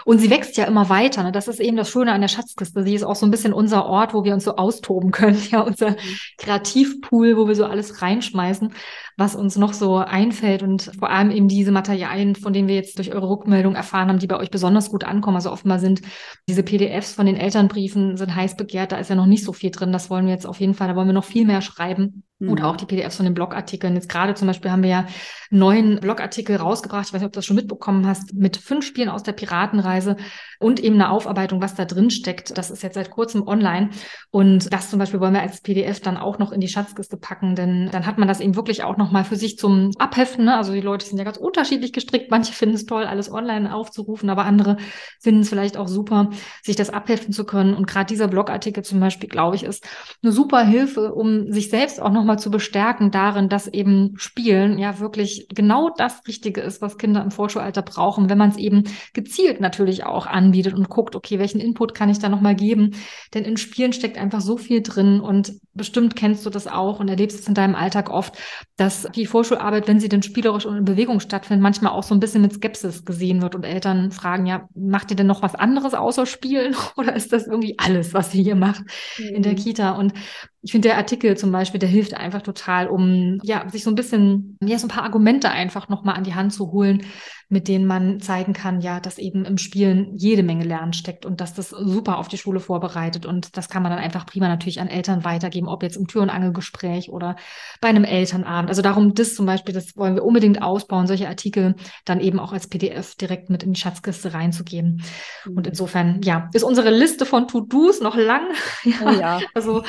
Und 0.03 0.19
sie 0.19 0.29
wächst 0.29 0.57
ja 0.57 0.65
immer 0.65 0.89
weiter. 0.89 1.23
Ne? 1.23 1.31
Das 1.31 1.47
ist 1.47 1.59
eben 1.59 1.77
das 1.77 1.89
Schöne 1.89 2.11
an 2.11 2.21
der 2.21 2.27
Schatzkiste. 2.27 2.83
Sie 2.83 2.95
ist 2.95 3.03
auch 3.03 3.15
so 3.15 3.25
ein 3.25 3.31
bisschen 3.31 3.53
unser 3.53 3.85
Ort, 3.85 4.13
wo 4.13 4.23
wir 4.23 4.33
uns 4.33 4.43
so 4.43 4.55
austoben 4.55 5.11
können. 5.11 5.37
Ja, 5.47 5.61
unser 5.61 5.91
mhm. 5.91 5.95
Kreativpool, 6.37 7.37
wo 7.37 7.47
wir 7.47 7.55
so 7.55 7.65
alles 7.65 8.01
reinschmeißen, 8.01 8.73
was 9.17 9.35
uns 9.35 9.57
noch 9.57 9.73
so 9.73 9.97
einfällt. 9.97 10.61
Und 10.63 10.91
vor 10.97 11.09
allem 11.09 11.31
eben 11.31 11.47
diese 11.47 11.71
Materialien, 11.71 12.35
von 12.35 12.53
denen 12.53 12.67
wir 12.67 12.75
jetzt 12.75 12.97
durch 12.99 13.13
eure 13.13 13.27
Rückmeldung 13.27 13.75
erfahren 13.75 14.09
haben, 14.09 14.19
die 14.19 14.27
bei 14.27 14.39
euch 14.39 14.51
besonders 14.51 14.91
gut 14.91 15.03
ankommen. 15.03 15.35
Also 15.35 15.51
offenbar 15.51 15.79
sind 15.79 16.01
diese 16.47 16.63
PDFs 16.63 17.13
von 17.13 17.25
den 17.25 17.35
Elternbriefen 17.35 18.15
sind 18.15 18.35
heiß 18.35 18.55
begehrt. 18.55 18.91
Da 18.91 18.97
ist 18.97 19.09
ja 19.09 19.15
noch 19.15 19.25
nicht 19.25 19.43
so 19.43 19.53
viel 19.53 19.71
drin. 19.71 19.91
Das 19.91 20.09
wollen 20.09 20.27
wir 20.27 20.33
jetzt 20.33 20.45
auf 20.45 20.59
jeden 20.59 20.75
Fall, 20.75 20.87
da 20.87 20.95
wollen 20.95 21.07
wir 21.07 21.13
noch 21.13 21.25
viel 21.25 21.45
mehr 21.45 21.61
schreiben. 21.61 22.23
Mhm. 22.39 22.49
Oder 22.51 22.67
auch 22.67 22.75
die 22.75 22.85
PDFs 22.85 23.15
von 23.15 23.25
den 23.25 23.33
Blogartikeln. 23.33 23.95
Jetzt 23.95 24.09
gerade 24.09 24.35
zum 24.35 24.47
Beispiel 24.47 24.69
haben 24.69 24.83
wir 24.83 24.89
ja 24.89 25.07
neuen 25.49 25.99
Blogartikel 25.99 26.55
rausgebracht. 26.55 27.07
Ich 27.07 27.13
weiß 27.13 27.21
nicht, 27.21 27.27
ob 27.27 27.33
du 27.33 27.37
das 27.37 27.45
schon 27.45 27.55
mitbekommen 27.55 28.05
hast, 28.05 28.35
mit 28.35 28.57
fünf 28.57 28.85
Spielen 28.85 29.09
aus 29.09 29.23
der 29.23 29.31
Piratenreise 29.31 30.17
und 30.59 30.79
eben 30.79 30.95
eine 30.95 31.09
Aufarbeitung, 31.09 31.61
was 31.61 31.73
da 31.73 31.85
drin 31.85 32.11
steckt. 32.11 32.55
Das 32.57 32.69
ist 32.69 32.83
jetzt 32.83 32.93
seit 32.93 33.09
kurzem 33.09 33.47
online. 33.47 33.89
Und 34.29 34.71
das 34.71 34.91
zum 34.91 34.99
Beispiel 34.99 35.19
wollen 35.19 35.33
wir 35.33 35.41
als 35.41 35.61
PDF 35.61 35.99
dann 35.99 36.17
auch 36.17 36.37
noch 36.37 36.51
in 36.51 36.61
die 36.61 36.67
Schatzkiste 36.67 37.17
packen, 37.17 37.55
denn 37.55 37.89
dann 37.91 38.05
hat 38.05 38.19
man 38.19 38.27
das 38.27 38.39
eben 38.39 38.55
wirklich 38.55 38.83
auch 38.83 38.97
nochmal 39.07 39.23
für 39.23 39.35
sich 39.35 39.57
zum 39.57 39.91
Abheften. 39.97 40.45
Ne? 40.45 40.55
Also 40.55 40.73
die 40.73 40.81
Leute 40.81 41.05
sind 41.05 41.17
ja 41.17 41.23
ganz 41.23 41.37
unterschiedlich 41.37 41.93
gestrickt. 41.93 42.29
Manche 42.29 42.53
finden 42.53 42.75
es 42.75 42.85
toll, 42.85 43.05
alles 43.05 43.31
online 43.31 43.73
aufzurufen, 43.73 44.29
aber 44.29 44.45
andere 44.45 44.77
finden 45.19 45.41
es 45.41 45.49
vielleicht 45.49 45.77
auch 45.77 45.87
super, 45.87 46.29
sich 46.61 46.75
das 46.75 46.89
abheften 46.89 47.33
zu 47.33 47.45
können. 47.45 47.73
Und 47.73 47.87
gerade 47.87 48.05
dieser 48.05 48.27
Blogartikel 48.27 48.83
zum 48.83 48.99
Beispiel, 48.99 49.29
glaube 49.29 49.55
ich, 49.55 49.63
ist 49.63 49.87
eine 50.21 50.31
super 50.31 50.63
Hilfe, 50.63 51.13
um 51.13 51.51
sich 51.51 51.69
selbst 51.69 52.01
auch 52.01 52.11
noch 52.11 52.27
nochmal 52.27 52.39
zu 52.39 52.51
bestärken 52.51 53.09
darin, 53.09 53.47
dass 53.47 53.67
eben 53.67 54.15
Spielen 54.17 54.77
ja 54.77 54.99
wirklich 54.99 55.47
genau 55.49 55.89
das 55.95 56.27
Richtige 56.27 56.59
ist, 56.59 56.81
was 56.81 56.97
Kinder 56.97 57.23
im 57.23 57.31
Vorschulalter 57.31 57.81
brauchen, 57.81 58.29
wenn 58.29 58.37
man 58.37 58.49
es 58.49 58.57
eben 58.57 58.83
gezielt 59.13 59.61
natürlich 59.61 60.03
auch 60.03 60.25
anbietet 60.25 60.73
und 60.73 60.89
guckt, 60.89 61.15
okay, 61.15 61.39
welchen 61.39 61.61
Input 61.61 61.93
kann 61.93 62.09
ich 62.09 62.19
da 62.19 62.27
nochmal 62.27 62.55
geben? 62.55 62.91
Denn 63.33 63.45
in 63.45 63.55
Spielen 63.55 63.93
steckt 63.93 64.17
einfach 64.17 64.41
so 64.41 64.57
viel 64.57 64.81
drin 64.81 65.21
und 65.21 65.53
bestimmt 65.73 66.17
kennst 66.17 66.45
du 66.45 66.49
das 66.49 66.67
auch 66.67 66.99
und 66.99 67.07
erlebst 67.07 67.39
es 67.39 67.47
in 67.47 67.53
deinem 67.53 67.75
Alltag 67.75 68.09
oft, 68.09 68.37
dass 68.75 68.96
die 69.03 69.25
Vorschularbeit, 69.25 69.87
wenn 69.87 69.99
sie 69.99 70.09
denn 70.09 70.23
spielerisch 70.23 70.65
und 70.65 70.77
in 70.77 70.85
Bewegung 70.85 71.19
stattfindet, 71.19 71.61
manchmal 71.61 71.91
auch 71.91 72.03
so 72.03 72.15
ein 72.15 72.19
bisschen 72.19 72.41
mit 72.41 72.53
Skepsis 72.53 73.05
gesehen 73.05 73.41
wird 73.41 73.55
und 73.55 73.63
Eltern 73.63 74.11
fragen, 74.11 74.45
ja, 74.45 74.67
macht 74.75 75.11
ihr 75.11 75.17
denn 75.17 75.27
noch 75.27 75.41
was 75.41 75.55
anderes 75.55 75.93
außer 75.93 76.25
Spielen 76.25 76.75
oder 76.97 77.15
ist 77.15 77.33
das 77.33 77.47
irgendwie 77.47 77.75
alles, 77.77 78.13
was 78.13 78.33
ihr 78.33 78.43
hier 78.43 78.55
macht 78.55 78.83
mhm. 79.17 79.35
in 79.35 79.43
der 79.43 79.53
mhm. 79.53 79.57
Kita? 79.57 79.91
Und 79.91 80.13
ich 80.61 80.71
finde, 80.71 80.89
der 80.89 80.97
Artikel 80.97 81.37
zum 81.37 81.51
Beispiel, 81.51 81.79
der 81.79 81.89
hilft 81.89 82.13
einfach 82.13 82.41
total, 82.41 82.87
um 82.87 83.39
ja, 83.43 83.69
sich 83.69 83.83
so 83.83 83.91
ein 83.91 83.95
bisschen, 83.95 84.57
ja, 84.61 84.77
so 84.77 84.87
ein 84.87 84.89
paar 84.89 85.03
Argumente 85.03 85.49
einfach 85.49 85.89
nochmal 85.89 86.15
an 86.15 86.23
die 86.23 86.35
Hand 86.35 86.53
zu 86.53 86.71
holen, 86.71 87.03
mit 87.49 87.69
denen 87.69 87.85
man 87.85 88.19
zeigen 88.19 88.51
kann, 88.51 88.81
ja, 88.81 88.99
dass 88.99 89.17
eben 89.17 89.45
im 89.45 89.57
Spielen 89.57 90.11
jede 90.15 90.43
Menge 90.43 90.65
Lernen 90.65 90.91
steckt 90.91 91.25
und 91.25 91.39
dass 91.39 91.53
das 91.53 91.69
super 91.69 92.17
auf 92.17 92.27
die 92.27 92.37
Schule 92.37 92.59
vorbereitet. 92.59 93.25
Und 93.25 93.55
das 93.55 93.69
kann 93.69 93.83
man 93.83 93.91
dann 93.91 94.01
einfach 94.01 94.25
prima 94.25 94.49
natürlich 94.49 94.81
an 94.81 94.89
Eltern 94.89 95.23
weitergeben, 95.23 95.69
ob 95.69 95.81
jetzt 95.81 95.95
im 95.95 96.07
Tür- 96.07 96.23
und 96.23 96.29
Angelgespräch 96.29 97.09
oder 97.09 97.37
bei 97.79 97.87
einem 97.87 98.03
Elternabend. 98.03 98.69
Also 98.69 98.81
darum, 98.81 99.13
das 99.13 99.33
zum 99.33 99.45
Beispiel, 99.45 99.73
das 99.73 99.95
wollen 99.95 100.15
wir 100.15 100.25
unbedingt 100.25 100.61
ausbauen, 100.61 101.07
solche 101.07 101.29
Artikel 101.29 101.75
dann 102.03 102.19
eben 102.19 102.37
auch 102.37 102.51
als 102.51 102.67
PDF 102.67 103.15
direkt 103.15 103.49
mit 103.49 103.63
in 103.63 103.71
die 103.71 103.79
Schatzkiste 103.79 104.33
reinzugeben. 104.33 105.01
Mhm. 105.45 105.57
Und 105.57 105.67
insofern, 105.67 106.21
ja, 106.23 106.49
ist 106.51 106.63
unsere 106.63 106.89
Liste 106.89 107.25
von 107.25 107.47
To-Dos 107.47 108.01
noch 108.01 108.17
lang. 108.17 108.41
ja, 108.83 108.93
oh 109.05 109.09
ja. 109.11 109.39
Also, 109.53 109.83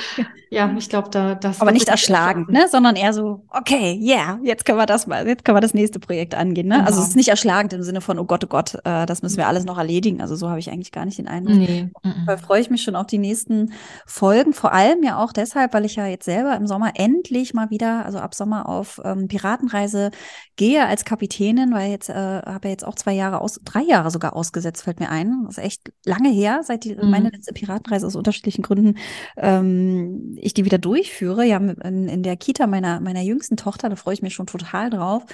ja, 0.51 0.73
ich 0.79 0.89
glaube, 0.89 1.11
da 1.11 1.35
das. 1.35 1.61
Aber 1.61 1.73
nicht 1.73 1.89
erschlagend, 1.89 2.51
ne? 2.51 2.69
Sondern 2.71 2.95
eher 2.95 3.13
so, 3.13 3.45
okay, 3.49 3.99
yeah, 4.01 4.39
jetzt 4.45 4.65
können 4.65 4.79
wir 4.79 4.87
das 4.87 5.09
mal, 5.09 5.27
jetzt 5.27 5.45
können 5.45 5.57
wir 5.57 5.61
das 5.61 5.75
nächste 5.75 5.99
Projekt 5.99 6.37
angehen, 6.37 6.69
ne? 6.69 6.77
Genau. 6.77 6.87
Also 6.87 7.01
es 7.03 7.09
ist 7.09 7.17
nicht 7.17 7.29
erschlagend 7.29 7.48
erschlagend 7.49 7.73
im 7.73 7.83
Sinne 7.83 8.01
von, 8.03 8.19
oh 8.19 8.25
Gott, 8.25 8.45
oh 8.45 8.49
Gott, 8.49 8.75
äh, 8.85 9.07
das 9.07 9.23
müssen 9.23 9.39
wir 9.39 9.49
alles 9.49 9.65
noch 9.65 9.79
erledigen. 9.79 10.21
Also 10.21 10.37
so 10.37 10.51
habe 10.51 10.59
ich 10.59 10.71
eigentlich 10.71 10.93
gar 10.93 11.07
nicht 11.07 11.19
den 11.19 11.29
Eindruck. 11.29 11.57
Nee. 11.57 11.91
Da 12.27 12.37
freue 12.37 12.61
ich 12.61 12.69
mich 12.69 12.83
schon 12.83 12.95
auf 12.95 13.07
die 13.07 13.19
nächsten 13.19 13.73
Folgen. 14.07 14.53
Vor 14.53 14.73
allem 14.73 15.03
ja 15.03 15.23
auch 15.23 15.33
deshalb, 15.33 15.73
weil 15.73 15.87
ich 15.87 15.97
ja 15.97 16.07
jetzt 16.07 16.27
selber 16.27 16.55
im 16.57 16.67
Sommer 16.67 16.93
endlich 16.95 17.55
mal 17.55 17.71
wieder, 17.71 18.05
also 18.05 18.19
ab 18.19 18.35
Sommer 18.35 18.69
auf 18.69 19.01
ähm, 19.03 19.29
Piratenreise 19.29 20.11
gehe 20.57 20.87
als 20.87 21.05
Kapitänin, 21.05 21.73
weil 21.73 21.91
jetzt 21.91 22.11
äh, 22.11 22.13
habe 22.15 22.69
ja 22.69 22.71
jetzt 22.71 22.87
auch 22.87 22.97
zwei 22.97 23.13
Jahre 23.13 23.41
aus, 23.41 23.61
drei 23.65 23.83
Jahre 23.83 24.11
sogar 24.11 24.37
ausgesetzt, 24.37 24.83
fällt 24.83 25.01
mir 25.01 25.09
ein. 25.09 25.45
Das 25.47 25.57
ist 25.57 25.65
echt 25.65 25.93
lange 26.05 26.29
her, 26.29 26.61
seit 26.63 26.85
die, 26.85 26.97
mhm. 26.97 27.11
meine 27.11 27.31
letzte 27.31 27.55
Piratenreise 27.55 28.07
aus 28.07 28.17
unterschiedlichen 28.17 28.63
Gründen 28.63 28.99
ähm, 29.37 30.37
ich 30.37 30.53
die 30.53 30.65
wieder 30.65 30.79
durchführe. 30.79 31.45
Ja, 31.45 31.57
in, 31.57 32.09
in 32.09 32.23
der 32.23 32.37
Kita 32.37 32.67
meiner, 32.67 33.01
meiner 33.01 33.23
jüngsten 33.23 33.57
Tochter, 33.57 33.89
da 33.89 33.97
freue 33.97 34.15
ich 34.15 34.23
mich 34.23 34.35
schon 34.35 34.47
total 34.47 34.91
drauf, 34.91 35.25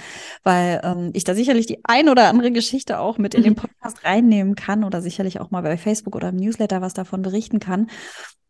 weil 0.43 0.79
ähm, 0.83 1.09
ich 1.13 1.23
da 1.23 1.35
sicherlich 1.35 1.65
die 1.65 1.79
ein 1.83 2.04
oder 2.09 2.29
andere 2.29 2.51
Geschichte 2.51 2.99
auch 2.99 3.17
mit 3.17 3.33
in 3.33 3.43
den 3.43 3.53
mhm. 3.53 3.57
Podcast 3.57 4.03
reinnehmen 4.03 4.55
kann 4.55 4.83
oder 4.83 5.01
sicherlich 5.01 5.39
auch 5.39 5.51
mal 5.51 5.61
bei 5.61 5.77
Facebook 5.77 6.15
oder 6.15 6.29
im 6.29 6.37
Newsletter 6.37 6.81
was 6.81 6.93
davon 6.93 7.21
berichten 7.21 7.59
kann. 7.59 7.87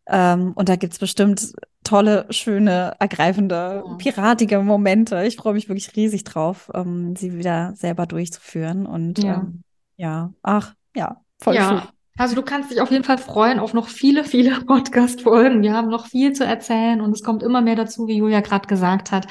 Ähm, 0.08 0.52
und 0.54 0.68
da 0.68 0.76
gibt's 0.76 0.98
bestimmt 0.98 1.52
tolle, 1.82 2.26
schöne, 2.30 2.94
ergreifende, 2.98 3.84
piratige 3.98 4.60
Momente. 4.60 5.24
Ich 5.24 5.36
freue 5.36 5.54
mich 5.54 5.68
wirklich 5.68 5.94
riesig 5.96 6.24
drauf, 6.24 6.70
ähm, 6.74 7.16
sie 7.16 7.36
wieder 7.36 7.74
selber 7.74 8.06
durchzuführen. 8.06 8.86
Und 8.86 9.22
ja, 9.22 9.34
ähm, 9.34 9.62
ja. 9.96 10.32
ach, 10.42 10.74
ja, 10.94 11.20
voll 11.38 11.54
ja. 11.54 11.68
schön. 11.68 11.82
Also 12.18 12.34
du 12.34 12.42
kannst 12.42 12.70
dich 12.70 12.80
auf 12.80 12.90
jeden 12.90 13.04
Fall 13.04 13.18
freuen 13.18 13.58
auf 13.58 13.74
noch 13.74 13.88
viele, 13.88 14.24
viele 14.24 14.60
Podcast-Folgen. 14.66 15.62
Wir 15.62 15.74
haben 15.74 15.88
noch 15.88 16.06
viel 16.06 16.32
zu 16.32 16.44
erzählen 16.44 17.00
und 17.00 17.12
es 17.12 17.22
kommt 17.22 17.42
immer 17.42 17.60
mehr 17.60 17.76
dazu, 17.76 18.06
wie 18.06 18.16
Julia 18.16 18.40
gerade 18.40 18.66
gesagt 18.68 19.12
hat. 19.12 19.26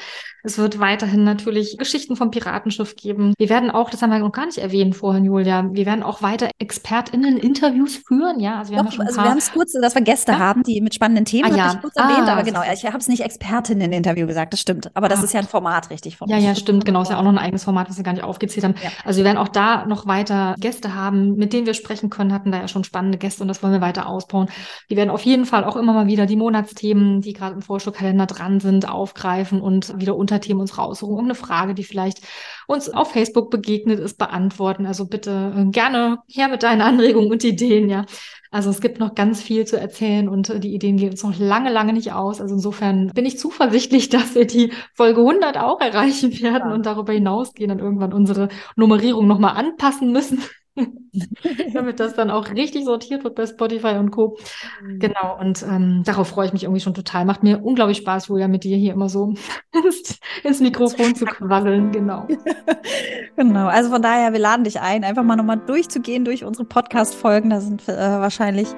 Es 0.46 0.58
wird 0.58 0.78
weiterhin 0.78 1.24
natürlich 1.24 1.76
Geschichten 1.76 2.14
vom 2.14 2.30
Piratenschiff 2.30 2.94
geben. 2.94 3.34
Wir 3.36 3.48
werden 3.48 3.68
auch, 3.68 3.90
das 3.90 4.00
haben 4.00 4.10
wir 4.10 4.20
noch 4.20 4.30
gar 4.30 4.46
nicht 4.46 4.58
erwähnt 4.58 4.94
vorhin, 4.94 5.24
Julia, 5.24 5.68
wir 5.72 5.86
werden 5.86 6.04
auch 6.04 6.22
weiter 6.22 6.50
ExpertInnen-Interviews 6.60 7.96
führen. 8.06 8.38
Ja, 8.38 8.60
also 8.60 8.70
wir 8.70 8.76
Doch, 8.76 8.84
haben 8.84 8.90
ja 8.90 8.92
schon 8.92 9.06
also 9.08 9.22
wir 9.22 9.30
haben 9.30 9.38
es 9.38 9.52
kurz, 9.52 9.72
dass 9.72 9.96
wir 9.96 10.02
Gäste 10.02 10.32
ja? 10.32 10.38
haben, 10.38 10.62
die 10.62 10.80
mit 10.80 10.94
spannenden 10.94 11.24
Themen, 11.24 11.52
ah, 11.52 11.56
ja. 11.56 11.72
ich 11.74 11.80
kurz 11.80 11.96
erwähnt, 11.96 12.28
ah, 12.28 12.34
aber 12.34 12.44
genau, 12.44 12.62
ich 12.72 12.84
habe 12.84 12.98
es 12.98 13.08
nicht 13.08 13.22
Expertinnen-Interview 13.22 14.28
gesagt, 14.28 14.52
das 14.52 14.60
stimmt. 14.60 14.88
Aber 14.94 15.08
das 15.08 15.20
ah. 15.20 15.24
ist 15.24 15.34
ja 15.34 15.40
ein 15.40 15.48
Format, 15.48 15.90
richtig? 15.90 16.16
Von 16.16 16.28
ja, 16.28 16.38
ja, 16.38 16.54
stimmt, 16.54 16.84
genau, 16.84 17.02
ist 17.02 17.10
ja 17.10 17.18
auch 17.18 17.24
noch 17.24 17.32
ein 17.32 17.38
eigenes 17.38 17.64
Format, 17.64 17.88
was 17.88 17.96
wir 17.96 18.04
gar 18.04 18.12
nicht 18.12 18.22
aufgezählt 18.22 18.62
haben. 18.62 18.76
Ja. 18.84 18.90
Also 19.04 19.18
wir 19.18 19.24
werden 19.24 19.38
auch 19.38 19.48
da 19.48 19.84
noch 19.86 20.06
weiter 20.06 20.54
Gäste 20.60 20.94
haben, 20.94 21.34
mit 21.34 21.54
denen 21.54 21.66
wir 21.66 21.74
sprechen 21.74 22.08
können, 22.08 22.32
hatten 22.32 22.52
da 22.52 22.58
ja 22.58 22.68
schon 22.68 22.84
spannende 22.84 23.18
Gäste 23.18 23.42
und 23.42 23.48
das 23.48 23.64
wollen 23.64 23.72
wir 23.72 23.80
weiter 23.80 24.06
ausbauen. 24.06 24.46
Wir 24.86 24.96
werden 24.96 25.10
auf 25.10 25.22
jeden 25.22 25.44
Fall 25.44 25.64
auch 25.64 25.74
immer 25.74 25.92
mal 25.92 26.06
wieder 26.06 26.26
die 26.26 26.36
Monatsthemen, 26.36 27.20
die 27.20 27.32
gerade 27.32 27.56
im 27.56 27.62
Vorschulkalender 27.62 28.26
dran 28.26 28.60
sind, 28.60 28.88
aufgreifen 28.88 29.60
und 29.60 29.98
wieder 29.98 30.14
Unterthemen 30.36 30.60
uns 30.60 30.78
raussuchen. 30.78 31.14
Irgendeine 31.14 31.34
Frage, 31.34 31.74
die 31.74 31.84
vielleicht 31.84 32.20
uns 32.66 32.88
auf 32.88 33.12
Facebook 33.12 33.50
begegnet 33.50 33.98
ist, 33.98 34.18
beantworten. 34.18 34.86
Also 34.86 35.06
bitte 35.06 35.52
äh, 35.56 35.70
gerne 35.70 36.18
her 36.28 36.48
mit 36.48 36.62
deinen 36.62 36.80
Anregungen 36.82 37.30
und 37.30 37.44
Ideen, 37.44 37.88
ja. 37.88 38.04
Also 38.50 38.70
es 38.70 38.80
gibt 38.80 39.00
noch 39.00 39.14
ganz 39.14 39.42
viel 39.42 39.66
zu 39.66 39.78
erzählen 39.78 40.28
und 40.28 40.50
äh, 40.50 40.60
die 40.60 40.74
Ideen 40.74 40.96
gehen 40.96 41.10
uns 41.10 41.22
noch 41.22 41.38
lange, 41.38 41.70
lange 41.70 41.92
nicht 41.92 42.12
aus. 42.12 42.40
Also 42.40 42.54
insofern 42.54 43.08
bin 43.08 43.26
ich 43.26 43.38
zuversichtlich, 43.38 44.08
dass 44.10 44.34
wir 44.34 44.46
die 44.46 44.72
Folge 44.94 45.20
100 45.20 45.56
auch 45.58 45.80
erreichen 45.80 46.32
werden 46.40 46.68
ja. 46.68 46.74
und 46.74 46.86
darüber 46.86 47.12
hinausgehen 47.12 47.68
dann 47.68 47.78
irgendwann 47.78 48.12
unsere 48.12 48.48
Nummerierung 48.76 49.26
nochmal 49.26 49.56
anpassen 49.56 50.12
müssen. 50.12 50.42
damit 51.72 52.00
das 52.00 52.14
dann 52.14 52.30
auch 52.30 52.50
richtig 52.50 52.84
sortiert 52.84 53.24
wird 53.24 53.34
bei 53.34 53.46
Spotify 53.46 53.96
und 53.98 54.10
Co. 54.10 54.36
Mhm. 54.82 54.98
Genau, 54.98 55.38
und 55.40 55.64
ähm, 55.68 56.02
darauf 56.04 56.28
freue 56.28 56.46
ich 56.46 56.52
mich 56.52 56.64
irgendwie 56.64 56.80
schon 56.80 56.94
total. 56.94 57.24
Macht 57.24 57.42
mir 57.42 57.64
unglaublich 57.64 57.98
Spaß, 57.98 58.28
Julia, 58.28 58.48
mit 58.48 58.64
dir 58.64 58.76
hier 58.76 58.92
immer 58.92 59.08
so 59.08 59.34
ins 60.44 60.60
Mikrofon 60.60 61.14
zu 61.14 61.24
quasseln. 61.24 61.92
Genau. 61.92 62.26
genau, 63.36 63.66
also 63.66 63.90
von 63.90 64.02
daher, 64.02 64.32
wir 64.32 64.40
laden 64.40 64.64
dich 64.64 64.80
ein, 64.80 65.04
einfach 65.04 65.22
mal 65.22 65.36
nochmal 65.36 65.60
durchzugehen 65.66 66.24
durch 66.24 66.44
unsere 66.44 66.66
Podcast-Folgen. 66.66 67.50
Da 67.50 67.60
sind 67.60 67.88
äh, 67.88 67.96
wahrscheinlich 67.96 68.68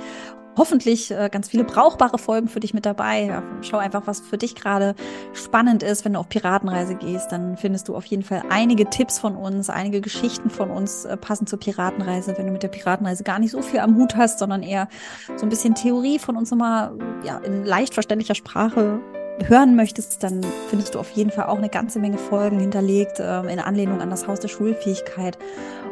hoffentlich 0.59 1.11
äh, 1.11 1.31
ganz 1.31 1.49
viele 1.49 1.65
brauchbare 1.65 2.19
Folgen 2.19 2.49
für 2.49 2.61
dich 2.61 2.75
mit 2.75 2.85
dabei. 2.85 3.43
Schau 3.63 3.79
einfach, 3.79 4.03
was 4.07 4.21
für 4.21 4.37
dich 4.37 4.55
gerade 4.55 4.95
spannend 5.33 5.83
ist. 5.83 6.05
Wenn 6.05 6.13
du 6.15 6.19
auf 6.19 6.29
Piratenreise 6.29 6.97
gehst, 6.97 7.33
dann 7.33 7.57
findest 7.57 7.89
du 7.89 7.97
auf 7.97 8.05
jeden 8.05 8.23
Fall 8.23 8.43
einige 8.51 8.91
Tipps 8.91 9.19
von 9.19 9.37
uns, 9.37 9.71
einige 9.71 10.01
Geschichten 10.01 10.51
von 10.51 10.71
uns 10.71 11.05
äh, 11.05 11.17
passend 11.17 11.49
zur 11.49 11.59
Piratenreise. 11.61 12.37
Wenn 12.37 12.47
du 12.47 12.53
mit 12.53 12.63
der 12.63 12.69
Piratenreise 12.69 13.25
gar 13.25 13.39
nicht 13.39 13.53
so 13.53 13.63
viel 13.63 13.81
am 13.81 13.97
Hut 13.97 14.17
hast, 14.17 14.39
sondern 14.39 14.63
eher 14.63 14.89
so 15.37 15.47
ein 15.47 15.49
bisschen 15.49 15.75
Theorie 15.75 16.19
von 16.19 16.37
uns 16.37 16.51
nochmal 16.51 16.93
ja, 17.25 17.39
in 17.39 17.65
leicht 17.65 17.95
verständlicher 17.95 18.35
Sprache 18.35 19.01
hören 19.47 19.77
möchtest, 19.77 20.23
dann 20.23 20.41
findest 20.69 20.95
du 20.95 20.99
auf 20.99 21.11
jeden 21.11 21.31
Fall 21.31 21.47
auch 21.47 21.59
eine 21.59 21.69
ganze 21.69 21.99
Menge 21.99 22.19
Folgen 22.19 22.59
hinterlegt 22.59 23.21
äh, 23.21 23.41
in 23.41 23.61
Anlehnung 23.61 24.01
an 24.01 24.11
das 24.11 24.27
Haus 24.27 24.41
der 24.41 24.49
Schulfähigkeit. 24.49 25.39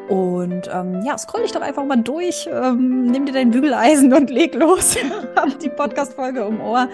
Und 0.09 0.71
ähm, 0.73 1.03
ja, 1.05 1.19
scroll 1.19 1.43
dich 1.43 1.53
doch 1.53 1.63
einfach 1.63 1.85
mal 1.85 1.97
durch, 1.97 2.49
ähm, 2.51 3.07
nimm 3.07 3.27
dir 3.27 3.33
dein 3.33 3.51
Bügeleisen 3.51 4.13
und 4.13 4.31
leg 4.31 4.55
los. 4.55 4.97
Hab 5.37 5.59
die 5.59 5.69
Podcast-Folge 5.69 6.47
um 6.47 6.61
Ohr. 6.61 6.89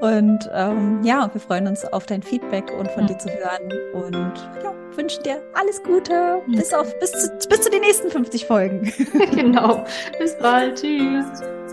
Und 0.00 0.48
ähm, 0.52 1.00
ja, 1.02 1.28
wir 1.32 1.40
freuen 1.40 1.66
uns 1.66 1.84
auf 1.84 2.06
dein 2.06 2.22
Feedback 2.22 2.72
und 2.78 2.90
von 2.92 3.06
dir 3.06 3.18
zu 3.18 3.28
hören. 3.28 3.72
Und 3.92 4.34
ja, 4.62 4.72
wünschen 4.96 5.22
dir 5.24 5.42
alles 5.54 5.82
Gute. 5.82 6.42
Bis, 6.46 6.72
auf, 6.72 6.96
bis, 7.00 7.10
zu, 7.10 7.48
bis 7.48 7.60
zu 7.62 7.70
den 7.70 7.80
nächsten 7.80 8.10
50 8.10 8.46
Folgen. 8.46 8.92
genau. 9.32 9.84
Bis 10.18 10.36
bald. 10.38 10.80
Tschüss. 10.80 11.63